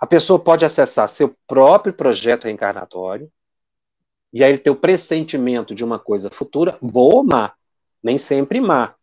A 0.00 0.06
pessoa 0.06 0.38
pode 0.38 0.64
acessar 0.64 1.08
seu 1.08 1.34
próprio 1.46 1.92
projeto 1.92 2.44
reencarnatório, 2.44 3.30
e 4.32 4.44
aí 4.44 4.50
ele 4.50 4.58
tem 4.58 4.72
o 4.72 4.76
pressentimento 4.76 5.74
de 5.74 5.84
uma 5.84 5.98
coisa 5.98 6.30
futura, 6.30 6.78
boa 6.80 7.16
ou 7.16 7.24
má, 7.24 7.54
nem 8.02 8.18
sempre 8.18 8.60
má. 8.60 8.94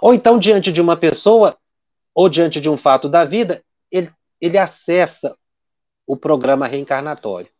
Ou 0.00 0.14
então, 0.14 0.38
diante 0.38 0.70
de 0.70 0.80
uma 0.80 0.96
pessoa, 0.96 1.56
ou 2.14 2.28
diante 2.28 2.60
de 2.60 2.68
um 2.68 2.76
fato 2.76 3.08
da 3.08 3.24
vida, 3.24 3.62
ele, 3.90 4.10
ele 4.40 4.58
acessa 4.58 5.36
o 6.06 6.16
programa 6.16 6.66
reencarnatório. 6.66 7.50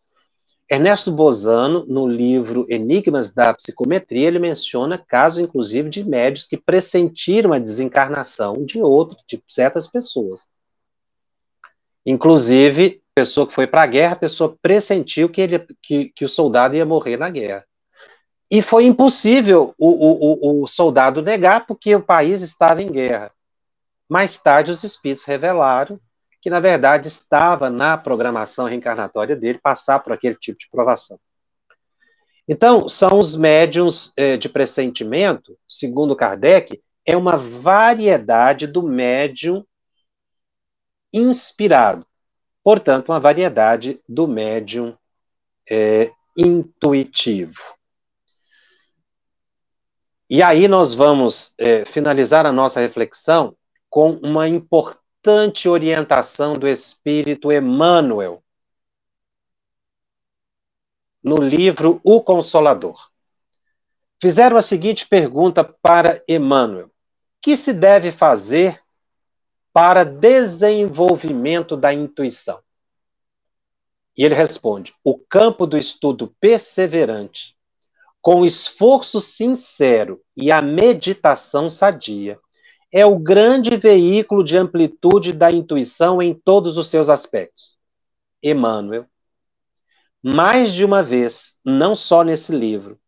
Ernesto 0.70 1.10
Bozano, 1.10 1.86
no 1.86 2.06
livro 2.06 2.66
Enigmas 2.68 3.32
da 3.32 3.54
Psicometria, 3.54 4.28
ele 4.28 4.38
menciona 4.38 4.98
casos, 4.98 5.38
inclusive, 5.38 5.88
de 5.88 6.04
médios 6.04 6.46
que 6.46 6.58
pressentiram 6.58 7.54
a 7.54 7.58
desencarnação 7.58 8.64
de 8.64 8.78
outro, 8.80 9.16
de 9.26 9.42
certas 9.48 9.86
pessoas. 9.86 10.46
Inclusive, 12.04 13.02
pessoa 13.18 13.48
que 13.48 13.52
foi 13.52 13.66
para 13.66 13.82
a 13.82 13.86
guerra, 13.86 14.12
a 14.12 14.16
pessoa 14.16 14.56
pressentiu 14.62 15.28
que, 15.28 15.40
ele, 15.40 15.66
que, 15.82 16.12
que 16.14 16.24
o 16.24 16.28
soldado 16.28 16.76
ia 16.76 16.86
morrer 16.86 17.16
na 17.16 17.28
guerra. 17.28 17.64
E 18.48 18.62
foi 18.62 18.84
impossível 18.84 19.74
o, 19.76 19.88
o, 19.88 20.62
o 20.62 20.66
soldado 20.68 21.20
negar, 21.20 21.66
porque 21.66 21.96
o 21.96 22.00
país 22.00 22.42
estava 22.42 22.80
em 22.80 22.86
guerra. 22.86 23.32
Mais 24.08 24.38
tarde, 24.40 24.70
os 24.70 24.84
espíritos 24.84 25.24
revelaram 25.24 26.00
que 26.40 26.48
na 26.48 26.60
verdade 26.60 27.08
estava 27.08 27.68
na 27.68 27.98
programação 27.98 28.66
reencarnatória 28.66 29.34
dele 29.34 29.58
passar 29.60 29.98
por 29.98 30.12
aquele 30.12 30.36
tipo 30.36 30.56
de 30.56 30.70
provação. 30.70 31.18
Então, 32.46 32.88
são 32.88 33.18
os 33.18 33.34
médiums 33.36 34.12
eh, 34.16 34.36
de 34.36 34.48
pressentimento, 34.48 35.58
segundo 35.68 36.14
Kardec, 36.14 36.80
é 37.04 37.16
uma 37.16 37.36
variedade 37.36 38.68
do 38.68 38.80
médium 38.80 39.64
inspirado. 41.12 42.07
Portanto, 42.68 43.08
uma 43.08 43.18
variedade 43.18 43.98
do 44.06 44.28
médium 44.28 44.94
eh, 45.66 46.12
intuitivo. 46.36 47.62
E 50.28 50.42
aí 50.42 50.68
nós 50.68 50.92
vamos 50.92 51.54
eh, 51.56 51.86
finalizar 51.86 52.44
a 52.44 52.52
nossa 52.52 52.78
reflexão 52.78 53.56
com 53.88 54.10
uma 54.22 54.46
importante 54.46 55.66
orientação 55.66 56.52
do 56.52 56.68
Espírito 56.68 57.50
Emmanuel 57.50 58.44
no 61.24 61.36
livro 61.36 62.02
O 62.04 62.20
Consolador. 62.20 63.08
Fizeram 64.20 64.58
a 64.58 64.62
seguinte 64.62 65.08
pergunta 65.08 65.64
para 65.64 66.22
Emmanuel: 66.28 66.90
que 67.40 67.56
se 67.56 67.72
deve 67.72 68.12
fazer 68.12 68.78
para 69.78 70.02
desenvolvimento 70.02 71.76
da 71.76 71.94
intuição? 71.94 72.58
E 74.16 74.24
ele 74.24 74.34
responde: 74.34 74.92
o 75.04 75.16
campo 75.16 75.68
do 75.68 75.76
estudo 75.76 76.34
perseverante, 76.40 77.56
com 78.20 78.44
esforço 78.44 79.20
sincero 79.20 80.20
e 80.36 80.50
a 80.50 80.60
meditação 80.60 81.68
sadia, 81.68 82.40
é 82.90 83.06
o 83.06 83.20
grande 83.20 83.76
veículo 83.76 84.42
de 84.42 84.56
amplitude 84.56 85.32
da 85.32 85.48
intuição 85.48 86.20
em 86.20 86.34
todos 86.34 86.76
os 86.76 86.90
seus 86.90 87.08
aspectos. 87.08 87.78
Emmanuel, 88.42 89.06
mais 90.20 90.72
de 90.74 90.84
uma 90.84 91.04
vez, 91.04 91.60
não 91.64 91.94
só 91.94 92.24
nesse 92.24 92.50
livro, 92.50 92.98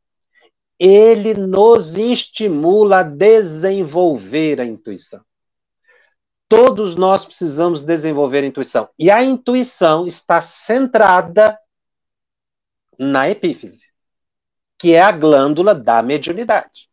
ele 0.78 1.34
nos 1.34 1.96
estimula 1.96 3.00
a 3.00 3.02
desenvolver 3.02 4.60
a 4.60 4.64
intuição. 4.64 5.20
Todos 6.50 6.96
nós 6.96 7.24
precisamos 7.24 7.84
desenvolver 7.84 8.42
intuição. 8.42 8.88
E 8.98 9.08
a 9.08 9.22
intuição 9.22 10.04
está 10.04 10.42
centrada 10.42 11.56
na 12.98 13.30
epífise, 13.30 13.92
que 14.76 14.92
é 14.92 15.00
a 15.00 15.12
glândula 15.12 15.76
da 15.76 16.02
mediunidade. 16.02 16.90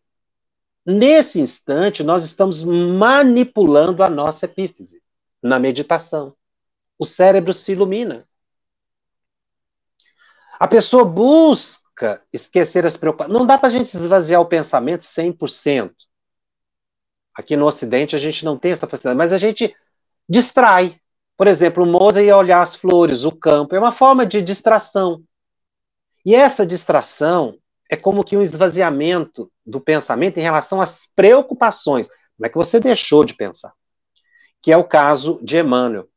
Nesse 0.85 1.39
instante, 1.39 2.03
nós 2.03 2.23
estamos 2.23 2.63
manipulando 2.63 4.03
a 4.03 4.09
nossa 4.11 4.45
epífise 4.45 5.01
na 5.41 5.57
meditação. 5.57 6.35
O 6.99 7.03
cérebro 7.03 7.51
se 7.51 7.71
ilumina. 7.71 8.29
A 10.59 10.67
pessoa 10.67 11.03
busca 11.03 12.21
esquecer 12.31 12.85
as 12.85 12.95
preocupações. 12.95 13.35
Não 13.35 13.43
dá 13.43 13.57
para 13.57 13.69
a 13.69 13.71
gente 13.71 13.87
esvaziar 13.87 14.39
o 14.39 14.45
pensamento 14.45 15.01
100%. 15.01 16.06
Aqui 17.37 17.55
no 17.55 17.67
Ocidente 17.67 18.15
a 18.15 18.19
gente 18.19 18.43
não 18.43 18.57
tem 18.57 18.71
essa 18.71 18.87
facilidade, 18.87 19.17
mas 19.17 19.31
a 19.31 19.37
gente 19.37 19.75
distrai. 20.27 20.99
Por 21.37 21.45
exemplo, 21.45 21.83
o 21.83 21.87
Mozart 21.87 22.25
ia 22.25 22.35
olhar 22.35 22.61
as 22.61 22.75
flores, 22.75 23.23
o 23.23 23.31
campo, 23.31 23.75
é 23.75 23.79
uma 23.79 23.91
forma 23.91 24.25
de 24.25 24.41
distração. 24.41 25.23
E 26.25 26.33
essa 26.33 26.65
distração 26.65 27.59
é 27.89 27.95
como 27.95 28.23
que 28.23 28.35
um 28.35 28.41
esvaziamento 28.41 29.51
do 29.63 29.79
pensamento 29.79 30.39
em 30.39 30.41
relação 30.41 30.81
às 30.81 31.05
preocupações. 31.15 32.09
Como 32.09 32.47
é 32.47 32.49
que 32.49 32.57
você 32.57 32.79
deixou 32.79 33.23
de 33.23 33.35
pensar? 33.35 33.71
Que 34.59 34.71
é 34.71 34.77
o 34.77 34.83
caso 34.83 35.39
de 35.43 35.57
Emmanuel. 35.57 36.09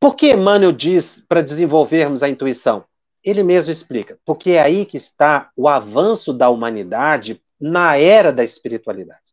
Por 0.00 0.16
que 0.16 0.32
Emmanuel 0.32 0.72
diz 0.72 1.24
para 1.26 1.40
desenvolvermos 1.40 2.22
a 2.24 2.28
intuição? 2.28 2.84
Ele 3.22 3.44
mesmo 3.44 3.70
explica. 3.70 4.18
Porque 4.24 4.50
é 4.50 4.60
aí 4.60 4.84
que 4.84 4.96
está 4.96 5.50
o 5.56 5.68
avanço 5.68 6.32
da 6.32 6.50
humanidade 6.50 7.40
na 7.60 7.96
era 7.96 8.32
da 8.32 8.42
espiritualidade. 8.42 9.25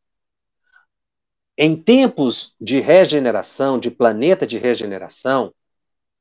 Em 1.58 1.76
tempos 1.76 2.56
de 2.60 2.80
regeneração, 2.80 3.78
de 3.78 3.91
planeta 3.91 4.47
de 4.47 4.58
regeneração, 4.58 5.54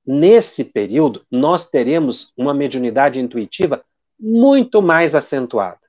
nesse 0.06 0.64
período, 0.64 1.24
nós 1.30 1.70
teremos 1.70 2.32
uma 2.36 2.52
mediunidade 2.52 3.20
intuitiva 3.20 3.82
muito 4.20 4.82
mais 4.82 5.14
acentuada. 5.14 5.80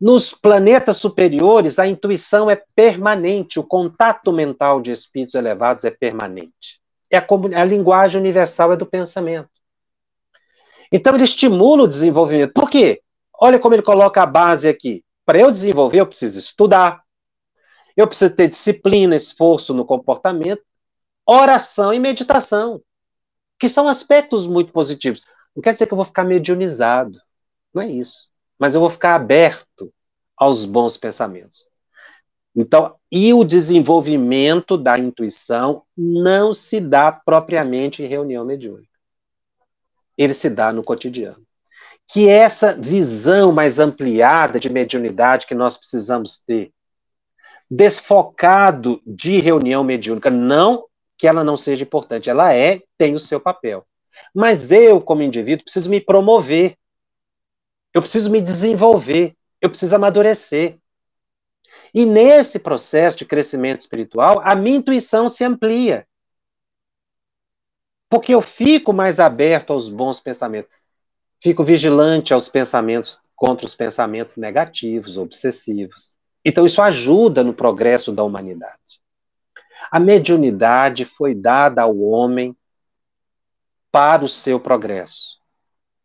Nos 0.00 0.32
planetas 0.32 0.96
superiores, 0.96 1.78
a 1.78 1.86
intuição 1.86 2.50
é 2.50 2.62
permanente, 2.74 3.58
o 3.58 3.64
contato 3.64 4.32
mental 4.32 4.80
de 4.80 4.92
espíritos 4.92 5.34
elevados 5.34 5.84
é 5.84 5.90
permanente. 5.90 6.80
É 7.10 7.18
a, 7.18 7.26
a 7.56 7.64
linguagem 7.64 8.20
universal 8.20 8.72
é 8.72 8.76
do 8.76 8.86
pensamento. 8.86 9.48
Então, 10.92 11.14
ele 11.14 11.24
estimula 11.24 11.82
o 11.82 11.88
desenvolvimento. 11.88 12.52
Por 12.52 12.70
quê? 12.70 13.00
Olha 13.40 13.58
como 13.58 13.74
ele 13.74 13.82
coloca 13.82 14.22
a 14.22 14.26
base 14.26 14.68
aqui. 14.68 15.04
Para 15.24 15.38
eu 15.38 15.50
desenvolver, 15.50 16.00
eu 16.00 16.06
preciso 16.06 16.38
estudar, 16.38 17.02
eu 17.98 18.06
preciso 18.06 18.36
ter 18.36 18.46
disciplina, 18.46 19.16
esforço 19.16 19.74
no 19.74 19.84
comportamento, 19.84 20.62
oração 21.26 21.92
e 21.92 21.98
meditação, 21.98 22.80
que 23.58 23.68
são 23.68 23.88
aspectos 23.88 24.46
muito 24.46 24.72
positivos. 24.72 25.20
Não 25.54 25.60
quer 25.60 25.72
dizer 25.72 25.88
que 25.88 25.92
eu 25.92 25.96
vou 25.96 26.04
ficar 26.04 26.22
mediunizado. 26.22 27.20
Não 27.74 27.82
é 27.82 27.88
isso. 27.88 28.30
Mas 28.56 28.76
eu 28.76 28.80
vou 28.80 28.88
ficar 28.88 29.16
aberto 29.16 29.92
aos 30.36 30.64
bons 30.64 30.96
pensamentos. 30.96 31.66
Então, 32.54 32.94
e 33.10 33.34
o 33.34 33.42
desenvolvimento 33.42 34.78
da 34.78 34.96
intuição 34.96 35.82
não 35.96 36.54
se 36.54 36.78
dá 36.78 37.10
propriamente 37.10 38.04
em 38.04 38.06
reunião 38.06 38.44
mediúnica. 38.44 38.96
Ele 40.16 40.34
se 40.34 40.48
dá 40.48 40.72
no 40.72 40.84
cotidiano. 40.84 41.44
Que 42.06 42.28
essa 42.28 42.74
visão 42.74 43.50
mais 43.50 43.80
ampliada 43.80 44.60
de 44.60 44.70
mediunidade 44.70 45.48
que 45.48 45.54
nós 45.54 45.76
precisamos 45.76 46.38
ter, 46.38 46.72
desfocado 47.70 49.00
de 49.06 49.40
reunião 49.40 49.84
mediúnica, 49.84 50.30
não 50.30 50.86
que 51.16 51.26
ela 51.26 51.42
não 51.42 51.56
seja 51.56 51.82
importante, 51.82 52.30
ela 52.30 52.54
é, 52.54 52.80
tem 52.96 53.14
o 53.14 53.18
seu 53.18 53.40
papel 53.40 53.84
Mas 54.34 54.70
eu, 54.70 55.00
como 55.00 55.22
indivíduo, 55.22 55.64
preciso 55.64 55.90
me 55.90 56.00
promover. 56.00 56.76
Eu 57.92 58.00
preciso 58.00 58.30
me 58.30 58.40
desenvolver. 58.40 59.36
Eu 59.60 59.68
preciso 59.68 59.96
amadurecer. 59.96 60.78
E 61.92 62.06
nesse 62.06 62.58
processo 62.58 63.16
de 63.16 63.24
crescimento 63.24 63.80
espiritual, 63.80 64.40
a 64.44 64.54
minha 64.54 64.76
intuição 64.76 65.28
se 65.28 65.44
amplia. 65.44 66.06
Porque 68.08 68.34
eu 68.34 68.40
fico 68.40 68.92
mais 68.92 69.18
aberto 69.20 69.72
aos 69.72 69.88
bons 69.88 70.20
pensamentos. 70.20 70.70
Fico 71.42 71.64
vigilante 71.64 72.32
aos 72.32 72.48
pensamentos 72.48 73.20
contra 73.34 73.66
os 73.66 73.74
pensamentos 73.74 74.36
negativos, 74.36 75.18
obsessivos. 75.18 76.17
Então, 76.48 76.64
isso 76.64 76.80
ajuda 76.80 77.44
no 77.44 77.52
progresso 77.52 78.10
da 78.10 78.24
humanidade. 78.24 79.02
A 79.90 80.00
mediunidade 80.00 81.04
foi 81.04 81.34
dada 81.34 81.82
ao 81.82 81.98
homem 81.98 82.56
para 83.92 84.24
o 84.24 84.28
seu 84.28 84.58
progresso. 84.58 85.38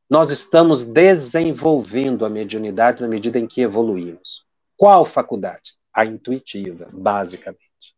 Nós 0.09 0.31
estamos 0.31 0.83
desenvolvendo 0.83 2.25
a 2.25 2.29
mediunidade 2.29 3.01
na 3.01 3.07
medida 3.07 3.39
em 3.39 3.47
que 3.47 3.61
evoluímos. 3.61 4.43
Qual 4.75 5.05
faculdade? 5.05 5.75
A 5.93 6.03
intuitiva, 6.03 6.87
basicamente. 6.93 7.95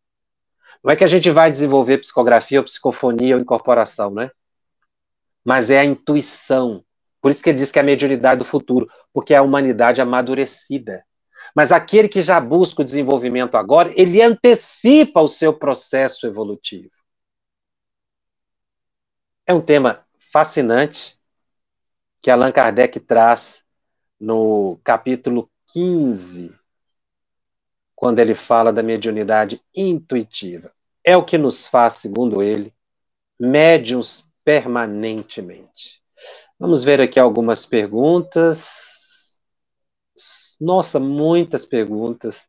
Não 0.84 0.92
é 0.92 0.94
que 0.94 1.02
a 1.02 1.08
gente 1.08 1.28
vai 1.32 1.50
desenvolver 1.50 1.98
psicografia 1.98 2.60
ou 2.60 2.64
psicofonia 2.64 3.34
ou 3.34 3.42
incorporação, 3.42 4.12
né? 4.12 4.30
Mas 5.44 5.68
é 5.68 5.80
a 5.80 5.84
intuição. 5.84 6.84
Por 7.20 7.32
isso 7.32 7.42
que 7.42 7.50
ele 7.50 7.58
diz 7.58 7.72
que 7.72 7.80
é 7.80 7.82
a 7.82 7.84
mediunidade 7.84 8.38
do 8.38 8.44
futuro, 8.44 8.88
porque 9.12 9.34
é 9.34 9.36
a 9.36 9.42
humanidade 9.42 10.00
amadurecida. 10.00 11.04
Mas 11.56 11.72
aquele 11.72 12.06
que 12.06 12.20
já 12.20 12.38
busca 12.38 12.82
o 12.82 12.84
desenvolvimento 12.84 13.54
agora, 13.54 13.90
ele 13.98 14.20
antecipa 14.20 15.22
o 15.22 15.26
seu 15.26 15.54
processo 15.54 16.26
evolutivo. 16.26 16.90
É 19.46 19.54
um 19.54 19.62
tema 19.62 20.06
fascinante 20.30 21.16
que 22.20 22.30
Allan 22.30 22.52
Kardec 22.52 23.00
traz 23.00 23.64
no 24.20 24.78
capítulo 24.84 25.50
15, 25.68 26.54
quando 27.94 28.18
ele 28.18 28.34
fala 28.34 28.70
da 28.70 28.82
mediunidade 28.82 29.58
intuitiva. 29.74 30.70
É 31.02 31.16
o 31.16 31.24
que 31.24 31.38
nos 31.38 31.66
faz, 31.66 31.94
segundo 31.94 32.42
ele, 32.42 32.70
médiums 33.40 34.30
permanentemente. 34.44 36.02
Vamos 36.58 36.84
ver 36.84 37.00
aqui 37.00 37.18
algumas 37.18 37.64
perguntas. 37.64 38.95
Nossa, 40.60 40.98
muitas 40.98 41.66
perguntas. 41.66 42.46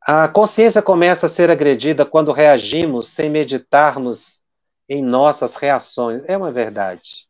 A 0.00 0.28
consciência 0.28 0.82
começa 0.82 1.26
a 1.26 1.28
ser 1.28 1.50
agredida 1.50 2.06
quando 2.06 2.32
reagimos 2.32 3.08
sem 3.08 3.30
meditarmos 3.30 4.42
em 4.88 5.02
nossas 5.02 5.54
reações. 5.54 6.22
É 6.26 6.36
uma 6.36 6.50
verdade. 6.50 7.28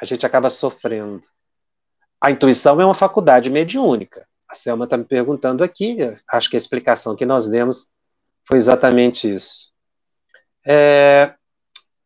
A 0.00 0.04
gente 0.04 0.24
acaba 0.24 0.48
sofrendo. 0.48 1.22
A 2.20 2.30
intuição 2.30 2.80
é 2.80 2.84
uma 2.84 2.94
faculdade 2.94 3.50
mediúnica. 3.50 4.26
A 4.48 4.54
Selma 4.54 4.84
está 4.84 4.96
me 4.96 5.04
perguntando 5.04 5.64
aqui, 5.64 5.98
acho 6.28 6.48
que 6.48 6.56
a 6.56 6.58
explicação 6.58 7.16
que 7.16 7.26
nós 7.26 7.48
demos 7.48 7.90
foi 8.46 8.58
exatamente 8.58 9.30
isso. 9.30 9.72
É, 10.64 11.34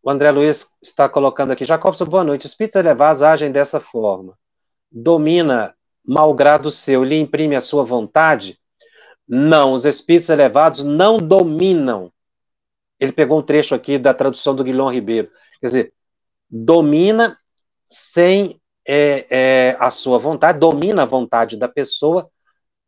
o 0.03 0.11
André 0.11 0.31
Luiz 0.31 0.71
está 0.83 1.09
colocando 1.09 1.53
aqui, 1.53 1.65
Jacobson, 1.65 2.07
boa 2.07 2.25
noite. 2.25 2.47
Espíritos 2.47 2.77
elevados 2.77 3.23
agem 3.23 3.53
dessa 3.53 3.81
forma. 3.81 4.37
Domina 4.91 5.75
malgrado 6.13 6.71
seu, 6.71 7.03
lhe 7.05 7.19
imprime 7.19 7.57
a 7.57 7.61
sua 7.61 7.85
vontade? 7.85 8.59
Não, 9.27 9.73
os 9.73 9.85
espíritos 9.85 10.29
elevados 10.29 10.83
não 10.83 11.17
dominam 11.17 12.13
ele 13.01 13.13
pegou 13.13 13.39
um 13.39 13.43
trecho 13.43 13.75
aqui 13.75 13.99
da 13.99 14.13
tradução 14.13 14.55
do 14.55 14.63
Guilherme 14.63 14.93
Ribeiro. 14.93 15.31
Quer 15.59 15.67
dizer, 15.67 15.95
domina 16.51 17.37
sem 17.87 18.61
é, 18.87 19.27
é, 19.31 19.77
a 19.81 19.91
sua 19.91 20.19
vontade, 20.19 20.59
domina 20.59 21.03
a 21.03 21.07
vontade 21.07 21.57
da 21.57 21.67
pessoa 21.67 22.31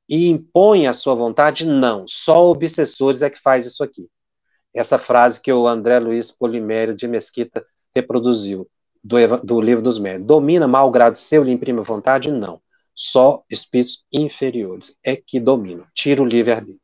e 0.07 0.29
impõe 0.29 0.87
a 0.87 0.93
sua 0.93 1.15
vontade? 1.15 1.67
Não. 1.67 2.05
Só 2.07 2.51
obsessores 2.51 3.23
é 3.23 3.31
que 3.31 3.41
faz 3.41 3.65
isso 3.65 3.83
aqui. 3.83 4.07
Essa 4.75 4.99
frase 4.99 5.41
que 5.41 5.53
o 5.53 5.67
André 5.67 5.99
Luiz 5.99 6.31
Polimério 6.31 6.95
de 6.95 7.09
Mesquita 7.09 7.65
reproduziu 7.95 8.69
do, 9.03 9.17
do 9.43 9.61
livro 9.61 9.83
dos 9.83 9.99
médios. 9.99 10.27
Domina 10.27 10.69
mal 10.69 10.91
grado 10.91 11.17
seu, 11.17 11.43
lhe 11.43 11.53
imprime 11.53 11.81
a 11.81 11.85
vontade? 11.85 12.31
Não. 12.31 12.61
Só 13.05 13.43
espíritos 13.51 14.05
inferiores 14.13 14.97
é 15.03 15.17
que 15.17 15.41
dominam. 15.41 15.85
Tira 15.93 16.23
o 16.23 16.25
livre-arbítrio. 16.25 16.81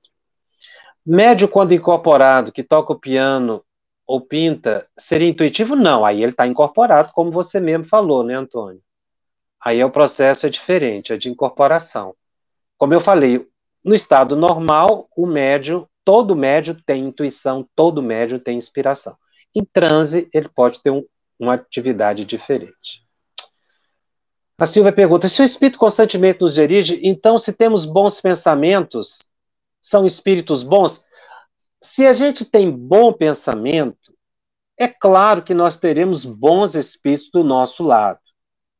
Médio, 1.07 1.47
quando 1.47 1.73
incorporado, 1.73 2.51
que 2.51 2.65
toca 2.65 2.93
o 2.93 2.99
piano 2.99 3.65
ou 4.05 4.21
pinta, 4.21 4.89
seria 4.99 5.29
intuitivo? 5.29 5.77
Não, 5.77 6.05
aí 6.05 6.21
ele 6.21 6.33
está 6.33 6.45
incorporado, 6.45 7.13
como 7.13 7.31
você 7.31 7.61
mesmo 7.61 7.85
falou, 7.85 8.25
né, 8.25 8.35
Antônio? 8.35 8.83
Aí 9.61 9.79
é 9.79 9.87
o 9.87 9.93
processo 9.93 10.45
é 10.45 10.51
diferente, 10.51 11.13
é 11.13 11.17
de 11.17 11.31
incorporação. 11.31 12.17
Como 12.77 12.93
eu 12.93 13.01
falei, 13.01 13.49
no 13.85 13.95
estado 13.95 14.35
normal, 14.35 15.09
o 15.17 15.25
médio, 15.25 15.89
todo 16.05 16.35
médio 16.35 16.75
tem 16.85 17.05
intuição, 17.05 17.65
todo 17.77 18.03
médio 18.03 18.41
tem 18.41 18.59
inspiração. 18.59 19.17
Em 19.55 19.65
transe, 19.65 20.29
ele 20.35 20.49
pode 20.49 20.83
ter 20.83 20.91
um, 20.91 21.05
uma 21.39 21.55
atividade 21.55 22.25
diferente. 22.25 23.08
A 24.59 24.67
Silvia 24.67 24.93
pergunta: 24.93 25.29
se 25.29 25.41
o 25.41 25.45
espírito 25.45 25.79
constantemente 25.79 26.41
nos 26.41 26.55
dirige, 26.55 27.01
então, 27.03 27.39
se 27.39 27.53
temos 27.53 27.85
bons 27.85 28.21
pensamentos, 28.21 29.31
são 29.81 30.05
espíritos 30.05 30.65
bons? 30.65 31.05
Se 31.81 32.05
a 32.05 32.13
gente 32.13 32.45
tem 32.45 32.69
bom 32.69 33.13
pensamento, 33.13 34.13
é 34.77 34.89
claro 34.89 35.43
que 35.43 35.55
nós 35.55 35.77
teremos 35.77 36.25
bons 36.25 36.75
espíritos 36.75 37.31
do 37.31 37.45
nosso 37.45 37.85
lado, 37.85 38.19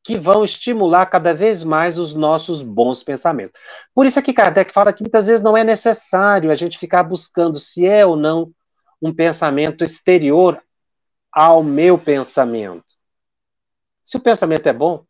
que 0.03 0.17
vão 0.17 0.43
estimular 0.43 1.05
cada 1.05 1.33
vez 1.33 1.63
mais 1.63 1.97
os 1.97 2.13
nossos 2.13 2.61
bons 2.61 3.01
pensamentos. 3.01 3.53
Por 3.95 4.05
isso 4.05 4.19
é 4.19 4.21
que 4.21 4.33
Kardec 4.33 4.73
fala 4.73 4.91
que 4.91 5.01
muitas 5.01 5.27
vezes 5.27 5.41
não 5.41 5.55
é 5.55 5.63
necessário 5.63 6.51
a 6.51 6.55
gente 6.55 6.77
ficar 6.77 7.03
buscando 7.03 7.57
se 7.57 7.85
é 7.87 8.05
ou 8.05 8.17
não 8.17 8.51
um 9.01 9.15
pensamento 9.15 9.81
exterior 9.81 10.61
ao 11.31 11.63
meu 11.63 11.97
pensamento. 11.97 12.83
Se 14.03 14.17
o 14.17 14.19
pensamento 14.19 14.67
é 14.67 14.73
bom, 14.73 15.05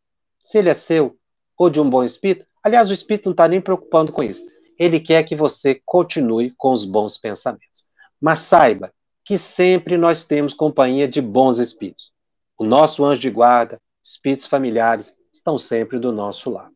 se 0.49 0.57
ele 0.57 0.69
é 0.69 0.73
seu 0.73 1.17
ou 1.57 1.69
de 1.69 1.79
um 1.79 1.89
bom 1.89 2.03
espírito, 2.03 2.45
aliás, 2.63 2.89
o 2.89 2.93
espírito 2.93 3.25
não 3.25 3.31
está 3.31 3.47
nem 3.47 3.61
preocupando 3.61 4.11
com 4.11 4.23
isso 4.23 4.43
ele 4.79 5.01
quer 5.01 5.23
que 5.23 5.35
você 5.35 5.79
continue 5.85 6.51
com 6.57 6.71
os 6.71 6.85
bons 6.85 7.17
pensamentos. 7.17 7.85
Mas 8.19 8.39
saiba 8.39 8.93
que 9.25 9.37
sempre 9.37 9.97
nós 9.97 10.23
temos 10.23 10.53
companhia 10.53 11.07
de 11.07 11.21
bons 11.21 11.59
espíritos. 11.59 12.13
O 12.57 12.63
nosso 12.63 13.03
anjo 13.03 13.19
de 13.19 13.29
guarda, 13.29 13.79
espíritos 14.01 14.47
familiares, 14.47 15.15
estão 15.33 15.57
sempre 15.57 15.99
do 15.99 16.13
nosso 16.13 16.49
lado. 16.49 16.73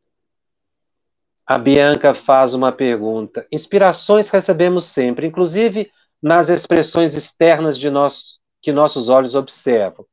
A 1.48 1.58
Bianca 1.58 2.14
faz 2.14 2.54
uma 2.54 2.72
pergunta. 2.72 3.48
Inspirações 3.52 4.30
recebemos 4.30 4.86
sempre, 4.86 5.28
inclusive 5.28 5.90
nas 6.22 6.50
expressões 6.50 7.16
externas 7.16 7.78
de 7.78 7.90
nós, 7.90 8.38
que 8.62 8.72
nossos 8.72 9.10
olhos 9.10 9.36
observam. 9.36 10.06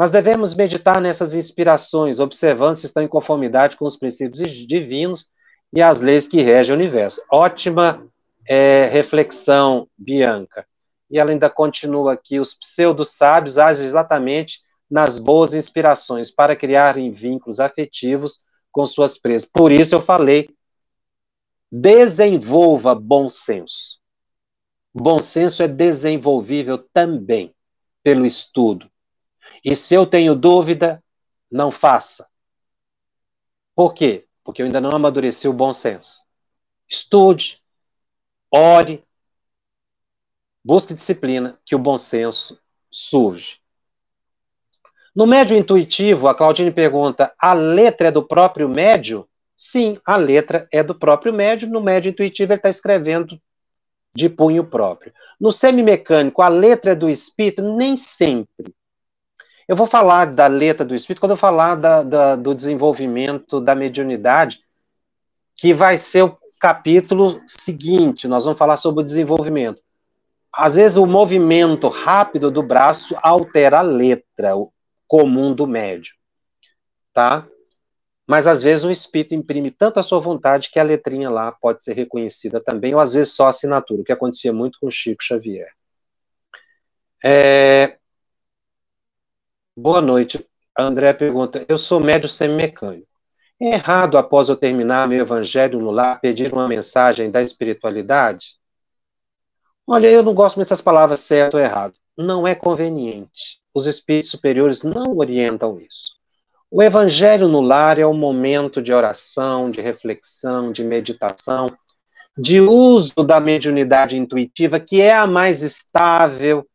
Mas 0.00 0.10
devemos 0.10 0.54
meditar 0.54 0.98
nessas 0.98 1.34
inspirações, 1.34 2.20
observando 2.20 2.76
se 2.76 2.86
estão 2.86 3.02
em 3.02 3.06
conformidade 3.06 3.76
com 3.76 3.84
os 3.84 3.98
princípios 3.98 4.40
divinos 4.66 5.28
e 5.74 5.82
as 5.82 6.00
leis 6.00 6.26
que 6.26 6.40
regem 6.40 6.74
o 6.74 6.78
universo. 6.78 7.22
Ótima 7.30 8.10
é, 8.48 8.86
reflexão, 8.86 9.86
Bianca. 9.98 10.66
E 11.10 11.18
ela 11.18 11.32
ainda 11.32 11.50
continua 11.50 12.14
aqui: 12.14 12.40
os 12.40 12.54
pseudo-sábios 12.54 13.58
agem 13.58 13.84
exatamente 13.84 14.62
nas 14.90 15.18
boas 15.18 15.52
inspirações 15.52 16.30
para 16.30 16.56
criarem 16.56 17.12
vínculos 17.12 17.60
afetivos 17.60 18.42
com 18.72 18.86
suas 18.86 19.18
presas. 19.18 19.50
Por 19.52 19.70
isso 19.70 19.94
eu 19.94 20.00
falei: 20.00 20.48
desenvolva 21.70 22.94
bom 22.94 23.28
senso. 23.28 24.00
Bom 24.94 25.18
senso 25.18 25.62
é 25.62 25.68
desenvolvível 25.68 26.78
também 26.78 27.54
pelo 28.02 28.24
estudo. 28.24 28.90
E 29.64 29.76
se 29.76 29.94
eu 29.94 30.06
tenho 30.06 30.34
dúvida, 30.34 31.02
não 31.50 31.70
faça. 31.70 32.28
Por 33.74 33.94
quê? 33.94 34.26
porque 34.50 34.62
eu 34.62 34.66
ainda 34.66 34.80
não 34.80 34.90
amadureci 34.90 35.46
o 35.46 35.52
bom 35.52 35.72
senso. 35.72 36.24
Estude, 36.88 37.62
ore, 38.50 39.04
busque 40.64 40.92
disciplina, 40.92 41.56
que 41.64 41.74
o 41.74 41.78
bom 41.78 41.96
senso 41.96 42.58
surge. 42.90 43.60
No 45.14 45.26
médio 45.26 45.56
intuitivo, 45.56 46.26
a 46.26 46.34
Claudine 46.34 46.72
pergunta: 46.72 47.32
a 47.38 47.52
letra 47.52 48.08
é 48.08 48.10
do 48.10 48.26
próprio 48.26 48.68
médio? 48.68 49.28
Sim, 49.56 50.00
a 50.04 50.16
letra 50.16 50.66
é 50.72 50.82
do 50.82 50.94
próprio 50.94 51.32
médio. 51.32 51.68
No 51.68 51.80
médio 51.80 52.10
intuitivo, 52.10 52.52
ele 52.52 52.58
está 52.58 52.68
escrevendo 52.68 53.40
de 54.14 54.28
punho 54.28 54.64
próprio. 54.64 55.12
No 55.38 55.52
semimecânico, 55.52 56.42
a 56.42 56.48
letra 56.48 56.92
é 56.92 56.96
do 56.96 57.08
espírito? 57.08 57.76
Nem 57.76 57.96
sempre. 57.96 58.74
Eu 59.70 59.76
vou 59.76 59.86
falar 59.86 60.34
da 60.34 60.48
letra 60.48 60.84
do 60.84 60.96
espírito 60.96 61.20
quando 61.20 61.30
eu 61.30 61.36
falar 61.36 61.76
da, 61.76 62.02
da, 62.02 62.34
do 62.34 62.52
desenvolvimento 62.52 63.60
da 63.60 63.72
mediunidade, 63.72 64.62
que 65.54 65.72
vai 65.72 65.96
ser 65.96 66.24
o 66.24 66.36
capítulo 66.60 67.40
seguinte. 67.46 68.26
Nós 68.26 68.42
vamos 68.42 68.58
falar 68.58 68.76
sobre 68.76 69.04
o 69.04 69.06
desenvolvimento. 69.06 69.80
às 70.52 70.74
vezes 70.74 70.96
o 70.98 71.06
movimento 71.06 71.86
rápido 71.86 72.50
do 72.50 72.64
braço 72.64 73.16
altera 73.22 73.78
a 73.78 73.82
letra 73.82 74.54
comum 75.06 75.54
do 75.54 75.68
médium, 75.68 76.16
tá? 77.12 77.46
Mas 78.26 78.48
às 78.48 78.64
vezes 78.64 78.84
o 78.84 78.90
espírito 78.90 79.36
imprime 79.36 79.70
tanto 79.70 80.00
a 80.00 80.02
sua 80.02 80.18
vontade 80.18 80.68
que 80.72 80.80
a 80.80 80.82
letrinha 80.82 81.30
lá 81.30 81.52
pode 81.52 81.84
ser 81.84 81.92
reconhecida 81.92 82.60
também, 82.60 82.92
ou 82.92 83.00
às 83.00 83.14
vezes 83.14 83.34
só 83.34 83.46
a 83.46 83.50
assinatura, 83.50 84.02
o 84.02 84.04
que 84.04 84.10
acontecia 84.10 84.52
muito 84.52 84.80
com 84.80 84.90
Chico 84.90 85.22
Xavier. 85.22 85.70
É... 87.22 87.99
Boa 89.80 90.02
noite. 90.02 90.46
André 90.78 91.14
pergunta: 91.14 91.64
Eu 91.66 91.78
sou 91.78 92.00
médio 92.00 92.28
semimecânico. 92.28 93.08
É 93.58 93.72
errado, 93.72 94.18
após 94.18 94.50
eu 94.50 94.56
terminar 94.56 95.08
meu 95.08 95.22
evangelho 95.22 95.80
no 95.80 95.90
lar, 95.90 96.20
pedir 96.20 96.52
uma 96.52 96.68
mensagem 96.68 97.30
da 97.30 97.40
espiritualidade? 97.40 98.58
Olha, 99.86 100.06
eu 100.06 100.22
não 100.22 100.34
gosto 100.34 100.58
dessas 100.58 100.82
palavras 100.82 101.20
certo 101.20 101.54
ou 101.54 101.60
errado. 101.60 101.94
Não 102.14 102.46
é 102.46 102.54
conveniente. 102.54 103.58
Os 103.72 103.86
espíritos 103.86 104.30
superiores 104.30 104.82
não 104.82 105.16
orientam 105.16 105.80
isso. 105.80 106.12
O 106.70 106.82
evangelho 106.82 107.48
no 107.48 107.62
lar 107.62 107.98
é 107.98 108.06
um 108.06 108.12
momento 108.12 108.82
de 108.82 108.92
oração, 108.92 109.70
de 109.70 109.80
reflexão, 109.80 110.72
de 110.72 110.84
meditação, 110.84 111.74
de 112.36 112.60
uso 112.60 113.24
da 113.24 113.40
mediunidade 113.40 114.18
intuitiva, 114.18 114.78
que 114.78 115.00
é 115.00 115.14
a 115.14 115.26
mais 115.26 115.62
estável, 115.62 116.66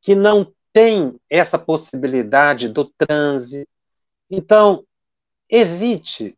que 0.00 0.14
não 0.14 0.55
tem 0.76 1.18
essa 1.30 1.58
possibilidade 1.58 2.68
do 2.68 2.84
transe. 2.84 3.66
Então, 4.28 4.84
evite 5.48 6.36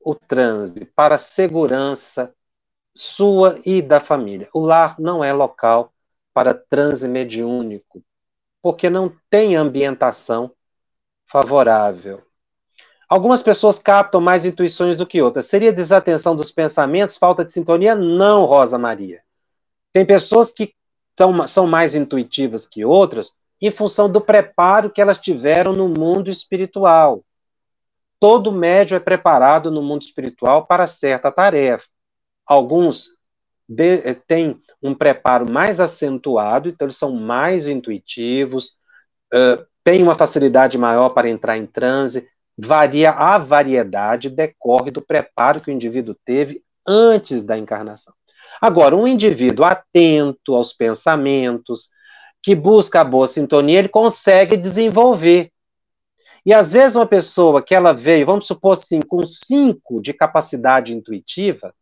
o 0.00 0.14
transe 0.14 0.86
para 0.96 1.16
a 1.16 1.18
segurança 1.18 2.34
sua 2.94 3.60
e 3.66 3.82
da 3.82 4.00
família. 4.00 4.48
O 4.54 4.60
lar 4.60 4.98
não 4.98 5.22
é 5.22 5.30
local 5.30 5.92
para 6.32 6.54
transe 6.54 7.06
mediúnico, 7.06 8.02
porque 8.62 8.88
não 8.88 9.14
tem 9.28 9.56
ambientação 9.56 10.50
favorável. 11.26 12.22
Algumas 13.06 13.42
pessoas 13.42 13.78
captam 13.78 14.22
mais 14.22 14.46
intuições 14.46 14.96
do 14.96 15.06
que 15.06 15.20
outras. 15.20 15.48
Seria 15.48 15.70
desatenção 15.70 16.34
dos 16.34 16.50
pensamentos, 16.50 17.18
falta 17.18 17.44
de 17.44 17.52
sintonia? 17.52 17.94
Não, 17.94 18.46
Rosa 18.46 18.78
Maria. 18.78 19.20
Tem 19.92 20.06
pessoas 20.06 20.50
que 20.50 20.74
tão, 21.14 21.46
são 21.46 21.66
mais 21.66 21.94
intuitivas 21.94 22.66
que 22.66 22.82
outras, 22.82 23.36
em 23.60 23.70
função 23.70 24.10
do 24.10 24.20
preparo 24.20 24.90
que 24.90 25.00
elas 25.00 25.18
tiveram 25.18 25.72
no 25.72 25.88
mundo 25.88 26.30
espiritual. 26.30 27.24
Todo 28.18 28.52
médium 28.52 28.96
é 28.96 29.00
preparado 29.00 29.70
no 29.70 29.82
mundo 29.82 30.02
espiritual 30.02 30.66
para 30.66 30.86
certa 30.86 31.30
tarefa. 31.30 31.86
Alguns 32.46 33.08
eh, 33.78 34.14
têm 34.26 34.60
um 34.82 34.94
preparo 34.94 35.50
mais 35.50 35.80
acentuado, 35.80 36.68
então 36.68 36.86
eles 36.86 36.96
são 36.96 37.12
mais 37.12 37.68
intuitivos, 37.68 38.78
uh, 39.34 39.66
têm 39.82 40.02
uma 40.02 40.14
facilidade 40.14 40.78
maior 40.78 41.10
para 41.10 41.28
entrar 41.28 41.56
em 41.56 41.66
transe. 41.66 42.28
Varia 42.56 43.10
a 43.10 43.36
variedade, 43.36 44.30
decorre 44.30 44.90
do 44.90 45.02
preparo 45.02 45.60
que 45.60 45.70
o 45.70 45.74
indivíduo 45.74 46.16
teve 46.24 46.62
antes 46.86 47.42
da 47.42 47.58
encarnação. 47.58 48.14
Agora, 48.60 48.96
um 48.96 49.06
indivíduo 49.06 49.64
atento 49.64 50.54
aos 50.54 50.72
pensamentos, 50.72 51.90
que 52.46 52.54
busca 52.54 53.00
a 53.00 53.04
boa 53.04 53.26
sintonia, 53.26 53.80
ele 53.80 53.88
consegue 53.88 54.56
desenvolver. 54.56 55.50
E 56.44 56.54
às 56.54 56.74
vezes 56.74 56.94
uma 56.94 57.04
pessoa 57.04 57.60
que 57.60 57.74
ela 57.74 57.92
veio, 57.92 58.24
vamos 58.24 58.46
supor 58.46 58.74
assim, 58.74 59.00
com 59.00 59.26
cinco 59.26 60.00
de 60.00 60.12
capacidade 60.12 60.94
intuitiva, 60.94 61.74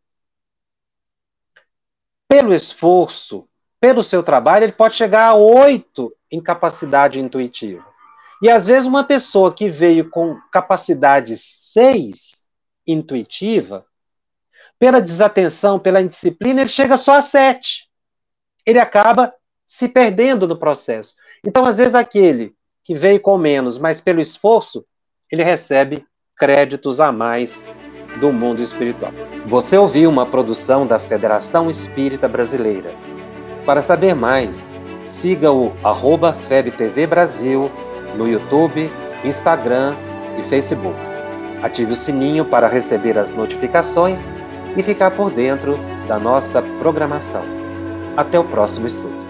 pelo 2.27 2.55
esforço, 2.55 3.47
pelo 3.79 4.03
seu 4.03 4.23
trabalho, 4.23 4.65
ele 4.65 4.73
pode 4.73 4.95
chegar 4.95 5.27
a 5.27 5.35
oito 5.35 6.17
em 6.31 6.43
capacidade 6.43 7.21
intuitiva. 7.21 7.85
E 8.41 8.49
às 8.49 8.67
vezes 8.67 8.87
uma 8.87 9.05
pessoa 9.05 9.53
que 9.53 9.69
veio 9.69 10.09
com 10.09 10.41
capacidade 10.51 11.37
seis 11.37 12.49
intuitiva, 12.87 13.85
pela 14.79 14.99
desatenção, 14.99 15.79
pela 15.79 16.01
indisciplina, 16.01 16.62
ele 16.62 16.71
chega 16.71 16.97
só 16.97 17.17
a 17.17 17.21
sete. 17.21 17.87
Ele 18.65 18.79
acaba 18.79 19.31
se 19.67 19.89
perdendo 19.89 20.47
no 20.47 20.57
processo. 20.57 21.15
Então, 21.47 21.65
às 21.65 21.79
vezes, 21.79 21.95
aquele 21.95 22.55
que 22.85 22.95
veio 22.95 23.21
com 23.21 23.39
menos, 23.39 23.79
mas 23.79 24.01
pelo 24.01 24.21
esforço, 24.21 24.85
ele 25.31 25.43
recebe 25.43 26.05
créditos 26.37 27.01
a 27.01 27.11
mais 27.11 27.69
do 28.21 28.33
mundo 28.33 28.62
espiritual. 28.62 29.12
Você 29.47 29.77
ouviu 29.77 30.11
uma 30.11 30.27
produção 30.27 30.87
da 30.87 30.99
Federação 30.99 31.69
Espírita 31.69 32.29
Brasileira. 32.29 32.95
Para 33.65 33.83
saber 33.83 34.15
mais, 34.15 34.75
siga 35.05 35.51
o 35.51 35.73
arroba 35.83 36.33
FebTV 36.33 37.07
Brasil 37.07 37.71
no 38.17 38.29
YouTube, 38.29 38.91
Instagram 39.25 39.95
e 40.39 40.43
Facebook. 40.45 40.99
Ative 41.62 41.93
o 41.93 41.97
sininho 41.97 42.45
para 42.45 42.69
receber 42.69 43.17
as 43.17 43.33
notificações 43.33 44.31
e 44.77 44.83
ficar 44.83 45.12
por 45.12 45.31
dentro 45.31 45.79
da 46.07 46.19
nossa 46.19 46.61
programação. 46.79 47.45
Até 48.17 48.39
o 48.39 48.45
próximo 48.45 48.87
estudo. 48.87 49.24